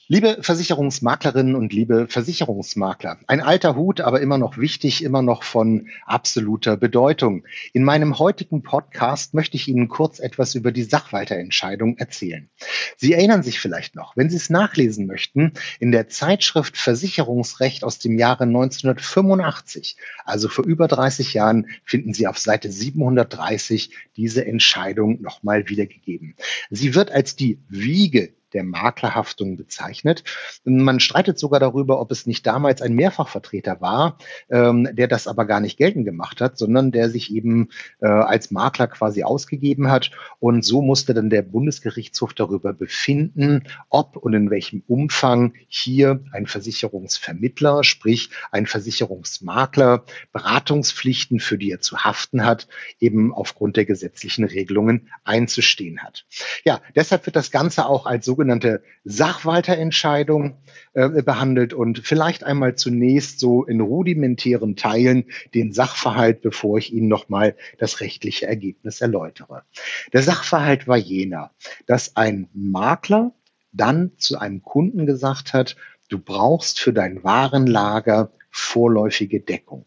Liebe 0.09 0.39
Versicherungsmaklerinnen 0.41 1.55
und 1.55 1.71
liebe 1.71 2.07
Versicherungsmakler, 2.09 3.19
ein 3.27 3.39
alter 3.39 3.77
Hut, 3.77 4.01
aber 4.01 4.19
immer 4.19 4.37
noch 4.37 4.57
wichtig, 4.57 5.01
immer 5.01 5.21
noch 5.21 5.43
von 5.43 5.87
absoluter 6.05 6.75
Bedeutung. 6.75 7.45
In 7.71 7.85
meinem 7.85 8.19
heutigen 8.19 8.63
Podcast 8.63 9.33
möchte 9.33 9.55
ich 9.55 9.69
Ihnen 9.69 9.87
kurz 9.87 10.19
etwas 10.19 10.55
über 10.55 10.73
die 10.73 10.83
Sachwalterentscheidung 10.83 11.97
erzählen. 11.99 12.49
Sie 12.97 13.13
erinnern 13.13 13.43
sich 13.43 13.61
vielleicht 13.61 13.95
noch, 13.95 14.17
wenn 14.17 14.29
Sie 14.29 14.35
es 14.35 14.49
nachlesen 14.49 15.07
möchten, 15.07 15.53
in 15.79 15.93
der 15.93 16.09
Zeitschrift 16.09 16.75
Versicherungsrecht 16.75 17.85
aus 17.85 17.97
dem 17.97 18.19
Jahre 18.19 18.43
1985, 18.43 19.95
also 20.25 20.49
vor 20.49 20.65
über 20.65 20.89
30 20.89 21.33
Jahren, 21.33 21.67
finden 21.85 22.13
Sie 22.13 22.27
auf 22.27 22.37
Seite 22.39 22.69
730 22.69 23.91
diese 24.17 24.45
Entscheidung 24.45 25.21
nochmal 25.21 25.69
wiedergegeben. 25.69 26.35
Sie 26.69 26.93
wird 26.93 27.09
als 27.09 27.37
die 27.37 27.59
Wiege 27.69 28.33
der 28.53 28.63
Maklerhaftung 28.63 29.57
bezeichnet. 29.57 30.23
Man 30.63 30.99
streitet 30.99 31.39
sogar 31.39 31.59
darüber, 31.59 31.99
ob 31.99 32.11
es 32.11 32.25
nicht 32.25 32.45
damals 32.45 32.81
ein 32.81 32.93
Mehrfachvertreter 32.93 33.81
war, 33.81 34.17
ähm, 34.49 34.87
der 34.93 35.07
das 35.07 35.27
aber 35.27 35.45
gar 35.45 35.59
nicht 35.59 35.77
geltend 35.77 36.05
gemacht 36.05 36.41
hat, 36.41 36.57
sondern 36.57 36.91
der 36.91 37.09
sich 37.09 37.33
eben 37.33 37.69
äh, 38.01 38.07
als 38.07 38.51
Makler 38.51 38.87
quasi 38.87 39.23
ausgegeben 39.23 39.89
hat. 39.89 40.11
Und 40.39 40.63
so 40.63 40.81
musste 40.81 41.13
dann 41.13 41.29
der 41.29 41.41
Bundesgerichtshof 41.41 42.33
darüber 42.33 42.73
befinden, 42.73 43.63
ob 43.89 44.15
und 44.17 44.33
in 44.33 44.49
welchem 44.49 44.83
Umfang 44.87 45.53
hier 45.67 46.23
ein 46.31 46.45
Versicherungsvermittler, 46.45 47.83
sprich 47.83 48.29
ein 48.51 48.67
Versicherungsmakler, 48.67 50.05
Beratungspflichten, 50.31 51.39
für 51.39 51.57
die 51.57 51.71
er 51.71 51.81
zu 51.81 51.97
haften 51.99 52.45
hat, 52.45 52.67
eben 52.99 53.33
aufgrund 53.33 53.77
der 53.77 53.85
gesetzlichen 53.85 54.45
Regelungen 54.45 55.09
einzustehen 55.23 56.01
hat. 56.03 56.25
Ja, 56.65 56.81
deshalb 56.95 57.25
wird 57.25 57.35
das 57.35 57.51
Ganze 57.51 57.85
auch 57.85 58.05
als 58.05 58.25
sogenannte 58.25 58.42
sogenannte 58.43 58.83
Sachwalterentscheidung 59.05 60.57
äh, 60.93 61.21
behandelt 61.21 61.73
und 61.73 61.99
vielleicht 61.99 62.43
einmal 62.43 62.75
zunächst 62.75 63.39
so 63.39 63.63
in 63.63 63.79
rudimentären 63.79 64.75
Teilen 64.75 65.25
den 65.53 65.71
Sachverhalt, 65.71 66.41
bevor 66.41 66.77
ich 66.77 66.91
Ihnen 66.91 67.07
nochmal 67.07 67.55
das 67.77 68.01
rechtliche 68.01 68.45
Ergebnis 68.45 68.99
erläutere. 68.99 69.63
Der 70.11 70.23
Sachverhalt 70.23 70.89
war 70.89 70.97
jener, 70.97 71.51
dass 71.85 72.17
ein 72.17 72.49
Makler 72.53 73.33
dann 73.71 74.11
zu 74.17 74.37
einem 74.37 74.61
Kunden 74.61 75.05
gesagt 75.05 75.53
hat, 75.53 75.77
du 76.09 76.19
brauchst 76.19 76.81
für 76.81 76.91
dein 76.91 77.23
Warenlager 77.23 78.33
vorläufige 78.51 79.39
Deckung. 79.39 79.85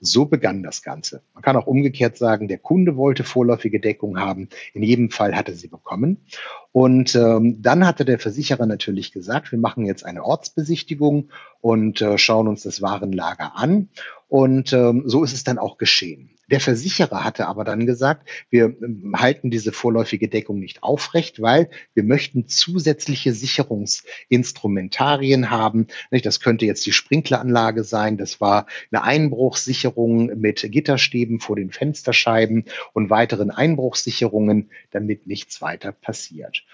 So 0.00 0.24
begann 0.24 0.62
das 0.62 0.82
Ganze. 0.82 1.22
Man 1.34 1.42
kann 1.42 1.56
auch 1.56 1.66
umgekehrt 1.66 2.16
sagen, 2.16 2.48
der 2.48 2.58
Kunde 2.58 2.96
wollte 2.96 3.22
vorläufige 3.22 3.80
Deckung 3.80 4.18
haben. 4.18 4.48
In 4.72 4.82
jedem 4.82 5.10
Fall 5.10 5.36
hatte 5.36 5.54
sie 5.54 5.68
bekommen. 5.68 6.24
Und 6.72 7.14
ähm, 7.14 7.60
dann 7.60 7.86
hatte 7.86 8.06
der 8.06 8.18
Versicherer 8.18 8.64
natürlich 8.64 9.12
gesagt, 9.12 9.52
wir 9.52 9.58
machen 9.58 9.84
jetzt 9.84 10.04
eine 10.04 10.24
Ortsbesichtigung 10.24 11.28
und 11.60 12.00
äh, 12.00 12.16
schauen 12.16 12.48
uns 12.48 12.62
das 12.62 12.80
Warenlager 12.80 13.56
an. 13.56 13.90
Und 14.28 14.72
ähm, 14.72 15.02
so 15.04 15.22
ist 15.22 15.34
es 15.34 15.44
dann 15.44 15.58
auch 15.58 15.76
geschehen. 15.76 16.30
Der 16.50 16.60
Versicherer 16.60 17.22
hatte 17.22 17.46
aber 17.46 17.62
dann 17.64 17.86
gesagt, 17.86 18.28
wir 18.50 18.76
ähm, 18.82 19.14
halten 19.16 19.50
diese 19.50 19.72
vorläufige 19.72 20.28
Deckung 20.28 20.58
nicht 20.58 20.82
aufrecht, 20.82 21.40
weil 21.40 21.70
wir 21.94 22.02
möchten 22.02 22.48
zusätzliche 22.48 23.32
Sicherungsinstrumentarien 23.32 25.48
haben. 25.50 25.86
Das 26.10 26.40
könnte 26.40 26.66
jetzt 26.66 26.84
die 26.86 26.92
Sprinkleranlage 26.92 27.84
sein. 27.84 28.16
Das 28.16 28.40
war 28.40 28.66
eine 28.90 29.04
Einbruchssicherung 29.04 30.40
mit 30.40 30.66
Gitterstäben 30.70 31.38
vor 31.38 31.54
den 31.56 31.70
Fensterscheiben 31.70 32.64
und 32.92 33.10
weiteren 33.10 33.52
Einbruchssicherungen, 33.52 34.70
damit 34.90 35.28
nichts 35.28 35.62
weiter 35.62 35.92
passiert. 35.92 36.64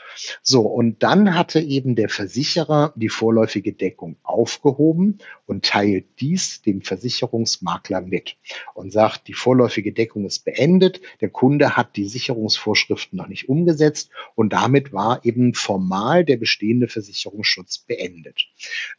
So, 0.42 0.62
und 0.62 1.02
dann 1.02 1.34
hatte 1.34 1.60
eben 1.60 1.96
der 1.96 2.08
Versicherer 2.08 2.94
die 2.96 3.10
vorläufige 3.10 3.74
Deckung 3.74 4.16
aufgehoben 4.22 5.18
und 5.44 5.66
teilt 5.66 6.06
dies 6.20 6.62
dem 6.62 6.80
Versicherungsmakler 6.80 8.00
mit 8.00 8.36
und 8.74 8.90
sagt, 8.92 9.28
die 9.28 9.34
vorläufige 9.34 9.65
vorläufige 9.66 9.92
Deckung 9.92 10.26
ist 10.26 10.44
beendet. 10.44 11.00
Der 11.20 11.28
Kunde 11.28 11.76
hat 11.76 11.96
die 11.96 12.06
Sicherungsvorschriften 12.06 13.16
noch 13.16 13.26
nicht 13.26 13.48
umgesetzt 13.48 14.10
und 14.36 14.52
damit 14.52 14.92
war 14.92 15.24
eben 15.24 15.54
formal 15.54 16.24
der 16.24 16.36
bestehende 16.36 16.86
Versicherungsschutz 16.86 17.78
beendet. 17.78 18.46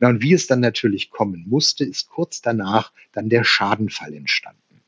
Und 0.02 0.22
wie 0.22 0.34
es 0.34 0.48
dann 0.48 0.60
natürlich 0.60 1.10
kommen 1.10 1.46
musste, 1.48 1.86
ist 1.86 2.10
kurz 2.10 2.42
danach 2.42 2.92
dann 3.14 3.30
der 3.30 3.46
Schadenfall 3.46 4.14
entstanden. 4.14 4.82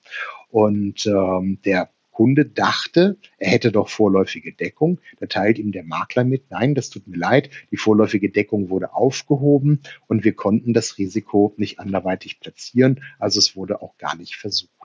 Und 0.52 1.06
ähm, 1.06 1.60
der 1.64 1.90
Kunde 2.12 2.46
dachte, 2.46 3.16
er 3.38 3.52
hätte 3.52 3.72
doch 3.72 3.88
vorläufige 3.88 4.52
Deckung. 4.52 5.00
Da 5.22 5.28
teilt 5.28 5.60
ihm 5.60 5.72
der 5.72 5.86
Makler 5.86 6.26
mit, 6.26 6.52
nein, 6.52 6.76
das 6.76 6.90
tut 6.90 7.08
mir 7.08 7.16
leid, 7.16 7.50
die 7.72 7.78
vorläufige 7.78 8.30
Deckung 8.30 8.70
wurde 8.70 8.94
aufgehoben 8.94 9.80
und 10.08 10.26
wir 10.26 10.34
konnten 10.34 10.74
das 10.74 10.98
Risiko 10.98 11.54
nicht 11.56 11.80
anderweitig 11.80 12.42
platzieren. 12.42 13.00
Also 13.18 13.40
es 13.40 13.56
wurde 13.56 13.82
auch 13.82 13.98
gar 13.98 14.18
nicht 14.18 14.36
versucht. 14.36 14.79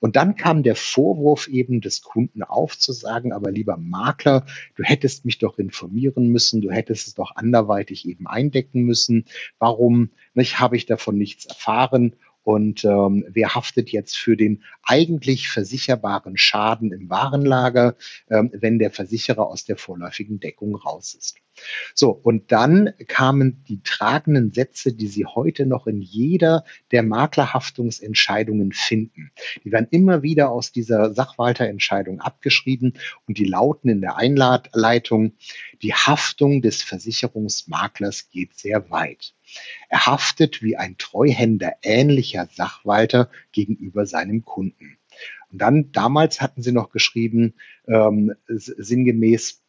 Und 0.00 0.16
dann 0.16 0.36
kam 0.36 0.62
der 0.62 0.76
Vorwurf 0.76 1.48
eben 1.48 1.80
des 1.80 2.02
Kunden 2.02 2.42
auf 2.42 2.78
zu 2.78 2.92
sagen, 2.92 3.32
aber 3.32 3.50
lieber 3.50 3.76
Makler, 3.76 4.46
du 4.76 4.82
hättest 4.82 5.24
mich 5.24 5.38
doch 5.38 5.58
informieren 5.58 6.28
müssen, 6.28 6.60
du 6.60 6.70
hättest 6.70 7.06
es 7.06 7.14
doch 7.14 7.36
anderweitig 7.36 8.08
eben 8.08 8.26
eindecken 8.26 8.82
müssen. 8.82 9.24
Warum 9.58 10.10
nicht, 10.34 10.60
habe 10.60 10.76
ich 10.76 10.86
davon 10.86 11.16
nichts 11.16 11.46
erfahren? 11.46 12.14
Und 12.44 12.84
ähm, 12.84 13.24
wer 13.28 13.54
haftet 13.54 13.90
jetzt 13.90 14.16
für 14.16 14.36
den 14.36 14.62
eigentlich 14.82 15.48
versicherbaren 15.48 16.36
Schaden 16.36 16.92
im 16.92 17.08
Warenlager, 17.08 17.96
ähm, 18.30 18.50
wenn 18.52 18.78
der 18.78 18.90
Versicherer 18.90 19.46
aus 19.46 19.64
der 19.64 19.76
vorläufigen 19.76 20.40
Deckung 20.40 20.76
raus 20.76 21.14
ist? 21.14 21.36
So, 21.94 22.10
und 22.10 22.50
dann 22.52 22.92
kamen 23.06 23.64
die 23.68 23.82
tragenden 23.82 24.52
Sätze, 24.52 24.92
die 24.92 25.06
Sie 25.06 25.24
heute 25.24 25.66
noch 25.66 25.86
in 25.86 26.02
jeder 26.02 26.64
der 26.90 27.02
Maklerhaftungsentscheidungen 27.02 28.72
finden. 28.72 29.30
Die 29.64 29.72
werden 29.72 29.86
immer 29.90 30.22
wieder 30.22 30.50
aus 30.50 30.72
dieser 30.72 31.14
Sachwalterentscheidung 31.14 32.20
abgeschrieben 32.20 32.94
und 33.26 33.38
die 33.38 33.44
lauten 33.44 33.88
in 33.88 34.00
der 34.00 34.16
Einleitung, 34.16 35.34
die 35.82 35.94
Haftung 35.94 36.60
des 36.60 36.82
Versicherungsmaklers 36.82 38.30
geht 38.30 38.58
sehr 38.58 38.90
weit. 38.90 39.34
Er 39.88 40.06
haftet 40.06 40.62
wie 40.62 40.76
ein 40.76 40.96
Treuhänder 40.98 41.74
ähnlicher 41.82 42.48
Sachwalter 42.52 43.30
gegenüber 43.52 44.06
seinem 44.06 44.44
Kunden. 44.44 44.98
Und 45.50 45.58
dann, 45.58 45.92
damals 45.92 46.40
hatten 46.40 46.62
sie 46.62 46.72
noch 46.72 46.90
geschrieben, 46.90 47.54
ähm, 47.86 48.34
sinngemäß, 48.48 49.63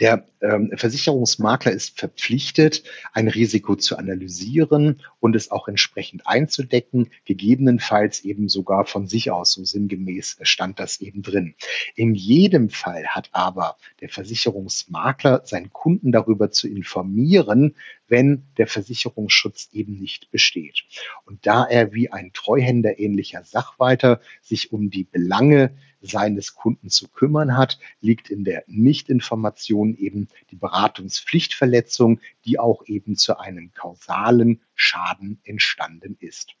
der 0.00 0.26
ähm, 0.40 0.72
Versicherungsmakler 0.74 1.72
ist 1.72 1.98
verpflichtet, 1.98 2.82
ein 3.12 3.28
Risiko 3.28 3.76
zu 3.76 3.98
analysieren 3.98 5.02
und 5.20 5.36
es 5.36 5.50
auch 5.50 5.68
entsprechend 5.68 6.26
einzudecken, 6.26 7.10
gegebenenfalls 7.26 8.24
eben 8.24 8.48
sogar 8.48 8.86
von 8.86 9.06
sich 9.06 9.30
aus, 9.30 9.52
so 9.52 9.64
sinngemäß 9.64 10.38
stand 10.42 10.80
das 10.80 11.00
eben 11.00 11.22
drin. 11.22 11.54
In 11.94 12.14
jedem 12.14 12.70
Fall 12.70 13.06
hat 13.08 13.28
aber 13.32 13.76
der 14.00 14.08
Versicherungsmakler 14.08 15.42
seinen 15.44 15.70
Kunden 15.70 16.12
darüber 16.12 16.50
zu 16.50 16.66
informieren, 16.66 17.76
wenn 18.08 18.44
der 18.56 18.66
Versicherungsschutz 18.66 19.68
eben 19.72 19.98
nicht 19.98 20.30
besteht. 20.30 20.84
Und 21.26 21.46
da 21.46 21.64
er 21.64 21.92
wie 21.92 22.10
ein 22.10 22.32
Treuhänder 22.32 22.98
ähnlicher 22.98 23.44
Sachwalter 23.44 24.20
sich 24.40 24.72
um 24.72 24.90
die 24.90 25.04
Belange 25.04 25.72
seines 26.00 26.54
Kunden 26.54 26.88
zu 26.88 27.08
kümmern 27.08 27.56
hat, 27.56 27.78
liegt 28.00 28.30
in 28.30 28.44
der 28.44 28.64
Nichtinformation 28.66 29.94
eben 29.94 30.28
die 30.50 30.56
Beratungspflichtverletzung, 30.56 32.20
die 32.44 32.58
auch 32.58 32.84
eben 32.86 33.16
zu 33.16 33.38
einem 33.38 33.72
kausalen 33.72 34.60
Schaden 34.80 35.38
entstanden 35.44 36.16
ist. 36.20 36.54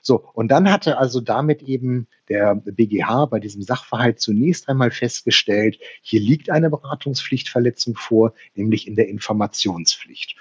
So, 0.00 0.28
und 0.34 0.48
dann 0.48 0.70
hatte 0.70 0.98
also 0.98 1.20
damit 1.20 1.62
eben 1.62 2.06
der 2.28 2.54
BGH 2.54 3.26
bei 3.26 3.40
diesem 3.40 3.62
Sachverhalt 3.62 4.20
zunächst 4.20 4.68
einmal 4.68 4.90
festgestellt, 4.90 5.78
hier 6.02 6.20
liegt 6.20 6.50
eine 6.50 6.70
Beratungspflichtverletzung 6.70 7.96
vor, 7.96 8.34
nämlich 8.54 8.86
in 8.86 8.94
der 8.94 9.08
Informationspflicht, 9.08 10.36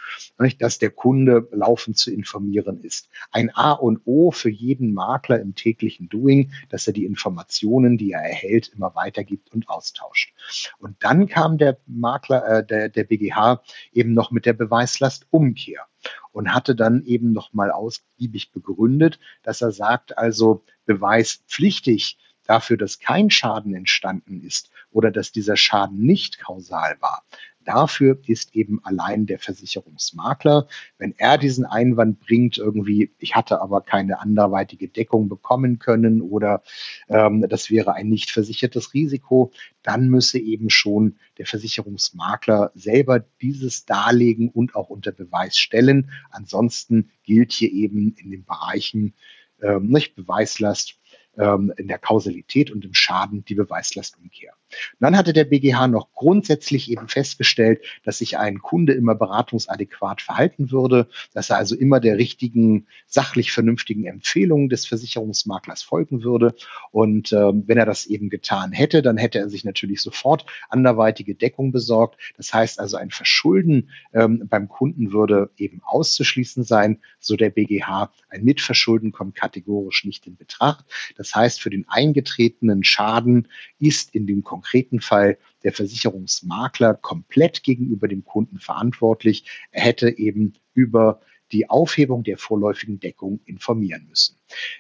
dass 0.60 0.78
der 0.78 0.92
Kunde 0.92 1.48
laufend 1.52 1.98
zu 1.98 2.12
informieren 2.12 2.82
ist. 2.84 3.10
Ein 3.32 3.50
A 3.56 3.72
und 3.72 4.02
O 4.06 4.32
für 4.32 4.50
jeden 4.50 4.94
Makler 4.94 5.40
im 5.40 5.56
täglichen 5.56 6.10
Doing, 6.10 6.52
dass 6.70 6.86
er 6.88 6.94
die 6.94 7.06
Informationen, 7.06 7.98
die 7.98 8.12
er 8.12 8.22
erhält, 8.22 8.72
immer 8.76 8.94
weitergibt 8.96 9.52
und 9.54 9.70
austauscht. 9.70 10.34
Und 10.80 10.96
dann 11.00 11.28
kam 11.28 11.58
der 11.58 11.80
Makler, 11.88 12.60
äh, 12.60 12.66
der, 12.66 12.90
der 12.90 13.04
BGH 13.06 13.64
eben 13.94 14.14
noch 14.14 14.32
mit 14.32 14.46
der 14.46 14.54
Beweislastumkehr 14.54 15.88
und 16.34 16.54
hatte 16.54 16.76
dann 16.76 17.06
eben 17.06 17.32
nochmal 17.32 17.72
ausgiebig 17.72 18.52
begründet, 18.52 19.20
dass 19.44 19.62
er 19.62 19.72
sagt, 19.72 20.18
also 20.18 20.64
beweispflichtig 20.86 22.18
dafür, 22.46 22.76
dass 22.76 23.00
kein 23.00 23.30
Schaden 23.30 23.74
entstanden 23.74 24.42
ist 24.42 24.70
oder 24.92 25.12
dass 25.12 25.32
dieser 25.32 25.56
Schaden 25.56 26.00
nicht 26.00 26.40
kausal 26.40 26.98
war, 27.00 27.24
Dafür 27.66 28.20
ist 28.28 28.56
eben 28.56 28.84
allein 28.84 29.26
der 29.26 29.40
Versicherungsmakler. 29.40 30.68
Wenn 30.98 31.14
er 31.18 31.38
diesen 31.38 31.66
Einwand 31.66 32.20
bringt, 32.20 32.58
irgendwie, 32.58 33.12
ich 33.20 33.36
hatte 33.36 33.62
aber 33.62 33.82
keine 33.82 34.20
anderweitige 34.20 34.88
Deckung 34.88 35.30
bekommen 35.30 35.80
können 35.80 36.22
oder 36.22 36.64
ähm, 37.10 37.46
das 37.48 37.70
wäre 37.70 37.94
ein 37.94 38.10
nicht 38.10 38.32
versichertes 38.32 38.94
Risiko, 38.94 39.52
dann 39.82 40.10
müsse 40.10 40.40
eben 40.40 40.70
schon 40.70 41.18
der 41.38 41.46
Versicherungsmakler 41.46 42.72
selber 42.76 43.20
dieses 43.42 43.86
darlegen 43.86 44.50
und 44.50 44.76
auch 44.76 44.90
unter 44.90 45.12
Beweis 45.12 45.58
stellen. 45.58 46.12
Ansonsten 46.32 47.12
gilt 47.24 47.52
hier 47.52 47.72
eben 47.72 48.16
in 48.18 48.32
den 48.32 48.46
Bereichen 48.46 49.14
ähm, 49.62 49.88
nicht 49.88 50.16
Beweislast 50.16 51.00
ähm, 51.38 51.74
in 51.78 51.88
der 51.88 52.00
Kausalität 52.00 52.72
und 52.72 52.86
im 52.86 52.94
Schaden 52.94 53.46
die 53.46 53.56
Beweislastumkehr. 53.56 54.54
Und 54.94 55.02
dann 55.02 55.18
hatte 55.18 55.34
der 55.34 55.46
BGH 55.46 55.88
noch 55.88 56.12
grundsätzlich 56.14 56.92
eben 56.92 57.08
festgestellt, 57.08 57.84
dass 58.04 58.20
sich 58.20 58.38
ein 58.38 58.60
Kunde 58.60 58.94
immer 58.94 59.16
beratungsadäquat 59.16 60.22
verhalten 60.22 60.72
würde, 60.72 61.08
dass 61.34 61.50
er 61.50 61.58
also 61.58 61.76
immer 61.76 62.00
der 62.00 62.18
richtigen, 62.18 62.88
sachlich 63.06 63.52
vernünftigen 63.52 64.06
Empfehlung 64.06 64.70
des 64.70 64.86
Versicherungsmaklers 64.86 65.84
folgen 65.84 66.24
würde. 66.24 66.56
Und 66.92 67.34
ähm, 67.34 67.64
wenn 67.68 67.78
er 67.78 67.86
das 67.86 68.06
eben 68.06 68.30
getan 68.30 68.72
hätte, 68.72 69.02
dann 69.02 69.18
hätte 69.18 69.40
er 69.40 69.50
sich 69.50 69.64
natürlich 69.64 70.02
sofort 70.02 70.46
anderweitige 70.70 71.36
Deckung 71.36 71.72
besorgt. 71.72 72.20
Das 72.38 72.54
heißt 72.54 72.80
also, 72.80 72.98
ein 72.98 73.12
Verschulden 73.12 73.90
ähm, 74.14 74.48
beim 74.48 74.68
Kunden 74.68 75.12
würde 75.12 75.52
eben 75.58 75.82
auszuschließen 75.84 76.64
sein, 76.64 77.00
so 77.20 77.36
der 77.36 77.50
BGH. 77.50 78.12
Ein 78.30 78.44
Mitverschulden 78.44 79.12
kommt 79.12 79.36
kategorisch 79.36 80.06
nicht 80.06 80.28
in 80.28 80.36
Betracht. 80.36 80.86
Das 81.16 81.34
heißt, 81.36 81.62
für 81.62 81.70
den 81.70 81.86
eingetretenen 81.88 82.84
Schaden 82.84 83.48
ist 83.80 84.14
in 84.16 84.28
dem 84.28 84.44
konkreten 84.44 84.63
Fall 85.02 85.38
der 85.64 85.74
Versicherungsmakler 85.74 86.94
komplett 86.96 87.64
gegenüber 87.64 88.08
dem 88.08 88.24
Kunden 88.24 88.60
verantwortlich. 88.60 89.46
Er 89.72 89.84
hätte 89.84 90.18
eben 90.18 90.54
über 90.74 91.22
die 91.54 91.70
Aufhebung 91.70 92.24
der 92.24 92.38
vorläufigen 92.38 93.00
Deckung 93.00 93.40
informieren 93.46 94.08
müssen. 94.10 94.38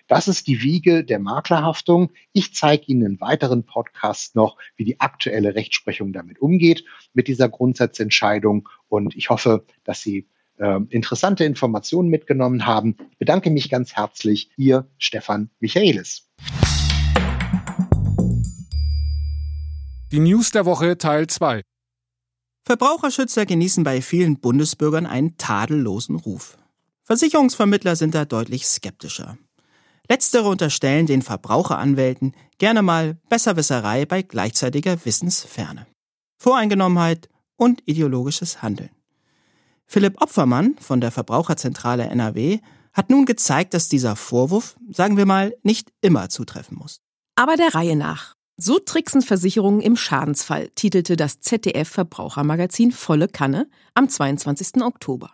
Das 0.07 0.27
ist 0.27 0.47
die 0.47 0.61
Wiege 0.61 1.03
der 1.03 1.19
Maklerhaftung. 1.19 2.11
Ich 2.33 2.53
zeige 2.55 2.85
Ihnen 2.87 3.05
in 3.05 3.21
weiteren 3.21 3.63
Podcasts 3.63 4.35
noch, 4.35 4.57
wie 4.75 4.83
die 4.83 4.99
aktuelle 4.99 5.55
Rechtsprechung 5.55 6.13
damit 6.13 6.39
umgeht, 6.39 6.83
mit 7.13 7.27
dieser 7.27 7.47
Grundsatzentscheidung. 7.47 8.67
Und 8.89 9.15
ich 9.15 9.29
hoffe, 9.29 9.65
dass 9.83 10.01
Sie 10.01 10.27
äh, 10.57 10.79
interessante 10.89 11.45
Informationen 11.45 12.09
mitgenommen 12.09 12.65
haben. 12.65 12.95
Ich 13.11 13.17
bedanke 13.19 13.49
mich 13.51 13.69
ganz 13.69 13.93
herzlich. 13.93 14.49
Ihr 14.57 14.87
Stefan 14.97 15.49
Michaelis. 15.59 16.27
Die 20.13 20.19
News 20.19 20.51
der 20.51 20.67
Woche 20.67 20.95
Teil 20.99 21.25
2. 21.25 21.63
Verbraucherschützer 22.67 23.47
genießen 23.47 23.83
bei 23.83 23.99
vielen 23.99 24.39
Bundesbürgern 24.39 25.07
einen 25.07 25.37
tadellosen 25.37 26.17
Ruf. 26.17 26.55
Versicherungsvermittler 27.01 27.95
sind 27.95 28.13
da 28.13 28.23
deutlich 28.23 28.67
skeptischer. 28.67 29.39
Letztere 30.07 30.49
unterstellen 30.49 31.07
den 31.07 31.23
Verbraucheranwälten 31.23 32.35
gerne 32.59 32.83
mal 32.83 33.17
Besserwisserei 33.27 34.05
bei 34.05 34.21
gleichzeitiger 34.21 35.03
Wissensferne, 35.03 35.87
Voreingenommenheit 36.37 37.27
und 37.55 37.81
ideologisches 37.87 38.61
Handeln. 38.61 38.91
Philipp 39.87 40.21
Opfermann 40.21 40.75
von 40.79 41.01
der 41.01 41.09
Verbraucherzentrale 41.09 42.03
NRW 42.03 42.59
hat 42.91 43.09
nun 43.09 43.25
gezeigt, 43.25 43.73
dass 43.73 43.89
dieser 43.89 44.15
Vorwurf, 44.15 44.75
sagen 44.91 45.17
wir 45.17 45.25
mal, 45.25 45.57
nicht 45.63 45.91
immer 46.01 46.29
zutreffen 46.29 46.77
muss. 46.77 47.01
Aber 47.33 47.55
der 47.55 47.73
Reihe 47.73 47.95
nach. 47.95 48.35
So 48.57 48.77
tricksen 48.77 49.23
Versicherungen 49.23 49.81
im 49.81 49.95
Schadensfall, 49.95 50.69
titelte 50.75 51.15
das 51.15 51.39
ZDF 51.39 51.89
Verbrauchermagazin 51.89 52.91
Volle 52.91 53.27
Kanne 53.27 53.67
am 53.95 54.07
22. 54.07 54.83
Oktober. 54.83 55.31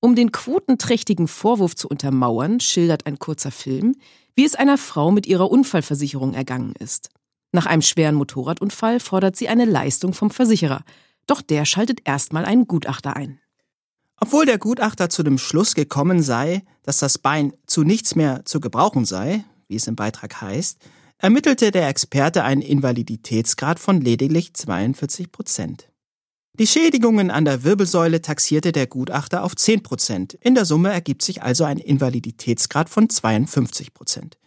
Um 0.00 0.14
den 0.14 0.30
quotenträchtigen 0.30 1.26
Vorwurf 1.26 1.74
zu 1.74 1.88
untermauern, 1.88 2.60
schildert 2.60 3.06
ein 3.06 3.18
kurzer 3.18 3.50
Film, 3.50 3.96
wie 4.36 4.44
es 4.44 4.54
einer 4.54 4.78
Frau 4.78 5.10
mit 5.10 5.26
ihrer 5.26 5.50
Unfallversicherung 5.50 6.34
ergangen 6.34 6.74
ist. 6.78 7.10
Nach 7.50 7.66
einem 7.66 7.82
schweren 7.82 8.14
Motorradunfall 8.14 9.00
fordert 9.00 9.34
sie 9.34 9.48
eine 9.48 9.64
Leistung 9.64 10.12
vom 10.12 10.30
Versicherer, 10.30 10.84
doch 11.26 11.42
der 11.42 11.64
schaltet 11.64 12.02
erstmal 12.04 12.44
einen 12.44 12.68
Gutachter 12.68 13.16
ein. 13.16 13.40
Obwohl 14.20 14.46
der 14.46 14.58
Gutachter 14.58 15.10
zu 15.10 15.24
dem 15.24 15.38
Schluss 15.38 15.74
gekommen 15.74 16.22
sei, 16.22 16.62
dass 16.84 16.98
das 16.98 17.18
Bein 17.18 17.52
zu 17.66 17.82
nichts 17.82 18.14
mehr 18.14 18.44
zu 18.44 18.60
gebrauchen 18.60 19.04
sei, 19.04 19.44
wie 19.66 19.76
es 19.76 19.88
im 19.88 19.96
Beitrag 19.96 20.40
heißt, 20.40 20.78
ermittelte 21.18 21.70
der 21.70 21.88
Experte 21.88 22.44
einen 22.44 22.62
Invaliditätsgrad 22.62 23.78
von 23.78 24.00
lediglich 24.00 24.52
42 24.54 25.32
Prozent. 25.32 25.88
Die 26.58 26.66
Schädigungen 26.66 27.30
an 27.30 27.44
der 27.44 27.64
Wirbelsäule 27.64 28.22
taxierte 28.22 28.72
der 28.72 28.86
Gutachter 28.86 29.44
auf 29.44 29.54
10 29.54 29.82
Prozent. 29.82 30.34
In 30.34 30.54
der 30.54 30.64
Summe 30.64 30.90
ergibt 30.90 31.22
sich 31.22 31.42
also 31.42 31.64
ein 31.64 31.78
Invaliditätsgrad 31.78 32.88
von 32.88 33.10
52 33.10 33.92
Prozent. 33.92 34.38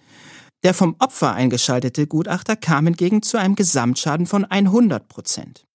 Der 0.64 0.74
vom 0.74 0.96
Opfer 1.00 1.34
eingeschaltete 1.34 2.08
Gutachter 2.08 2.56
kam 2.56 2.86
hingegen 2.86 3.22
zu 3.22 3.38
einem 3.38 3.56
Gesamtschaden 3.56 4.26
von 4.26 4.44
100 4.44 5.08
Prozent. 5.08 5.66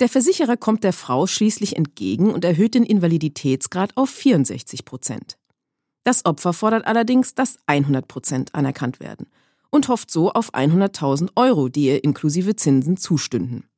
Der 0.00 0.08
Versicherer 0.08 0.56
kommt 0.56 0.84
der 0.84 0.92
Frau 0.92 1.26
schließlich 1.26 1.76
entgegen 1.76 2.30
und 2.30 2.44
erhöht 2.44 2.74
den 2.74 2.84
Invaliditätsgrad 2.84 3.96
auf 3.96 4.10
64 4.10 4.84
Prozent. 4.84 5.38
Das 6.04 6.24
Opfer 6.24 6.52
fordert 6.52 6.86
allerdings, 6.86 7.34
dass 7.34 7.58
100 7.66 8.08
Prozent 8.08 8.54
anerkannt 8.54 9.00
werden 9.00 9.26
und 9.70 9.88
hofft 9.88 10.10
so 10.10 10.32
auf 10.32 10.54
100.000 10.54 11.30
Euro, 11.36 11.68
die 11.68 11.86
ihr 11.86 12.04
inklusive 12.04 12.56
Zinsen 12.56 12.96
zustünden. 12.96 13.68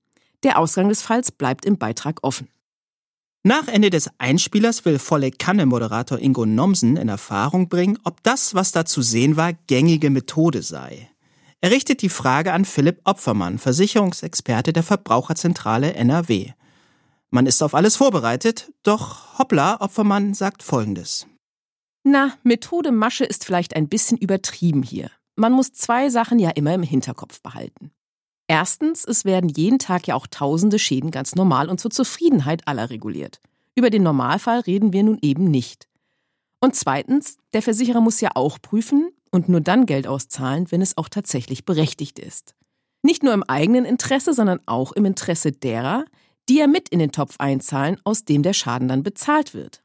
Der 0.43 0.59
Ausgang 0.59 0.89
des 0.89 1.03
Falls 1.03 1.33
bleibt 1.33 1.65
im 1.65 1.79
Beitrag 1.79 2.21
offen. 2.23 2.49
Nach 3.43 3.69
Ende 3.69 3.89
des 3.89 4.11
Einspielers 4.19 4.85
will 4.85 4.99
volle 4.99 5.31
Kanne-Moderator 5.31 6.19
Ingo 6.19 6.45
Nomsen 6.45 6.97
in 6.97 7.09
Erfahrung 7.09 7.69
bringen, 7.71 7.99
ob 8.05 8.23
das, 8.23 8.55
was 8.55 8.71
da 8.73 8.85
zu 8.85 9.01
sehen 9.01 9.37
war, 9.37 9.55
gängige 9.67 10.11
Methode 10.11 10.63
sei. 10.63 11.11
Er 11.63 11.71
richtet 11.71 12.03
die 12.03 12.11
Frage 12.11 12.53
an 12.53 12.65
Philipp 12.67 13.01
Opfermann, 13.05 13.59
Versicherungsexperte 13.59 14.73
der 14.73 14.83
Verbraucherzentrale 14.83 15.95
NRW. 15.95 16.53
Man 17.31 17.47
ist 17.47 17.63
auf 17.63 17.75
alles 17.75 17.97
vorbereitet, 17.97 18.73
doch 18.83 19.39
hoppla, 19.39 19.81
Opfermann 19.81 20.35
sagt 20.35 20.63
Folgendes. 20.63 21.27
Na, 22.03 22.33
Methode 22.43 22.93
Masche 22.93 23.25
ist 23.25 23.45
vielleicht 23.45 23.77
ein 23.77 23.89
bisschen 23.89 24.19
übertrieben 24.19 24.83
hier. 24.83 25.11
Man 25.41 25.55
muss 25.55 25.73
zwei 25.73 26.11
Sachen 26.11 26.39
ja 26.39 26.51
immer 26.51 26.75
im 26.75 26.83
Hinterkopf 26.83 27.41
behalten. 27.41 27.93
Erstens, 28.47 29.07
es 29.07 29.25
werden 29.25 29.49
jeden 29.49 29.79
Tag 29.79 30.07
ja 30.07 30.15
auch 30.15 30.27
tausende 30.27 30.79
Schäden 30.79 31.11
ganz 31.11 31.35
normal 31.35 31.71
und 31.71 31.81
zur 31.81 31.91
Zufriedenheit 31.91 32.69
aller 32.69 32.91
reguliert. 32.91 33.41
Über 33.75 33.89
den 33.89 34.03
Normalfall 34.03 34.61
reden 34.61 34.93
wir 34.93 35.03
nun 35.03 35.19
eben 35.23 35.45
nicht. 35.45 35.89
Und 36.61 36.77
zweitens, 36.77 37.39
der 37.55 37.63
Versicherer 37.63 38.03
muss 38.03 38.21
ja 38.21 38.33
auch 38.35 38.59
prüfen 38.61 39.13
und 39.31 39.49
nur 39.49 39.63
dann 39.63 39.87
Geld 39.87 40.07
auszahlen, 40.07 40.71
wenn 40.71 40.83
es 40.83 40.99
auch 40.99 41.09
tatsächlich 41.09 41.65
berechtigt 41.65 42.19
ist. 42.19 42.55
Nicht 43.03 43.23
nur 43.23 43.33
im 43.33 43.43
eigenen 43.43 43.87
Interesse, 43.87 44.35
sondern 44.35 44.61
auch 44.67 44.93
im 44.93 45.07
Interesse 45.07 45.53
derer, 45.53 46.05
die 46.51 46.57
ja 46.57 46.67
mit 46.67 46.91
in 46.91 46.99
den 46.99 47.13
Topf 47.13 47.37
einzahlen, 47.39 47.99
aus 48.05 48.27
dem 48.27 48.43
der 48.43 48.53
Schaden 48.53 48.89
dann 48.89 49.03
bezahlt 49.03 49.55
wird. 49.55 49.83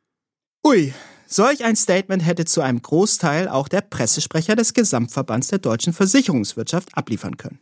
Ui, 0.66 0.94
solch 1.28 1.64
ein 1.64 1.76
Statement 1.76 2.26
hätte 2.26 2.46
zu 2.46 2.62
einem 2.62 2.82
Großteil 2.82 3.48
auch 3.48 3.68
der 3.68 3.82
Pressesprecher 3.82 4.56
des 4.56 4.74
Gesamtverbands 4.74 5.48
der 5.48 5.60
deutschen 5.60 5.94
Versicherungswirtschaft 5.94 6.98
abliefern 6.98 7.38
können. 7.38 7.60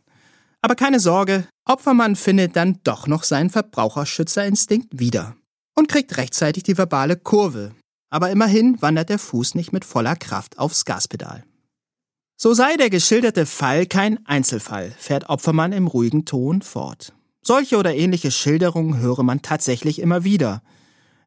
Aber 0.62 0.74
keine 0.74 1.00
Sorge, 1.00 1.46
Opfermann 1.66 2.16
findet 2.16 2.56
dann 2.56 2.80
doch 2.84 3.06
noch 3.06 3.22
seinen 3.22 3.50
Verbraucherschützerinstinkt 3.50 4.98
wieder 4.98 5.36
und 5.74 5.88
kriegt 5.88 6.16
rechtzeitig 6.16 6.62
die 6.62 6.78
verbale 6.78 7.16
Kurve. 7.16 7.72
Aber 8.10 8.30
immerhin 8.30 8.80
wandert 8.80 9.08
der 9.08 9.18
Fuß 9.18 9.54
nicht 9.56 9.72
mit 9.72 9.84
voller 9.84 10.16
Kraft 10.16 10.58
aufs 10.58 10.84
Gaspedal. 10.84 11.44
So 12.36 12.54
sei 12.54 12.76
der 12.76 12.90
geschilderte 12.90 13.46
Fall 13.46 13.86
kein 13.86 14.24
Einzelfall, 14.26 14.92
fährt 14.98 15.28
Opfermann 15.28 15.72
im 15.72 15.86
ruhigen 15.86 16.24
Ton 16.24 16.62
fort. 16.62 17.12
Solche 17.42 17.76
oder 17.76 17.94
ähnliche 17.94 18.30
Schilderungen 18.30 18.98
höre 18.98 19.22
man 19.22 19.42
tatsächlich 19.42 19.98
immer 19.98 20.24
wieder. 20.24 20.62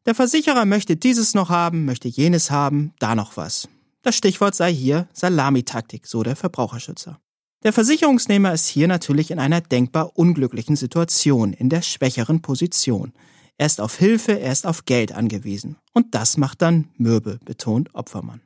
Der 0.06 0.14
Versicherer 0.14 0.64
möchte 0.64 0.96
dieses 0.96 1.34
noch 1.34 1.50
haben, 1.50 1.84
möchte 1.84 2.08
jenes 2.08 2.50
haben, 2.50 2.92
da 2.98 3.14
noch 3.14 3.36
was. 3.36 3.68
Das 4.02 4.16
Stichwort 4.16 4.54
sei 4.54 4.72
hier 4.72 5.08
Salamitaktik, 5.12 6.06
so 6.06 6.22
der 6.22 6.36
Verbraucherschützer. 6.36 7.18
Der 7.64 7.72
Versicherungsnehmer 7.72 8.52
ist 8.52 8.68
hier 8.68 8.86
natürlich 8.86 9.30
in 9.30 9.40
einer 9.40 9.60
denkbar 9.60 10.16
unglücklichen 10.16 10.76
Situation, 10.76 11.52
in 11.52 11.68
der 11.68 11.82
schwächeren 11.82 12.40
Position. 12.40 13.12
Er 13.56 13.66
ist 13.66 13.80
auf 13.80 13.96
Hilfe, 13.96 14.38
er 14.38 14.52
ist 14.52 14.66
auf 14.66 14.84
Geld 14.84 15.12
angewiesen. 15.12 15.76
Und 15.92 16.14
das 16.14 16.36
macht 16.36 16.62
dann 16.62 16.88
mürbe, 16.96 17.40
betont 17.44 17.92
Opfermann. 17.94 18.40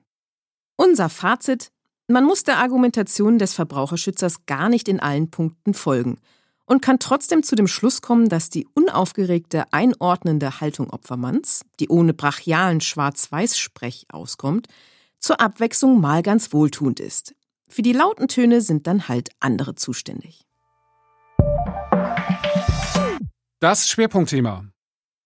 Unser 0.76 1.10
Fazit, 1.10 1.70
man 2.08 2.24
muss 2.24 2.44
der 2.44 2.58
Argumentation 2.58 3.38
des 3.38 3.52
Verbraucherschützers 3.52 4.46
gar 4.46 4.70
nicht 4.70 4.88
in 4.88 5.00
allen 5.00 5.30
Punkten 5.30 5.74
folgen 5.74 6.18
und 6.72 6.80
kann 6.80 6.98
trotzdem 6.98 7.42
zu 7.42 7.54
dem 7.54 7.66
Schluss 7.66 8.00
kommen, 8.00 8.30
dass 8.30 8.48
die 8.48 8.66
unaufgeregte, 8.72 9.70
einordnende 9.74 10.62
Haltung 10.62 10.88
Opfermanns, 10.88 11.66
die 11.78 11.88
ohne 11.88 12.14
brachialen 12.14 12.80
Schwarz-Weiß-Sprech 12.80 14.06
auskommt, 14.10 14.68
zur 15.18 15.38
Abwechslung 15.38 16.00
mal 16.00 16.22
ganz 16.22 16.54
wohltuend 16.54 16.98
ist. 16.98 17.34
Für 17.68 17.82
die 17.82 17.92
lauten 17.92 18.26
Töne 18.26 18.62
sind 18.62 18.86
dann 18.86 19.06
halt 19.06 19.28
andere 19.38 19.74
zuständig. 19.74 20.46
Das 23.60 23.90
Schwerpunktthema. 23.90 24.64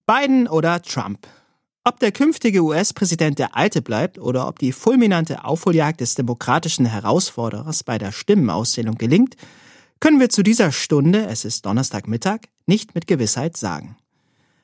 Biden 0.04 0.48
oder 0.48 0.82
Trump. 0.82 1.28
Ob 1.84 2.00
der 2.00 2.10
künftige 2.10 2.64
US-Präsident 2.64 3.38
der 3.38 3.54
Alte 3.54 3.82
bleibt 3.82 4.18
oder 4.18 4.48
ob 4.48 4.58
die 4.58 4.72
fulminante 4.72 5.44
Aufholjagd 5.44 6.00
des 6.00 6.16
demokratischen 6.16 6.86
Herausforderers 6.86 7.84
bei 7.84 7.98
der 7.98 8.10
Stimmenauszählung 8.10 8.96
gelingt, 8.96 9.36
können 10.00 10.20
wir 10.20 10.28
zu 10.28 10.42
dieser 10.42 10.72
Stunde, 10.72 11.26
es 11.26 11.44
ist 11.44 11.64
Donnerstagmittag, 11.66 12.40
nicht 12.66 12.94
mit 12.94 13.06
Gewissheit 13.06 13.56
sagen. 13.56 13.96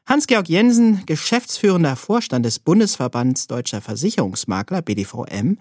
Hans-Georg 0.06 0.48
Jensen, 0.48 1.06
geschäftsführender 1.06 1.96
Vorstand 1.96 2.44
des 2.44 2.58
Bundesverbands 2.58 3.46
Deutscher 3.46 3.80
Versicherungsmakler 3.80 4.82
BDVM, 4.82 5.58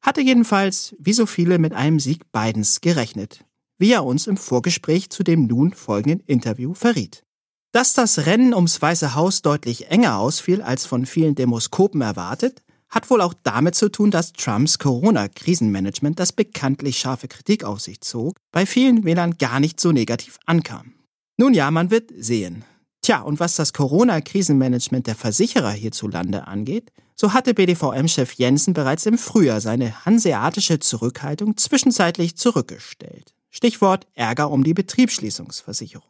hatte 0.00 0.20
jedenfalls, 0.20 0.96
wie 0.98 1.12
so 1.12 1.26
viele, 1.26 1.58
mit 1.58 1.74
einem 1.74 2.00
Sieg 2.00 2.32
Bidens 2.32 2.80
gerechnet, 2.80 3.44
wie 3.78 3.92
er 3.92 4.04
uns 4.04 4.26
im 4.26 4.36
Vorgespräch 4.36 5.10
zu 5.10 5.22
dem 5.22 5.46
nun 5.46 5.72
folgenden 5.72 6.20
Interview 6.26 6.74
verriet. 6.74 7.24
Dass 7.70 7.94
das 7.94 8.26
Rennen 8.26 8.54
ums 8.54 8.82
Weiße 8.82 9.14
Haus 9.14 9.42
deutlich 9.42 9.90
enger 9.90 10.18
ausfiel 10.18 10.62
als 10.62 10.84
von 10.84 11.06
vielen 11.06 11.34
Demoskopen 11.34 12.00
erwartet, 12.00 12.62
hat 12.92 13.10
wohl 13.10 13.22
auch 13.22 13.34
damit 13.42 13.74
zu 13.74 13.88
tun, 13.88 14.10
dass 14.10 14.34
Trumps 14.34 14.78
Corona-Krisenmanagement, 14.78 16.20
das 16.20 16.32
bekanntlich 16.32 16.98
scharfe 16.98 17.26
Kritik 17.26 17.64
auf 17.64 17.80
sich 17.80 18.02
zog, 18.02 18.36
bei 18.52 18.66
vielen 18.66 19.04
Wählern 19.04 19.38
gar 19.38 19.58
nicht 19.58 19.80
so 19.80 19.90
negativ 19.90 20.38
ankam. 20.46 20.92
Nun 21.38 21.54
ja, 21.54 21.70
man 21.70 21.90
wird 21.90 22.10
sehen. 22.16 22.64
Tja, 23.00 23.22
und 23.22 23.40
was 23.40 23.56
das 23.56 23.72
Corona-Krisenmanagement 23.72 25.06
der 25.06 25.16
Versicherer 25.16 25.72
hierzulande 25.72 26.46
angeht, 26.46 26.92
so 27.16 27.32
hatte 27.32 27.54
BDVM-Chef 27.54 28.34
Jensen 28.34 28.74
bereits 28.74 29.06
im 29.06 29.18
Frühjahr 29.18 29.60
seine 29.60 30.04
hanseatische 30.04 30.78
Zurückhaltung 30.78 31.56
zwischenzeitlich 31.56 32.36
zurückgestellt. 32.36 33.34
Stichwort 33.50 34.06
Ärger 34.14 34.50
um 34.50 34.64
die 34.64 34.74
Betriebsschließungsversicherung. 34.74 36.08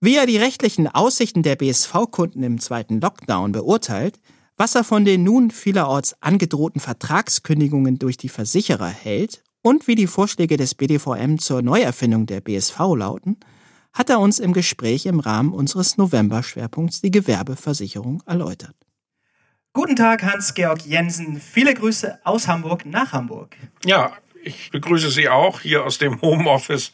Wie 0.00 0.16
er 0.16 0.26
die 0.26 0.36
rechtlichen 0.36 0.88
Aussichten 0.88 1.42
der 1.42 1.56
BSV-Kunden 1.56 2.42
im 2.42 2.60
zweiten 2.60 3.00
Lockdown 3.00 3.52
beurteilt, 3.52 4.18
was 4.56 4.74
er 4.74 4.84
von 4.84 5.04
den 5.04 5.24
nun 5.24 5.50
vielerorts 5.50 6.14
angedrohten 6.20 6.80
Vertragskündigungen 6.80 7.98
durch 7.98 8.16
die 8.16 8.28
Versicherer 8.28 8.88
hält 8.88 9.42
und 9.62 9.86
wie 9.86 9.94
die 9.94 10.06
Vorschläge 10.06 10.56
des 10.56 10.74
BDVM 10.74 11.38
zur 11.38 11.62
Neuerfindung 11.62 12.26
der 12.26 12.40
BSV 12.40 12.78
lauten, 12.96 13.38
hat 13.92 14.10
er 14.10 14.20
uns 14.20 14.38
im 14.38 14.52
Gespräch 14.52 15.06
im 15.06 15.20
Rahmen 15.20 15.52
unseres 15.52 15.96
November-Schwerpunkts 15.98 17.00
die 17.00 17.10
Gewerbeversicherung 17.10 18.22
erläutert. 18.26 18.74
Guten 19.74 19.96
Tag, 19.96 20.22
Hans-Georg 20.22 20.84
Jensen. 20.84 21.40
Viele 21.40 21.74
Grüße 21.74 22.20
aus 22.24 22.46
Hamburg 22.46 22.84
nach 22.84 23.12
Hamburg. 23.12 23.56
Ja, 23.84 24.12
ich 24.42 24.70
begrüße 24.70 25.10
Sie 25.10 25.28
auch 25.28 25.60
hier 25.60 25.84
aus 25.84 25.98
dem 25.98 26.20
Homeoffice 26.20 26.92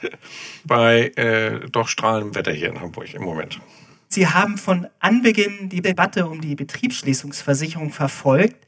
bei 0.65 1.09
äh, 1.17 1.69
doch 1.71 1.89
strahlendem 1.89 2.35
Wetter 2.35 2.53
hier 2.53 2.69
in 2.69 2.81
Hamburg 2.81 3.13
im 3.15 3.23
Moment. 3.23 3.61
Sie 4.09 4.27
haben 4.27 4.57
von 4.57 4.87
Anbeginn 5.01 5.69
die 5.69 5.83
Debatte 5.83 6.27
um 6.27 6.41
die 6.41 6.55
Betriebsschließungsversicherung 6.55 7.93
verfolgt 7.93 8.67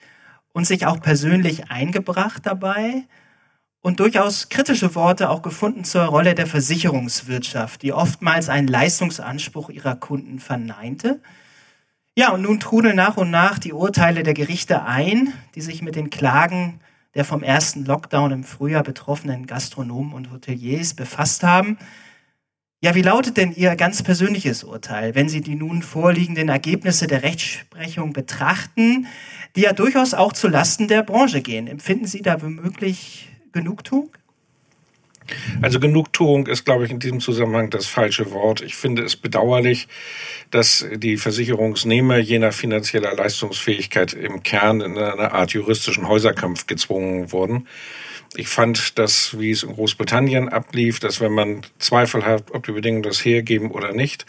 und 0.53 0.67
sich 0.67 0.87
auch 0.87 1.01
persönlich 1.01 1.71
eingebracht 1.71 2.45
dabei 2.45 3.05
und 3.81 4.01
durchaus 4.01 4.51
kritische 4.51 4.95
Worte 4.95 5.31
auch 5.31 5.41
gefunden 5.41 5.85
zur 5.85 6.03
Rolle 6.03 6.35
der 6.35 6.47
Versicherungswirtschaft, 6.47 7.83
die 7.83 7.93
oftmals 7.95 8.51
einen 8.51 8.69
Leistungsanspruch 8.69 9.71
ihrer 9.71 9.97
Kunden 9.97 10.39
verneinte. 10.39 11.21
Ja, 12.15 12.33
und 12.33 12.43
nun 12.43 12.61
trudeln 12.61 12.97
nach 12.97 13.17
und 13.17 13.31
nach 13.31 13.59
die 13.59 13.73
Urteile 13.73 14.23
der 14.23 14.35
Gerichte 14.35 14.83
ein, 14.83 15.33
die 15.55 15.63
sich 15.63 15.81
mit 15.81 15.97
den 15.97 16.11
Klagen 16.11 16.81
der 17.15 17.25
vom 17.25 17.43
ersten 17.43 17.85
Lockdown 17.85 18.31
im 18.31 18.45
Frühjahr 18.45 18.83
betroffenen 18.83 19.47
Gastronomen 19.47 20.13
und 20.13 20.31
Hoteliers 20.31 20.95
befasst 20.95 21.43
haben. 21.43 21.79
Ja, 22.83 22.95
wie 22.95 23.03
lautet 23.03 23.37
denn 23.37 23.53
Ihr 23.55 23.77
ganz 23.77 24.03
persönliches 24.03 24.65
Urteil, 24.65 25.15
wenn 25.15 25.29
Sie 25.29 25.43
die 25.43 25.55
nun 25.55 25.83
vorliegenden 25.83 26.49
Ergebnisse 26.49 27.07
der 27.07 27.23
Rechtsprechung 27.23 28.15
betrachten, 28.15 29.07
die 29.55 29.63
ja 29.63 29.75
durchaus 29.75 30.15
auch 30.15 30.33
zu 30.33 30.49
Lasten 30.49 30.89
der 30.89 31.03
Branche 31.03 31.43
gehen? 31.43 31.67
Empfinden 31.67 32.07
Sie 32.07 32.23
da 32.23 32.41
womöglich 32.41 33.29
Genugtuung? 33.53 34.09
Also 35.61 35.79
Genugtuung 35.79 36.47
ist, 36.47 36.65
glaube 36.65 36.87
ich, 36.87 36.91
in 36.91 37.01
diesem 37.01 37.21
Zusammenhang 37.21 37.69
das 37.69 37.87
falsche 37.87 38.31
Wort. 38.31 38.63
Ich 38.63 38.77
finde 38.77 39.03
es 39.03 39.15
bedauerlich, 39.15 39.87
dass 40.51 40.87
die 40.97 41.19
Versicherungsnehmer 41.19 42.17
je 42.17 42.39
nach 42.39 42.55
finanzieller 42.55 43.15
Leistungsfähigkeit 43.15 44.15
im 44.15 44.43
Kern 44.43 44.81
in 44.81 44.97
einer 44.97 45.33
Art 45.33 45.53
juristischen 45.53 46.09
Häuserkampf 46.09 46.67
gezwungen 46.67 47.31
wurden. 47.31 47.69
Ich 48.37 48.49
fand, 48.49 48.99
dass, 48.99 49.39
wie 49.39 49.51
es 49.51 49.65
in 49.65 49.73
Großbritannien 49.73 50.49
ablief, 50.49 51.01
dass 51.01 51.21
wenn 51.21 51.33
man 51.33 51.63
Zweifel 51.79 52.25
hat, 52.25 52.53
ob 52.53 52.65
die 52.65 52.73
Bedingungen 52.73 53.03
das 53.03 53.25
hergeben 53.25 53.71
oder 53.73 53.93
nicht, 53.93 54.25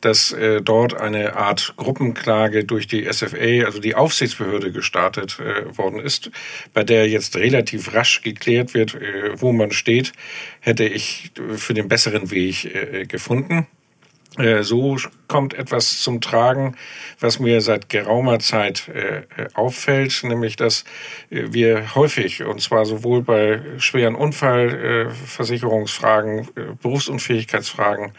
dass 0.00 0.32
äh, 0.32 0.60
dort 0.60 0.94
eine 0.94 1.36
Art 1.36 1.74
Gruppenklage 1.76 2.64
durch 2.64 2.86
die 2.86 3.10
SFA, 3.10 3.64
also 3.64 3.80
die 3.80 3.94
Aufsichtsbehörde, 3.94 4.70
gestartet 4.72 5.38
äh, 5.40 5.76
worden 5.76 5.98
ist, 5.98 6.30
bei 6.72 6.84
der 6.84 7.08
jetzt 7.08 7.36
relativ 7.36 7.94
rasch 7.94 8.22
geklärt 8.22 8.74
wird, 8.74 8.94
äh, 8.94 9.40
wo 9.40 9.52
man 9.52 9.70
steht, 9.70 10.12
hätte 10.60 10.84
ich 10.84 11.32
für 11.56 11.74
den 11.74 11.88
besseren 11.88 12.30
Weg 12.30 12.64
äh, 12.64 13.06
gefunden. 13.06 13.66
Äh, 14.38 14.62
so 14.62 14.96
kommt 15.28 15.54
etwas 15.54 16.00
zum 16.00 16.20
Tragen, 16.20 16.76
was 17.20 17.38
mir 17.38 17.60
seit 17.60 17.88
geraumer 17.88 18.40
Zeit 18.40 18.88
äh, 18.88 19.22
auffällt, 19.54 20.24
nämlich 20.24 20.56
dass 20.56 20.84
wir 21.30 21.94
häufig, 21.94 22.42
und 22.42 22.60
zwar 22.60 22.84
sowohl 22.84 23.22
bei 23.22 23.60
schweren 23.78 24.16
Unfallversicherungsfragen, 24.16 26.48
Berufsunfähigkeitsfragen, 26.82 28.12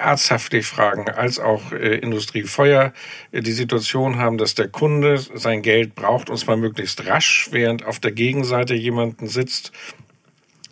Arzthaftpflichtfragen 0.00 1.08
als 1.08 1.38
auch 1.38 1.72
äh, 1.72 1.96
Industriefeuer 1.96 2.92
äh, 3.32 3.42
die 3.42 3.52
Situation 3.52 4.18
haben, 4.18 4.38
dass 4.38 4.54
der 4.54 4.68
Kunde 4.68 5.18
sein 5.18 5.62
Geld 5.62 5.94
braucht 5.94 6.30
und 6.30 6.38
zwar 6.38 6.56
möglichst 6.56 7.06
rasch, 7.06 7.48
während 7.50 7.84
auf 7.84 7.98
der 7.98 8.12
Gegenseite 8.12 8.74
jemanden 8.74 9.26
sitzt, 9.26 9.72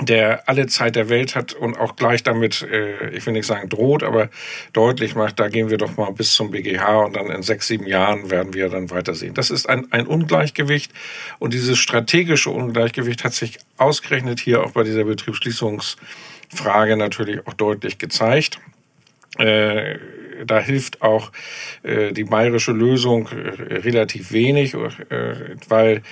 der 0.01 0.49
alle 0.49 0.69
Zeit 0.69 0.95
der 0.95 1.09
Welt 1.09 1.35
hat 1.35 1.55
und 1.55 1.77
auch 1.77 1.97
gleich 1.97 2.23
damit, 2.23 2.63
äh, 2.63 3.11
ich 3.11 3.27
will 3.27 3.33
nicht 3.33 3.47
sagen 3.47 3.69
droht, 3.69 4.03
aber 4.03 4.31
deutlich 4.73 5.17
macht, 5.17 5.41
da 5.41 5.49
gehen 5.49 5.71
wir 5.71 5.79
doch 5.79 5.97
mal 5.97 6.13
bis 6.13 6.35
zum 6.35 6.53
BGH 6.53 7.01
und 7.05 7.17
dann 7.17 7.31
in 7.31 7.43
sechs, 7.43 7.67
sieben 7.67 7.87
Jahren 7.87 8.31
werden 8.31 8.55
wir 8.55 8.69
dann 8.69 8.91
weitersehen. 8.91 9.35
Das 9.35 9.51
ist 9.51 9.69
ein, 9.69 9.91
ein 9.91 10.07
Ungleichgewicht 10.07 10.93
und 11.41 11.53
dieses 11.53 11.79
strategische 11.79 12.51
Ungleichgewicht 12.51 13.25
hat 13.25 13.35
sich 13.35 13.59
ausgerechnet 13.77 14.39
hier 14.39 14.63
auch 14.63 14.71
bei 14.71 14.85
dieser 14.85 15.05
Betriebsschließungsfrage 15.05 16.97
natürlich 16.97 17.45
auch 17.47 17.55
deutlich 17.55 17.99
gezeigt. 17.99 18.61
Äh, 19.39 19.99
da 20.47 20.61
hilft 20.61 21.03
auch 21.03 21.33
äh, 21.83 22.13
die 22.13 22.25
bayerische 22.25 22.73
Lösung 22.73 23.29
äh, 23.29 23.79
relativ 23.79 24.33
wenig, 24.33 24.75
äh, 24.75 25.57
weil 25.69 26.03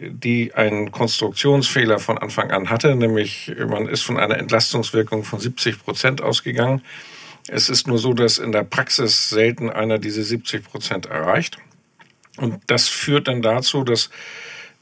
die 0.00 0.54
einen 0.54 0.90
Konstruktionsfehler 0.90 1.98
von 1.98 2.18
Anfang 2.18 2.50
an 2.50 2.70
hatte, 2.70 2.94
nämlich 2.96 3.52
man 3.68 3.88
ist 3.88 4.02
von 4.02 4.18
einer 4.18 4.38
Entlastungswirkung 4.38 5.24
von 5.24 5.40
70 5.40 5.82
Prozent 5.84 6.22
ausgegangen. 6.22 6.82
Es 7.48 7.68
ist 7.68 7.86
nur 7.86 7.98
so, 7.98 8.12
dass 8.12 8.38
in 8.38 8.52
der 8.52 8.64
Praxis 8.64 9.30
selten 9.30 9.70
einer 9.70 9.98
diese 9.98 10.22
70 10.22 10.64
Prozent 10.64 11.06
erreicht. 11.06 11.58
Und 12.36 12.60
das 12.66 12.88
führt 12.88 13.26
dann 13.26 13.42
dazu, 13.42 13.84
dass 13.84 14.10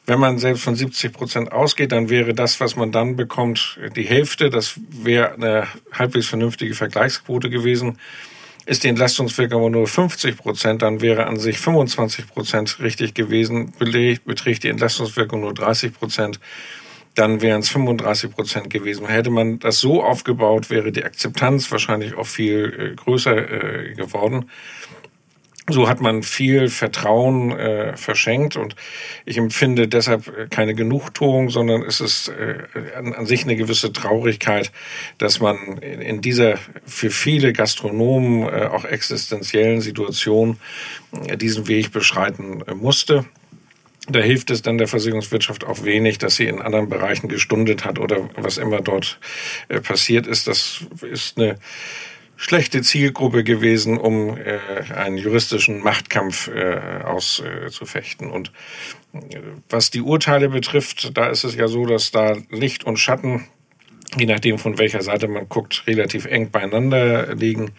wenn 0.07 0.21
man 0.21 0.39
selbst 0.39 0.63
von 0.63 0.77
70 0.77 1.13
Prozent 1.13 1.53
ausgeht, 1.53 1.91
dann 1.91 2.09
wäre 2.09 2.33
das, 2.33 2.61
was 2.61 2.77
man 2.77 2.93
dann 2.93 3.17
bekommt, 3.17 3.79
die 3.97 4.05
Hälfte. 4.05 4.51
Das 4.51 4.79
wäre 4.91 5.35
eine 5.35 5.67
halbwegs 5.93 6.29
vernünftige 6.29 6.75
Vergleichsquote 6.75 7.51
gewesen. 7.51 7.99
Ist 8.67 8.83
die 8.83 8.89
Entlastungswirkung 8.89 9.61
aber 9.61 9.71
nur 9.71 9.87
50 9.87 10.37
Prozent, 10.37 10.83
dann 10.83 11.01
wäre 11.01 11.27
an 11.27 11.39
sich 11.39 11.59
25 11.59 12.27
Prozent 12.27 12.81
richtig 12.81 13.15
gewesen. 13.15 13.73
Beträgt 13.79 14.65
die 14.65 14.69
Entlastungswirkung 14.69 15.41
nur 15.41 15.55
30 15.55 15.95
Prozent, 15.95 16.41
dann 17.15 17.41
wären 17.41 17.61
es 17.61 17.69
35 17.69 18.33
Prozent 18.33 18.71
gewesen. 18.71 19.07
Hätte 19.07 19.31
man 19.31 19.61
das 19.61 19.79
so 19.79 20.03
aufgebaut, 20.03 20.69
wäre 20.69 20.91
die 20.91 21.05
Akzeptanz 21.05 21.71
wahrscheinlich 21.71 22.15
auch 22.15 22.27
viel 22.27 22.93
äh, 22.93 22.95
größer 22.97 23.37
äh, 23.37 23.95
geworden. 23.95 24.51
So 25.69 25.89
hat 25.89 26.01
man 26.01 26.23
viel 26.23 26.69
Vertrauen 26.69 27.51
äh, 27.51 27.97
verschenkt 27.97 28.57
und 28.57 28.77
ich 29.25 29.37
empfinde 29.37 29.89
deshalb 29.89 30.51
keine 30.51 30.75
Genugtuung, 30.75 31.51
sondern 31.51 31.83
es 31.83 32.01
ist 32.01 32.29
äh, 32.29 32.59
an, 32.97 33.13
an, 33.13 33.27
sich 33.27 33.43
eine 33.43 33.57
gewisse 33.57 33.93
Traurigkeit, 33.93 34.71
dass 35.19 35.41
man 35.41 35.79
in, 35.79 36.21
dieser 36.21 36.59
für 36.85 37.11
viele 37.11 37.53
Gastronomen 37.53 38.49
äh, 38.49 38.67
auch 38.67 38.85
existenziellen 38.85 39.81
Situation 39.81 40.59
äh, 41.27 41.37
diesen 41.37 41.67
Weg 41.67 41.91
beschreiten 41.91 42.63
äh, 42.67 42.75
musste. 42.75 43.25
Da 44.09 44.21
hilft 44.21 44.53
es 44.53 44.63
dann 44.63 44.79
der 44.79 44.87
Versicherungswirtschaft 44.87 45.65
auch 45.65 45.83
wenig, 45.83 46.19
dass 46.19 46.37
sie 46.37 46.47
in 46.47 46.63
anderen 46.63 46.89
Bereichen 46.89 47.29
gestundet 47.29 47.85
hat 47.85 47.99
oder 47.99 48.31
was 48.37 48.57
immer 48.57 48.81
dort 48.81 49.19
äh, 49.69 49.81
passiert 49.81 50.29
ist. 50.29 50.47
Das 50.47 50.87
ist 51.03 51.39
eine 51.39 51.59
schlechte 52.37 52.83
Zielgruppe 52.83 53.45
gewesen, 53.45 53.99
um 53.99 54.37
äh, 54.37 54.59
einen 54.95 55.17
juristischen 55.17 55.81
Machtkampf 55.81 56.49
äh, 56.49 57.03
auszufechten. 57.03 58.31
Und 58.31 58.53
äh, 59.15 59.41
was 59.69 59.91
die 59.91 60.03
Urteile 60.03 60.51
betrifft, 60.51 61.17
da 61.17 61.27
ist 61.27 61.45
es 61.45 61.57
ja 61.57 61.67
so, 61.67 61.87
dass 61.87 62.11
da 62.11 62.37
Licht 62.51 62.85
und 62.85 62.99
Schatten, 62.99 63.47
je 64.17 64.27
nachdem 64.27 64.59
von 64.59 64.79
welcher 64.79 65.03
Seite 65.03 65.29
man 65.29 65.49
guckt, 65.49 65.85
relativ 65.87 66.27
eng 66.27 66.51
beieinander 66.51 67.35
liegen. 67.35 67.73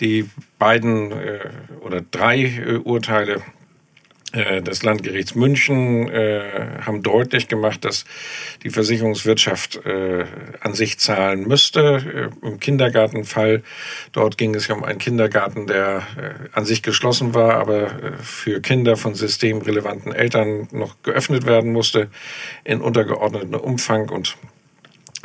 Die 0.00 0.28
beiden 0.58 1.12
äh, 1.12 1.50
oder 1.82 2.00
drei 2.00 2.44
äh, 2.44 2.76
Urteile 2.76 3.34
äh, 3.34 3.40
des 4.32 4.82
Landgerichts 4.82 5.34
München 5.34 6.08
äh, 6.08 6.80
haben 6.82 7.02
deutlich 7.02 7.48
gemacht, 7.48 7.84
dass 7.84 8.04
die 8.62 8.70
Versicherungswirtschaft 8.70 9.84
äh, 9.84 10.24
an 10.60 10.74
sich 10.74 10.98
zahlen 10.98 11.46
müsste. 11.48 12.30
Äh, 12.42 12.46
Im 12.46 12.60
Kindergartenfall, 12.60 13.62
dort 14.12 14.38
ging 14.38 14.54
es 14.54 14.68
ja 14.68 14.74
um 14.74 14.84
einen 14.84 14.98
Kindergarten, 14.98 15.66
der 15.66 16.02
äh, 16.16 16.48
an 16.52 16.64
sich 16.64 16.82
geschlossen 16.82 17.34
war, 17.34 17.54
aber 17.54 17.82
äh, 17.82 18.12
für 18.22 18.60
Kinder 18.60 18.96
von 18.96 19.14
systemrelevanten 19.14 20.12
Eltern 20.12 20.68
noch 20.72 21.02
geöffnet 21.02 21.46
werden 21.46 21.72
musste 21.72 22.08
in 22.64 22.80
untergeordnetem 22.80 23.54
Umfang. 23.54 24.10
Und 24.10 24.36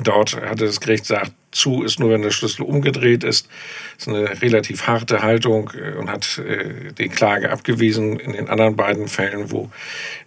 dort 0.04 0.36
hatte 0.36 0.66
das 0.66 0.80
Gericht 0.80 1.04
gesagt, 1.04 1.32
zu 1.52 1.84
ist 1.84 2.00
nur, 2.00 2.10
wenn 2.12 2.22
der 2.22 2.32
Schlüssel 2.32 2.64
umgedreht 2.64 3.24
ist. 3.24 3.48
Das 3.98 4.08
ist 4.08 4.14
eine 4.14 4.42
relativ 4.42 4.88
harte 4.88 5.22
Haltung 5.24 5.72
äh, 5.74 5.98
und 5.98 6.10
hat 6.10 6.38
äh, 6.40 6.92
die 6.98 7.08
Klage 7.08 7.50
abgewiesen. 7.50 8.20
In 8.20 8.34
den 8.34 8.50
anderen 8.50 8.76
beiden 8.76 9.08
Fällen, 9.08 9.52
wo 9.52 9.72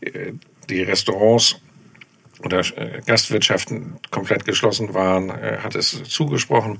äh, 0.01 0.33
die 0.71 0.83
Restaurants 0.83 1.61
oder 2.45 2.63
Gastwirtschaften 3.05 3.97
komplett 4.13 4.45
geschlossen 4.45 4.95
waren, 4.95 5.33
hat 5.33 5.75
es 5.75 6.05
zugesprochen. 6.05 6.79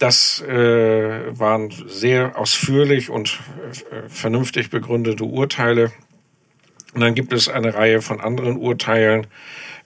Das 0.00 0.42
waren 0.44 1.70
sehr 1.86 2.36
ausführlich 2.36 3.08
und 3.08 3.38
vernünftig 4.08 4.70
begründete 4.70 5.22
Urteile. 5.22 5.92
Und 6.92 7.02
dann 7.02 7.14
gibt 7.14 7.32
es 7.32 7.48
eine 7.48 7.74
Reihe 7.74 8.02
von 8.02 8.20
anderen 8.20 8.56
Urteilen, 8.56 9.24
äh, 9.24 9.26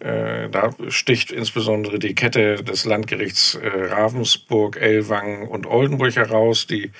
da 0.03 0.71
sticht 0.89 1.31
insbesondere 1.31 1.99
die 1.99 2.15
Kette 2.15 2.57
des 2.57 2.85
Landgerichts 2.85 3.55
äh, 3.55 3.69
Ravensburg, 3.69 4.77
Ellwangen 4.77 5.47
und 5.47 5.67
Oldenburg 5.67 6.17
heraus, 6.17 6.67
die 6.67 6.91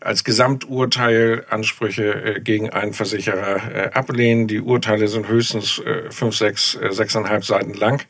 als 0.00 0.24
Gesamturteil 0.24 1.44
Ansprüche 1.50 2.36
äh, 2.36 2.40
gegen 2.40 2.70
einen 2.70 2.92
Versicherer 2.92 3.94
ablehnen. 3.94 4.46
Die 4.46 4.60
Urteile 4.60 5.08
sind 5.08 5.28
höchstens 5.28 5.82
fünf, 6.10 6.36
sechs, 6.36 6.78
sechseinhalb 6.90 7.44
Seiten 7.44 7.74
lang. 7.74 8.02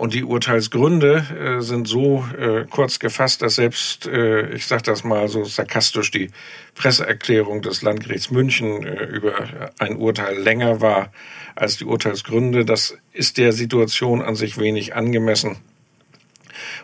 Und 0.00 0.14
die 0.14 0.24
Urteilsgründe 0.24 1.58
äh, 1.58 1.60
sind 1.60 1.86
so 1.86 2.24
äh, 2.38 2.64
kurz 2.70 3.00
gefasst, 3.00 3.42
dass 3.42 3.56
selbst, 3.56 4.06
äh, 4.06 4.48
ich 4.54 4.64
sage 4.64 4.80
das 4.84 5.04
mal 5.04 5.28
so 5.28 5.44
sarkastisch, 5.44 6.10
die 6.10 6.30
Presseerklärung 6.74 7.60
des 7.60 7.82
Landgerichts 7.82 8.30
München 8.30 8.82
äh, 8.86 9.04
über 9.04 9.34
ein 9.78 9.96
Urteil 9.96 10.38
länger 10.38 10.80
war 10.80 11.12
als 11.60 11.76
die 11.76 11.84
Urteilsgründe. 11.84 12.64
Das 12.64 12.96
ist 13.12 13.36
der 13.36 13.52
Situation 13.52 14.22
an 14.22 14.34
sich 14.34 14.58
wenig 14.58 14.94
angemessen. 14.94 15.58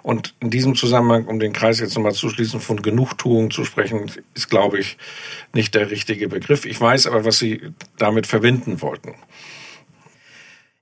Und 0.02 0.34
in 0.40 0.50
diesem 0.50 0.74
Zusammenhang, 0.74 1.26
um 1.26 1.38
den 1.38 1.52
Kreis 1.52 1.80
jetzt 1.80 1.94
nochmal 1.96 2.12
zu 2.12 2.28
schließen, 2.28 2.60
von 2.60 2.82
Genugtuung 2.82 3.50
zu 3.50 3.64
sprechen, 3.64 4.10
ist, 4.34 4.48
glaube 4.48 4.78
ich, 4.78 4.98
nicht 5.52 5.74
der 5.74 5.90
richtige 5.90 6.28
Begriff. 6.28 6.64
Ich 6.64 6.80
weiß 6.80 7.06
aber, 7.06 7.24
was 7.24 7.38
Sie 7.38 7.60
damit 7.98 8.26
verbinden 8.26 8.80
wollten. 8.82 9.14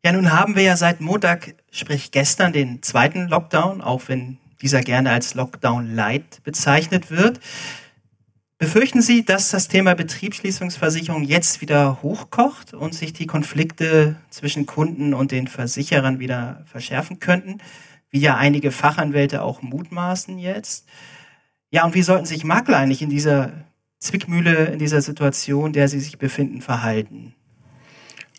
Ja, 0.04 0.12
nun 0.12 0.32
haben 0.32 0.56
wir 0.56 0.64
ja 0.64 0.76
seit 0.76 1.00
Montag, 1.00 1.54
sprich 1.70 2.10
gestern, 2.10 2.52
den 2.52 2.82
zweiten 2.82 3.28
Lockdown, 3.28 3.80
auch 3.80 4.02
wenn 4.08 4.38
dieser 4.60 4.82
gerne 4.82 5.10
als 5.10 5.34
Lockdown 5.34 5.94
Light 5.94 6.42
bezeichnet 6.44 7.10
wird. 7.10 7.40
Befürchten 8.64 9.02
Sie, 9.02 9.26
dass 9.26 9.50
das 9.50 9.68
Thema 9.68 9.94
Betriebsschließungsversicherung 9.94 11.22
jetzt 11.22 11.60
wieder 11.60 12.00
hochkocht 12.00 12.72
und 12.72 12.94
sich 12.94 13.12
die 13.12 13.26
Konflikte 13.26 14.16
zwischen 14.30 14.64
Kunden 14.64 15.12
und 15.12 15.32
den 15.32 15.48
Versicherern 15.48 16.18
wieder 16.18 16.64
verschärfen 16.64 17.20
könnten, 17.20 17.58
wie 18.08 18.20
ja 18.20 18.38
einige 18.38 18.70
Fachanwälte 18.70 19.42
auch 19.42 19.60
mutmaßen 19.60 20.38
jetzt? 20.38 20.86
Ja, 21.68 21.84
und 21.84 21.94
wie 21.94 22.00
sollten 22.00 22.24
sich 22.24 22.42
Makler 22.42 22.78
eigentlich 22.78 23.02
in 23.02 23.10
dieser 23.10 23.52
Zwickmühle, 23.98 24.64
in 24.64 24.78
dieser 24.78 25.02
Situation, 25.02 25.74
der 25.74 25.88
sie 25.88 26.00
sich 26.00 26.16
befinden, 26.16 26.62
verhalten? 26.62 27.34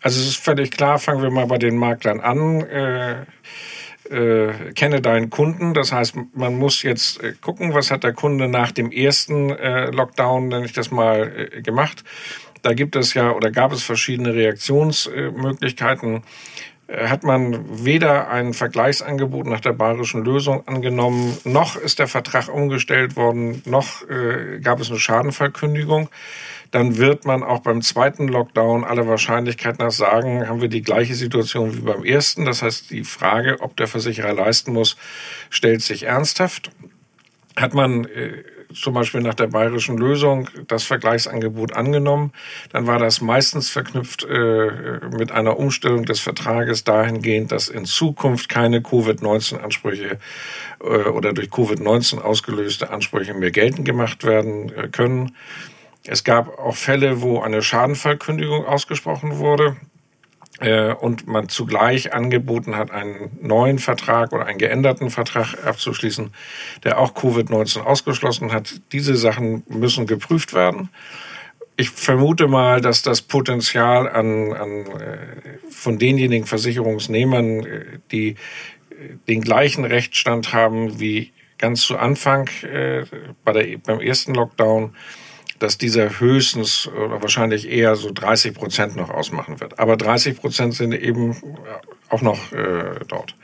Also 0.02 0.18
es 0.18 0.26
ist 0.26 0.38
völlig 0.38 0.72
klar, 0.72 0.98
fangen 0.98 1.22
wir 1.22 1.30
mal 1.30 1.46
bei 1.46 1.58
den 1.58 1.76
Maklern 1.76 2.18
an. 2.18 2.62
Äh, 2.62 3.26
äh, 4.10 4.72
kenne 4.74 5.00
deinen 5.00 5.30
Kunden. 5.30 5.74
Das 5.74 5.92
heißt, 5.92 6.14
man 6.34 6.56
muss 6.58 6.82
jetzt 6.82 7.22
äh, 7.22 7.32
gucken, 7.40 7.74
was 7.74 7.90
hat 7.90 8.04
der 8.04 8.12
Kunde 8.12 8.48
nach 8.48 8.72
dem 8.72 8.90
ersten 8.90 9.50
äh, 9.50 9.90
Lockdown, 9.90 10.48
nenne 10.48 10.66
ich 10.66 10.72
das 10.72 10.90
mal, 10.90 11.50
äh, 11.52 11.62
gemacht. 11.62 12.04
Da 12.62 12.74
gibt 12.74 12.96
es 12.96 13.14
ja 13.14 13.30
oder 13.32 13.50
gab 13.50 13.72
es 13.72 13.82
verschiedene 13.82 14.34
Reaktionsmöglichkeiten. 14.34 16.22
äh, 16.88 17.08
hat 17.08 17.22
man 17.24 17.84
weder 17.84 18.28
ein 18.28 18.54
Vergleichsangebot 18.54 19.46
nach 19.46 19.60
der 19.60 19.72
bayerischen 19.72 20.24
Lösung 20.24 20.66
angenommen, 20.66 21.36
noch 21.44 21.76
ist 21.76 21.98
der 21.98 22.08
Vertrag 22.08 22.48
umgestellt 22.48 23.16
worden, 23.16 23.62
noch 23.66 24.08
äh, 24.08 24.60
gab 24.60 24.80
es 24.80 24.90
eine 24.90 24.98
Schadenfallkündigung. 24.98 26.08
Dann 26.70 26.96
wird 26.96 27.24
man 27.24 27.42
auch 27.42 27.60
beim 27.60 27.82
zweiten 27.82 28.28
Lockdown 28.28 28.84
aller 28.84 29.06
Wahrscheinlichkeit 29.06 29.78
nach 29.78 29.90
sagen, 29.90 30.48
haben 30.48 30.60
wir 30.60 30.68
die 30.68 30.82
gleiche 30.82 31.14
Situation 31.14 31.76
wie 31.76 31.80
beim 31.80 32.04
ersten. 32.04 32.44
Das 32.44 32.62
heißt, 32.62 32.90
die 32.90 33.04
Frage, 33.04 33.60
ob 33.60 33.76
der 33.76 33.86
Versicherer 33.86 34.34
leisten 34.34 34.72
muss, 34.72 34.96
stellt 35.50 35.82
sich 35.82 36.04
ernsthaft. 36.04 36.70
Hat 37.56 37.72
man 37.72 38.04
äh, 38.04 38.42
zum 38.74 38.94
Beispiel 38.94 39.20
nach 39.20 39.34
der 39.34 39.46
bayerischen 39.46 39.96
Lösung 39.96 40.48
das 40.66 40.84
Vergleichsangebot 40.84 41.74
angenommen, 41.74 42.32
dann 42.72 42.86
war 42.86 42.98
das 42.98 43.20
meistens 43.20 43.70
verknüpft 43.70 44.24
äh, 44.24 45.00
mit 45.16 45.32
einer 45.32 45.58
Umstellung 45.58 46.04
des 46.04 46.20
Vertrages 46.20 46.84
dahingehend, 46.84 47.52
dass 47.52 47.68
in 47.68 47.84
Zukunft 47.84 48.48
keine 48.48 48.82
Covid-19-Ansprüche 48.82 50.18
äh, 50.80 50.84
oder 50.84 51.32
durch 51.32 51.48
Covid-19 51.48 52.20
ausgelöste 52.20 52.90
Ansprüche 52.90 53.34
mehr 53.34 53.50
geltend 53.50 53.86
gemacht 53.86 54.24
werden 54.24 54.72
äh, 54.74 54.88
können. 54.88 55.32
Es 56.08 56.24
gab 56.24 56.58
auch 56.58 56.76
Fälle, 56.76 57.22
wo 57.22 57.40
eine 57.40 57.62
Schadenfallkündigung 57.62 58.64
ausgesprochen 58.64 59.38
wurde 59.38 59.76
äh, 60.60 60.92
und 60.92 61.26
man 61.26 61.48
zugleich 61.48 62.14
angeboten 62.14 62.76
hat, 62.76 62.90
einen 62.90 63.30
neuen 63.40 63.78
Vertrag 63.78 64.32
oder 64.32 64.46
einen 64.46 64.58
geänderten 64.58 65.10
Vertrag 65.10 65.54
abzuschließen, 65.66 66.32
der 66.84 66.98
auch 66.98 67.14
Covid-19 67.14 67.80
ausgeschlossen 67.80 68.52
hat. 68.52 68.80
Diese 68.92 69.16
Sachen 69.16 69.64
müssen 69.68 70.06
geprüft 70.06 70.54
werden. 70.54 70.90
Ich 71.76 71.90
vermute 71.90 72.48
mal, 72.48 72.80
dass 72.80 73.02
das 73.02 73.20
Potenzial 73.20 74.08
an, 74.08 74.52
an 74.54 74.86
äh, 74.86 75.18
von 75.70 75.98
denjenigen 75.98 76.46
Versicherungsnehmern, 76.46 77.66
äh, 77.66 77.84
die 78.10 78.36
den 79.28 79.42
gleichen 79.42 79.84
Rechtsstand 79.84 80.54
haben 80.54 80.98
wie 81.00 81.32
ganz 81.58 81.82
zu 81.82 81.98
Anfang 81.98 82.48
bei 83.44 83.52
der, 83.52 83.76
beim 83.76 84.00
ersten 84.00 84.32
Lockdown, 84.32 84.94
dass 85.58 85.78
dieser 85.78 86.20
höchstens 86.20 86.88
oder 86.88 87.22
wahrscheinlich 87.22 87.68
eher 87.70 87.96
so 87.96 88.10
30 88.12 88.54
Prozent 88.54 88.96
noch 88.96 89.10
ausmachen 89.10 89.60
wird. 89.60 89.78
Aber 89.78 89.96
30 89.96 90.40
Prozent 90.40 90.74
sind 90.74 90.92
eben 90.92 91.36
auch 92.08 92.22
noch 92.22 92.52
äh, 92.52 93.00
dort. 93.08 93.34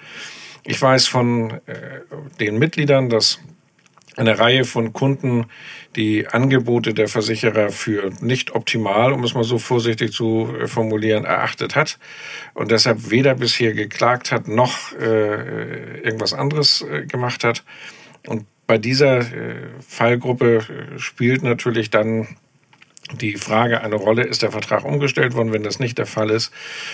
Ich 0.64 0.80
weiß 0.80 1.06
von 1.06 1.50
äh, 1.66 2.00
den 2.38 2.58
Mitgliedern, 2.58 3.08
dass 3.08 3.40
eine 4.16 4.38
Reihe 4.38 4.64
von 4.64 4.92
Kunden 4.92 5.46
die 5.96 6.26
Angebote 6.28 6.94
der 6.94 7.08
Versicherer 7.08 7.70
für 7.70 8.10
nicht 8.20 8.54
optimal, 8.54 9.12
um 9.12 9.24
es 9.24 9.34
mal 9.34 9.44
so 9.44 9.58
vorsichtig 9.58 10.12
zu 10.12 10.54
äh, 10.60 10.66
formulieren, 10.66 11.24
erachtet 11.24 11.76
hat 11.76 11.98
und 12.54 12.70
deshalb 12.70 13.10
weder 13.10 13.34
bisher 13.34 13.72
geklagt 13.72 14.32
hat 14.32 14.48
noch 14.48 14.92
äh, 14.98 16.00
irgendwas 16.00 16.34
anderes 16.34 16.82
äh, 16.82 17.06
gemacht 17.06 17.44
hat. 17.44 17.64
Und 18.26 18.46
bei 18.72 18.78
dieser 18.78 19.18
äh, 19.18 19.56
Fallgruppe 19.86 20.56
äh, 20.56 20.98
spielt 20.98 21.42
natürlich 21.42 21.90
dann 21.90 22.26
die 23.20 23.36
Frage 23.36 23.82
eine 23.82 23.96
Rolle, 23.96 24.22
ist 24.22 24.40
der 24.40 24.50
Vertrag 24.50 24.86
umgestellt 24.86 25.34
worden? 25.34 25.52
Wenn 25.52 25.62
das 25.62 25.78
nicht 25.78 25.98
der 25.98 26.06
Fall 26.06 26.30
ist, 26.30 26.50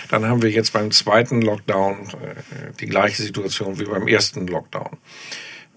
dann 0.09 0.25
haben 0.25 0.41
wir 0.41 0.49
jetzt 0.49 0.73
beim 0.73 0.91
zweiten 0.91 1.41
Lockdown 1.41 2.09
äh, 2.09 2.73
die 2.81 2.87
gleiche 2.87 3.21
Situation 3.21 3.79
wie 3.79 3.85
beim 3.85 4.09
ersten 4.09 4.45
Lockdown. 4.45 4.97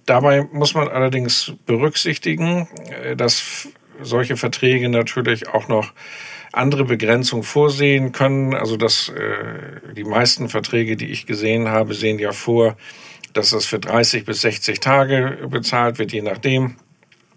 Dabei 0.05 0.43
muss 0.51 0.75
man 0.75 0.89
allerdings 0.89 1.53
berücksichtigen, 1.67 2.67
dass 3.17 3.69
solche 4.01 4.37
Verträge 4.37 4.89
natürlich 4.89 5.49
auch 5.51 5.69
noch 5.69 5.93
andere 6.53 6.85
Begrenzungen 6.85 7.45
vorsehen 7.45 8.11
können. 8.11 8.53
Also 8.53 8.77
dass 8.77 9.13
die 9.97 10.03
meisten 10.03 10.49
Verträge, 10.49 10.97
die 10.97 11.13
ich 11.13 11.27
gesehen 11.27 11.69
habe, 11.69 11.95
sehen 11.95 12.19
ja 12.19 12.33
vor, 12.33 12.77
dass 13.33 13.51
das 13.51 13.67
für 13.67 13.79
30 13.79 14.25
bis 14.25 14.41
60 14.43 14.81
Tage 14.81 15.39
bezahlt 15.49 15.99
wird, 15.99 16.13
je 16.13 16.23
nachdem. 16.23 16.77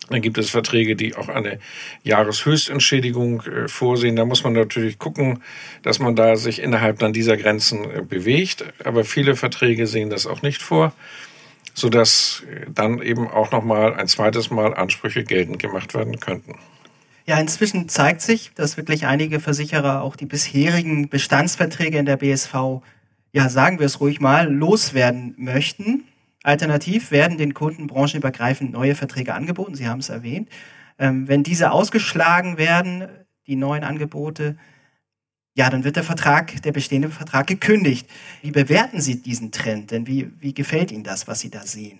Dann 0.10 0.22
gibt 0.22 0.38
es 0.38 0.52
Verträge, 0.52 0.96
die 0.96 1.16
auch 1.16 1.30
eine 1.30 1.60
Jahreshöchstentschädigung 2.04 3.42
äh, 3.42 3.68
vorsehen. 3.68 4.16
Da 4.16 4.26
muss 4.26 4.44
man 4.44 4.54
natürlich 4.54 5.00
gucken, 5.00 5.42
dass 5.82 6.00
man 6.00 6.16
da 6.16 6.36
sich 6.36 6.62
innerhalb 6.62 7.00
dann 7.00 7.12
dieser 7.12 7.38
Grenzen 7.38 7.90
äh, 7.90 8.02
bewegt. 8.02 8.66
Aber 8.84 9.04
viele 9.04 9.36
Verträge 9.36 9.88
sehen 9.88 10.12
das 10.12 10.28
auch 10.28 10.44
nicht 10.44 10.62
vor, 10.62 10.94
sodass 11.74 12.44
äh, 12.52 12.68
dann 12.70 13.02
eben 13.02 13.28
auch 13.28 13.52
nochmal 13.52 13.96
ein 13.96 14.08
zweites 14.08 14.52
Mal 14.52 14.76
Ansprüche 14.76 15.24
geltend 15.24 15.58
gemacht 15.58 15.96
werden 15.96 16.20
könnten. 16.20 16.54
Ja, 17.28 17.40
inzwischen 17.40 17.90
zeigt 17.90 18.22
sich, 18.22 18.52
dass 18.54 18.78
wirklich 18.78 19.08
einige 19.08 19.40
Versicherer 19.40 20.04
auch 20.04 20.16
die 20.16 20.28
bisherigen 20.28 21.10
Bestandsverträge 21.10 21.98
in 21.98 22.06
der 22.06 22.18
BSV 22.18 22.84
ja, 23.36 23.50
sagen 23.50 23.80
wir 23.80 23.86
es 23.86 24.00
ruhig 24.00 24.22
mal, 24.22 24.50
loswerden 24.50 25.34
möchten. 25.38 26.06
Alternativ 26.44 27.12
werden 27.12 27.38
den 27.38 27.54
Kunden 27.54 27.86
branchenübergreifend 27.86 28.72
neue 28.72 28.96
Verträge 28.96 29.34
angeboten, 29.34 29.76
Sie 29.76 29.90
haben 29.90 30.00
es 30.00 30.08
erwähnt. 30.08 30.48
Ähm, 30.98 31.28
wenn 31.28 31.44
diese 31.44 31.72
ausgeschlagen 31.72 32.58
werden, 32.58 33.10
die 33.46 33.58
neuen 33.58 33.84
Angebote, 33.84 34.56
ja, 35.54 35.70
dann 35.70 35.84
wird 35.84 35.98
der 35.98 36.06
Vertrag, 36.06 36.62
der 36.62 36.72
bestehende 36.72 37.10
Vertrag 37.10 37.48
gekündigt. 37.48 38.10
Wie 38.42 38.52
bewerten 38.52 39.02
Sie 39.02 39.22
diesen 39.22 39.52
Trend? 39.52 39.92
Denn 39.92 40.08
wie, 40.08 40.32
wie 40.40 40.54
gefällt 40.54 40.94
Ihnen 40.94 41.04
das, 41.04 41.28
was 41.28 41.42
Sie 41.42 41.50
da 41.50 41.64
sehen? 41.64 42.00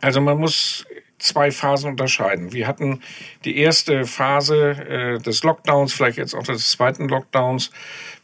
Also 0.00 0.22
man 0.22 0.38
muss 0.38 0.86
zwei 1.24 1.50
Phasen 1.50 1.90
unterscheiden. 1.90 2.52
Wir 2.52 2.66
hatten 2.66 3.00
die 3.44 3.56
erste 3.56 4.04
Phase 4.04 4.70
äh, 4.70 5.18
des 5.18 5.42
Lockdowns, 5.42 5.92
vielleicht 5.92 6.18
jetzt 6.18 6.34
auch 6.34 6.42
des 6.42 6.70
zweiten 6.70 7.08
Lockdowns, 7.08 7.70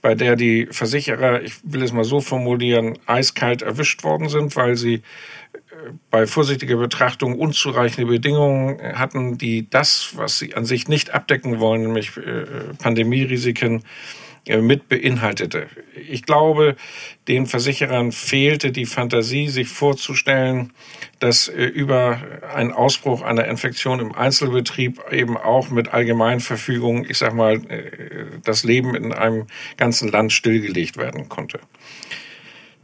bei 0.03 0.15
der 0.15 0.37
die 0.37 0.67
Versicherer, 0.71 1.43
ich 1.43 1.55
will 1.63 1.83
es 1.83 1.93
mal 1.93 2.05
so 2.05 2.21
formulieren, 2.21 2.99
eiskalt 3.07 3.63
erwischt 3.63 4.05
worden 4.05 4.29
sind, 4.29 4.55
weil 4.57 4.77
sie 4.77 4.95
äh, 4.95 5.01
bei 6.11 6.27
vorsichtiger 6.27 6.77
Betrachtung 6.77 7.39
unzureichende 7.39 8.11
Bedingungen 8.11 8.99
hatten, 8.99 9.39
die 9.39 9.69
das, 9.69 10.13
was 10.17 10.39
sie 10.39 10.55
an 10.55 10.65
sich 10.65 10.89
nicht 10.89 11.13
abdecken 11.13 11.59
wollen, 11.59 11.83
nämlich 11.83 12.17
äh, 12.17 12.45
Pandemierisiken, 12.79 13.79
äh, 13.79 13.83
mit 14.49 14.89
beinhaltete. 14.89 15.69
Ich 16.09 16.25
glaube, 16.25 16.77
den 17.29 17.47
Versicherern 17.47 18.11
fehlte 18.11 18.73
die 18.73 18.87
Fantasie, 18.87 19.49
sich 19.49 19.69
vorzustellen, 19.69 20.73
dass 21.19 21.49
äh, 21.49 21.65
über 21.65 22.21
einen 22.55 22.73
Ausbruch 22.73 23.23
einer 23.23 23.47
Infektion 23.47 24.01
im 24.01 24.15
Einzelbetrieb 24.15 25.01
eben 25.11 25.37
auch 25.37 25.71
mit 25.71 25.93
Allgemeinverfügung, 25.93 27.05
ich 27.09 27.19
sag 27.19 27.35
mal, 27.35 27.57
äh, 27.71 28.41
das 28.43 28.65
Leben 28.65 28.95
in 28.95 29.13
einem 29.13 29.47
ganzen 29.77 30.11
Land 30.11 30.33
stillgelegt 30.33 30.97
werden 30.97 31.29
konnte. 31.29 31.61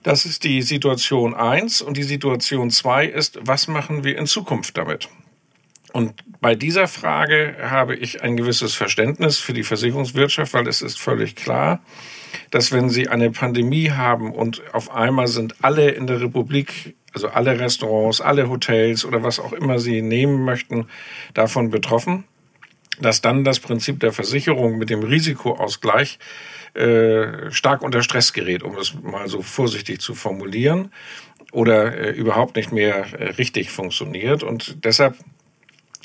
Das 0.03 0.25
ist 0.25 0.45
die 0.45 0.63
Situation 0.63 1.35
eins 1.35 1.83
und 1.83 1.97
die 1.97 2.05
Situation 2.05 2.71
zwei 2.71 3.07
ist, 3.07 3.41
was 3.43 3.67
machen 3.67 4.05
wir 4.05 4.17
in 4.17 4.27
Zukunft 4.27 4.79
damit? 4.79 5.09
Und 5.97 6.13
bei 6.43 6.55
dieser 6.55 6.89
Frage 6.89 7.57
habe 7.63 7.97
ich 7.97 8.23
ein 8.23 8.37
gewisses 8.37 8.75
Verständnis 8.75 9.39
für 9.39 9.55
die 9.55 9.63
Versicherungswirtschaft, 9.63 10.53
weil 10.53 10.69
es 10.69 10.83
ist 10.83 11.01
völlig 11.01 11.37
klar, 11.37 11.81
dass 12.51 12.71
wenn 12.71 12.91
Sie 12.91 13.09
eine 13.09 13.31
Pandemie 13.31 13.91
haben 13.93 14.31
und 14.31 14.63
auf 14.75 14.91
einmal 14.91 15.27
sind 15.27 15.55
alle 15.65 15.89
in 15.89 16.07
der 16.07 16.21
Republik, 16.21 16.97
also 17.15 17.29
alle 17.29 17.59
Restaurants, 17.59 18.21
alle 18.21 18.51
Hotels 18.51 19.07
oder 19.07 19.23
was 19.23 19.41
auch 19.41 19.55
immer 19.55 19.79
Sie 19.79 20.03
nehmen 20.03 20.45
möchten, 20.45 20.87
davon 21.33 21.71
betroffen, 21.71 22.25
dass 23.01 23.23
dann 23.23 23.43
das 23.43 23.59
Prinzip 23.59 23.99
der 24.01 24.13
Versicherung 24.13 24.77
mit 24.77 24.91
dem 24.91 25.03
Risikoausgleich 25.03 26.19
äh, 26.75 27.51
stark 27.51 27.81
unter 27.81 28.03
Stress 28.03 28.35
gerät, 28.35 28.63
um 28.63 28.77
es 28.77 28.93
mal 29.03 29.29
so 29.29 29.41
vorsichtig 29.41 30.03
zu 30.03 30.15
formulieren, 30.15 30.93
oder 31.53 31.97
äh, 31.97 32.11
überhaupt 32.11 32.57
nicht 32.57 32.71
mehr 32.71 33.07
äh, 33.19 33.31
richtig 33.39 33.71
funktioniert. 33.71 34.43
Und 34.43 34.85
deshalb 34.85 35.17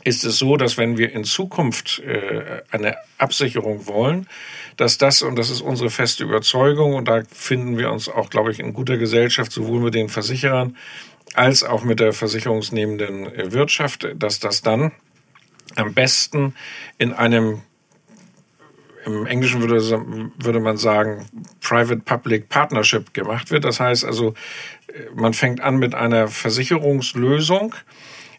ist 0.03 0.23
es 0.23 0.37
so, 0.37 0.57
dass 0.57 0.77
wenn 0.77 0.97
wir 0.97 1.11
in 1.11 1.23
Zukunft 1.23 1.99
äh, 1.99 2.61
eine 2.71 2.95
Absicherung 3.17 3.87
wollen, 3.87 4.27
dass 4.77 4.97
das, 4.97 5.21
und 5.21 5.35
das 5.37 5.49
ist 5.49 5.61
unsere 5.61 5.89
feste 5.89 6.23
Überzeugung, 6.23 6.95
und 6.95 7.07
da 7.07 7.23
finden 7.31 7.77
wir 7.77 7.91
uns 7.91 8.09
auch, 8.09 8.29
glaube 8.29 8.51
ich, 8.51 8.59
in 8.59 8.73
guter 8.73 8.97
Gesellschaft, 8.97 9.51
sowohl 9.51 9.81
mit 9.81 9.93
den 9.93 10.09
Versicherern 10.09 10.77
als 11.33 11.63
auch 11.63 11.83
mit 11.83 11.99
der 11.99 12.13
versicherungsnehmenden 12.13 13.33
äh, 13.33 13.51
Wirtschaft, 13.51 14.07
dass 14.15 14.39
das 14.39 14.61
dann 14.61 14.91
am 15.75 15.93
besten 15.93 16.55
in 16.97 17.13
einem 17.13 17.61
im 19.05 19.25
Englischen 19.25 19.61
würde, 19.61 19.81
würde 20.37 20.59
man 20.59 20.77
sagen, 20.77 21.25
Private-Public 21.61 22.49
Partnership 22.49 23.13
gemacht 23.13 23.49
wird. 23.49 23.65
Das 23.65 23.79
heißt 23.79 24.05
also, 24.05 24.35
äh, 24.87 25.09
man 25.15 25.33
fängt 25.33 25.61
an 25.61 25.77
mit 25.77 25.95
einer 25.95 26.27
Versicherungslösung, 26.27 27.75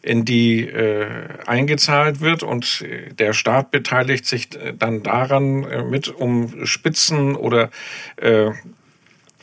in 0.03 0.25
die 0.25 0.67
äh, 0.67 1.07
eingezahlt 1.47 2.21
wird 2.21 2.43
und 2.43 2.83
äh, 2.83 3.15
der 3.15 3.33
Staat 3.33 3.71
beteiligt 3.71 4.27
sich 4.27 4.55
äh, 4.57 4.75
dann 4.77 5.03
daran 5.03 5.65
äh, 5.65 5.85
mit, 5.85 6.09
um 6.09 6.67
Spitzen 6.67 7.37
oder 7.37 7.71
äh, 8.17 8.51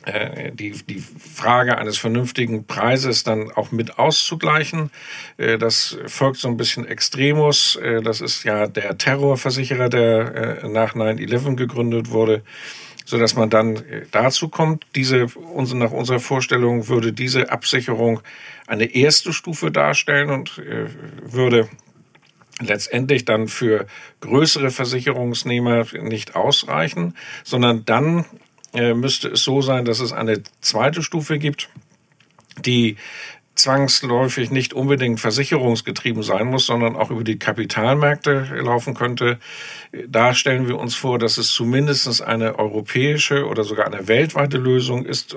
äh, 0.05 0.51
die, 0.51 0.71
die 0.71 1.01
Frage 1.33 1.77
eines 1.77 1.97
vernünftigen 1.97 2.65
Preises 2.65 3.23
dann 3.23 3.51
auch 3.51 3.71
mit 3.71 3.97
auszugleichen. 3.99 4.91
Das 5.37 5.97
folgt 6.07 6.37
so 6.37 6.47
ein 6.47 6.57
bisschen 6.57 6.87
Extremus. 6.87 7.77
Das 8.03 8.21
ist 8.21 8.43
ja 8.43 8.67
der 8.67 8.97
Terrorversicherer, 8.97 9.89
der 9.89 10.67
nach 10.69 10.95
9-11 10.95 11.55
gegründet 11.55 12.11
wurde 12.11 12.43
sodass 13.09 13.35
man 13.35 13.49
dann 13.49 13.77
äh, 13.77 14.05
dazu 14.11 14.49
kommt, 14.49 14.85
diese, 14.93 15.25
nach 15.55 15.91
unserer 15.91 16.19
Vorstellung 16.19 16.89
würde 16.89 17.11
diese 17.11 17.51
Absicherung 17.51 18.21
eine 18.67 18.85
erste 18.85 19.33
Stufe 19.33 19.71
darstellen 19.71 20.29
und 20.29 20.59
äh, 20.59 20.85
würde 21.23 21.67
letztendlich 22.61 23.25
dann 23.25 23.47
für 23.47 23.87
größere 24.21 24.69
Versicherungsnehmer 24.69 25.87
nicht 26.03 26.35
ausreichen, 26.35 27.15
sondern 27.43 27.83
dann 27.83 28.25
äh, 28.75 28.93
müsste 28.93 29.29
es 29.29 29.43
so 29.43 29.63
sein, 29.63 29.85
dass 29.85 30.01
es 30.01 30.13
eine 30.13 30.43
zweite 30.61 31.01
Stufe 31.01 31.39
gibt, 31.39 31.69
die 32.63 32.95
zwangsläufig 33.55 34.51
nicht 34.51 34.73
unbedingt 34.73 35.19
versicherungsgetrieben 35.19 36.21
sein 36.21 36.47
muss, 36.47 36.67
sondern 36.67 36.95
auch 36.95 37.09
über 37.09 37.23
die 37.23 37.39
Kapitalmärkte 37.39 38.61
laufen 38.61 38.93
könnte. 38.93 39.39
Da 40.07 40.35
stellen 40.35 40.67
wir 40.67 40.77
uns 40.77 40.95
vor, 40.95 41.17
dass 41.17 41.39
es 41.39 41.51
zumindest 41.51 42.21
eine 42.21 42.59
europäische 42.59 43.47
oder 43.47 43.63
sogar 43.63 43.87
eine 43.87 44.07
weltweite 44.07 44.57
Lösung 44.57 45.03
ist, 45.05 45.35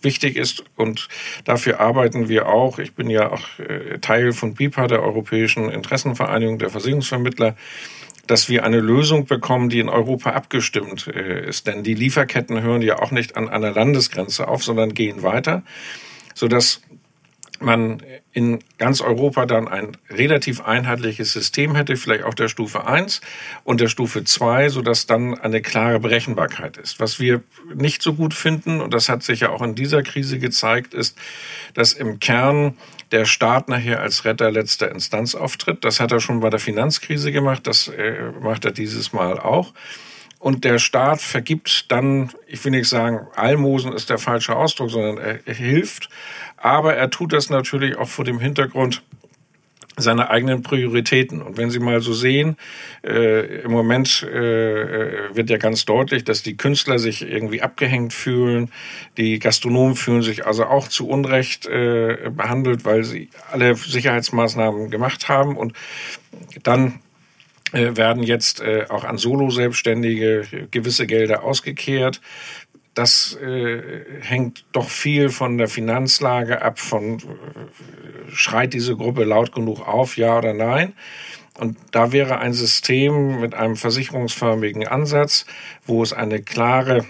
wichtig 0.00 0.36
ist 0.36 0.64
und 0.76 1.08
dafür 1.44 1.80
arbeiten 1.80 2.28
wir 2.28 2.48
auch. 2.48 2.78
Ich 2.78 2.94
bin 2.94 3.10
ja 3.10 3.30
auch 3.30 3.58
äh, 3.58 3.98
Teil 3.98 4.32
von 4.32 4.54
BIPA, 4.54 4.86
der 4.86 5.02
Europäischen 5.02 5.70
Interessenvereinigung 5.70 6.58
der 6.58 6.70
Versicherungsvermittler 6.70 7.56
dass 8.26 8.48
wir 8.48 8.62
eine 8.62 8.78
Lösung 8.78 9.24
bekommen, 9.26 9.70
die 9.70 9.80
in 9.80 9.88
Europa 9.88 10.30
abgestimmt 10.30 11.08
äh, 11.08 11.48
ist. 11.48 11.66
Denn 11.66 11.82
die 11.82 11.94
Lieferketten 11.94 12.62
hören 12.62 12.80
ja 12.80 13.00
auch 13.00 13.10
nicht 13.10 13.36
an 13.36 13.48
einer 13.48 13.72
Landesgrenze 13.72 14.46
auf, 14.46 14.62
sondern 14.62 14.94
gehen 14.94 15.24
weiter, 15.24 15.64
sodass 16.34 16.80
man 17.60 18.02
in 18.32 18.60
ganz 18.78 19.00
Europa 19.00 19.46
dann 19.46 19.68
ein 19.68 19.96
relativ 20.08 20.60
einheitliches 20.60 21.32
System 21.32 21.74
hätte, 21.74 21.96
vielleicht 21.96 22.24
auch 22.24 22.34
der 22.34 22.48
Stufe 22.48 22.86
1 22.86 23.20
und 23.64 23.80
der 23.80 23.88
Stufe 23.88 24.24
2, 24.24 24.68
sodass 24.68 25.06
dann 25.06 25.38
eine 25.38 25.60
klare 25.60 26.00
Berechenbarkeit 26.00 26.76
ist. 26.76 27.00
Was 27.00 27.20
wir 27.20 27.42
nicht 27.74 28.02
so 28.02 28.14
gut 28.14 28.34
finden, 28.34 28.80
und 28.80 28.94
das 28.94 29.08
hat 29.08 29.22
sich 29.22 29.40
ja 29.40 29.50
auch 29.50 29.62
in 29.62 29.74
dieser 29.74 30.02
Krise 30.02 30.38
gezeigt, 30.38 30.94
ist, 30.94 31.18
dass 31.74 31.92
im 31.92 32.20
Kern 32.20 32.76
der 33.12 33.24
Staat 33.24 33.68
nachher 33.68 34.00
als 34.00 34.24
Retter 34.24 34.50
letzter 34.50 34.90
Instanz 34.90 35.34
auftritt. 35.34 35.84
Das 35.84 36.00
hat 36.00 36.12
er 36.12 36.20
schon 36.20 36.40
bei 36.40 36.50
der 36.50 36.60
Finanzkrise 36.60 37.32
gemacht, 37.32 37.66
das 37.66 37.88
äh, 37.88 38.30
macht 38.40 38.64
er 38.64 38.70
dieses 38.70 39.12
Mal 39.12 39.38
auch. 39.38 39.72
Und 40.40 40.64
der 40.64 40.78
Staat 40.78 41.20
vergibt 41.20 41.92
dann, 41.92 42.30
ich 42.46 42.64
will 42.64 42.72
nicht 42.72 42.88
sagen, 42.88 43.26
Almosen 43.36 43.92
ist 43.92 44.08
der 44.08 44.18
falsche 44.18 44.56
Ausdruck, 44.56 44.90
sondern 44.90 45.18
er 45.18 45.54
hilft 45.54 46.08
aber 46.60 46.94
er 46.94 47.10
tut 47.10 47.32
das 47.32 47.50
natürlich 47.50 47.96
auch 47.96 48.08
vor 48.08 48.24
dem 48.24 48.38
Hintergrund 48.38 49.02
seiner 49.96 50.30
eigenen 50.30 50.62
Prioritäten. 50.62 51.42
Und 51.42 51.58
wenn 51.58 51.70
Sie 51.70 51.78
mal 51.78 52.00
so 52.00 52.12
sehen, 52.12 52.56
äh, 53.02 53.62
im 53.62 53.70
Moment 53.70 54.22
äh, 54.22 55.34
wird 55.34 55.50
ja 55.50 55.56
ganz 55.56 55.84
deutlich, 55.84 56.24
dass 56.24 56.42
die 56.42 56.56
Künstler 56.56 56.98
sich 56.98 57.22
irgendwie 57.22 57.60
abgehängt 57.60 58.12
fühlen. 58.12 58.70
Die 59.16 59.38
Gastronomen 59.38 59.96
fühlen 59.96 60.22
sich 60.22 60.46
also 60.46 60.64
auch 60.64 60.88
zu 60.88 61.08
Unrecht 61.08 61.66
äh, 61.66 62.30
behandelt, 62.30 62.84
weil 62.84 63.04
sie 63.04 63.28
alle 63.50 63.74
Sicherheitsmaßnahmen 63.74 64.90
gemacht 64.90 65.28
haben. 65.28 65.56
Und 65.56 65.74
dann 66.62 66.86
äh, 66.88 67.09
werden 67.72 68.22
jetzt 68.22 68.60
äh, 68.60 68.86
auch 68.88 69.04
an 69.04 69.18
Solo-Selbstständige 69.18 70.68
gewisse 70.70 71.06
Gelder 71.06 71.44
ausgekehrt 71.44 72.20
das 72.94 73.36
äh, 73.36 73.80
hängt 74.20 74.64
doch 74.72 74.88
viel 74.88 75.30
von 75.30 75.58
der 75.58 75.68
Finanzlage 75.68 76.62
ab, 76.62 76.78
von 76.78 77.18
äh, 77.18 78.30
schreit 78.32 78.72
diese 78.72 78.96
Gruppe 78.96 79.24
laut 79.24 79.52
genug 79.52 79.86
auf, 79.86 80.16
ja 80.16 80.38
oder 80.38 80.52
nein. 80.52 80.94
Und 81.58 81.76
da 81.92 82.12
wäre 82.12 82.38
ein 82.38 82.52
System 82.52 83.40
mit 83.40 83.54
einem 83.54 83.76
versicherungsförmigen 83.76 84.86
Ansatz, 84.86 85.46
wo 85.86 86.02
es 86.02 86.12
eine 86.12 86.42
klare 86.42 87.04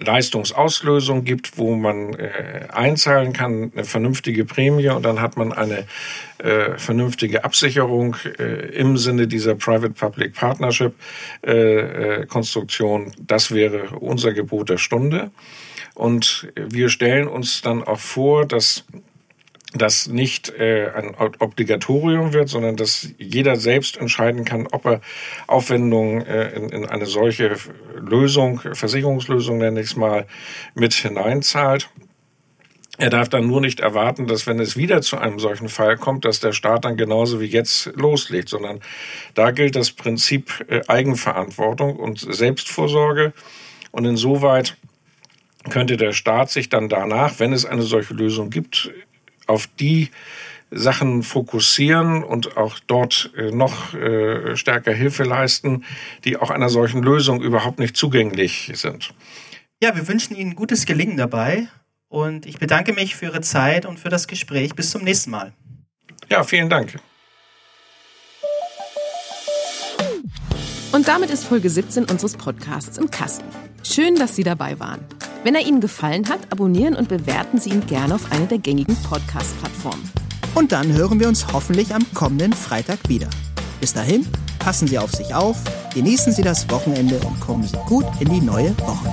Leistungsauslösung 0.00 1.24
gibt, 1.24 1.58
wo 1.58 1.74
man 1.74 2.14
äh, 2.14 2.66
einzahlen 2.70 3.32
kann, 3.32 3.72
eine 3.74 3.84
vernünftige 3.84 4.44
Prämie 4.44 4.88
und 4.88 5.04
dann 5.04 5.20
hat 5.20 5.36
man 5.36 5.52
eine 5.52 5.86
äh, 6.38 6.76
vernünftige 6.76 7.42
Absicherung 7.44 8.16
äh, 8.38 8.74
im 8.74 8.96
Sinne 8.96 9.26
dieser 9.26 9.54
Private-Public 9.54 10.34
Partnership-Konstruktion. 10.34 13.06
Äh, 13.06 13.10
das 13.26 13.52
wäre 13.52 13.98
unser 13.98 14.32
Gebot 14.32 14.70
der 14.70 14.78
Stunde. 14.78 15.30
Und 15.94 16.48
wir 16.56 16.88
stellen 16.88 17.28
uns 17.28 17.60
dann 17.62 17.84
auch 17.84 17.98
vor, 17.98 18.46
dass 18.46 18.84
das 19.72 20.08
nicht 20.08 20.50
äh, 20.50 20.90
ein 20.94 21.14
Obligatorium 21.14 22.32
wird, 22.32 22.48
sondern 22.48 22.76
dass 22.76 23.08
jeder 23.18 23.56
selbst 23.56 23.96
entscheiden 23.96 24.44
kann, 24.44 24.66
ob 24.72 24.84
er 24.84 25.00
Aufwendungen 25.46 26.26
äh, 26.26 26.50
in, 26.50 26.68
in 26.70 26.86
eine 26.86 27.06
solche 27.06 27.56
Lösung, 27.96 28.60
Versicherungslösung 28.72 29.58
nenne 29.58 29.80
ich 29.80 29.88
es 29.88 29.96
mal, 29.96 30.26
mit 30.74 30.92
hineinzahlt. 30.92 31.88
Er 32.98 33.10
darf 33.10 33.28
dann 33.28 33.46
nur 33.46 33.60
nicht 33.60 33.80
erwarten, 33.80 34.26
dass 34.26 34.46
wenn 34.46 34.58
es 34.58 34.76
wieder 34.76 35.00
zu 35.00 35.16
einem 35.16 35.38
solchen 35.38 35.68
Fall 35.68 35.96
kommt, 35.96 36.24
dass 36.24 36.40
der 36.40 36.52
Staat 36.52 36.84
dann 36.84 36.96
genauso 36.96 37.40
wie 37.40 37.46
jetzt 37.46 37.92
loslegt, 37.94 38.48
sondern 38.48 38.80
da 39.34 39.52
gilt 39.52 39.76
das 39.76 39.92
Prinzip 39.92 40.66
äh, 40.68 40.80
Eigenverantwortung 40.88 41.96
und 41.96 42.18
Selbstvorsorge. 42.18 43.32
Und 43.92 44.04
insoweit 44.04 44.76
könnte 45.68 45.96
der 45.96 46.12
Staat 46.12 46.50
sich 46.50 46.68
dann 46.68 46.88
danach, 46.88 47.38
wenn 47.38 47.52
es 47.52 47.64
eine 47.64 47.82
solche 47.82 48.14
Lösung 48.14 48.50
gibt, 48.50 48.90
auf 49.50 49.66
die 49.66 50.10
Sachen 50.70 51.22
fokussieren 51.22 52.22
und 52.22 52.56
auch 52.56 52.78
dort 52.86 53.32
äh, 53.36 53.50
noch 53.50 53.92
äh, 53.94 54.56
stärker 54.56 54.92
Hilfe 54.92 55.24
leisten, 55.24 55.84
die 56.24 56.36
auch 56.36 56.50
einer 56.50 56.68
solchen 56.68 57.02
Lösung 57.02 57.42
überhaupt 57.42 57.80
nicht 57.80 57.96
zugänglich 57.96 58.70
sind. 58.74 59.12
Ja, 59.82 59.96
wir 59.96 60.06
wünschen 60.06 60.36
Ihnen 60.36 60.54
gutes 60.54 60.86
Gelingen 60.86 61.16
dabei 61.16 61.66
und 62.08 62.46
ich 62.46 62.58
bedanke 62.58 62.92
mich 62.92 63.16
für 63.16 63.26
Ihre 63.26 63.40
Zeit 63.40 63.84
und 63.84 63.98
für 63.98 64.10
das 64.10 64.28
Gespräch. 64.28 64.74
Bis 64.74 64.90
zum 64.90 65.02
nächsten 65.02 65.30
Mal. 65.30 65.52
Ja, 66.28 66.44
vielen 66.44 66.70
Dank. 66.70 67.00
Und 70.92 71.06
damit 71.06 71.30
ist 71.30 71.44
Folge 71.44 71.70
17 71.70 72.06
unseres 72.06 72.36
Podcasts 72.36 72.98
im 72.98 73.10
Kasten. 73.10 73.44
Schön, 73.84 74.16
dass 74.16 74.34
Sie 74.34 74.42
dabei 74.42 74.80
waren. 74.80 75.00
Wenn 75.44 75.54
er 75.54 75.64
Ihnen 75.64 75.80
gefallen 75.80 76.28
hat, 76.28 76.40
abonnieren 76.50 76.96
und 76.96 77.08
bewerten 77.08 77.58
Sie 77.58 77.70
ihn 77.70 77.86
gerne 77.86 78.16
auf 78.16 78.32
einer 78.32 78.46
der 78.46 78.58
gängigen 78.58 78.96
Podcast-Plattformen. 78.96 80.10
Und 80.54 80.72
dann 80.72 80.92
hören 80.92 81.20
wir 81.20 81.28
uns 81.28 81.46
hoffentlich 81.52 81.94
am 81.94 82.04
kommenden 82.12 82.52
Freitag 82.52 82.98
wieder. 83.08 83.28
Bis 83.80 83.92
dahin, 83.92 84.26
passen 84.58 84.88
Sie 84.88 84.98
auf 84.98 85.12
sich 85.12 85.32
auf, 85.32 85.56
genießen 85.94 86.32
Sie 86.32 86.42
das 86.42 86.68
Wochenende 86.70 87.20
und 87.20 87.38
kommen 87.38 87.62
Sie 87.62 87.76
gut 87.86 88.06
in 88.18 88.28
die 88.28 88.40
neue 88.40 88.76
Woche. 88.80 89.08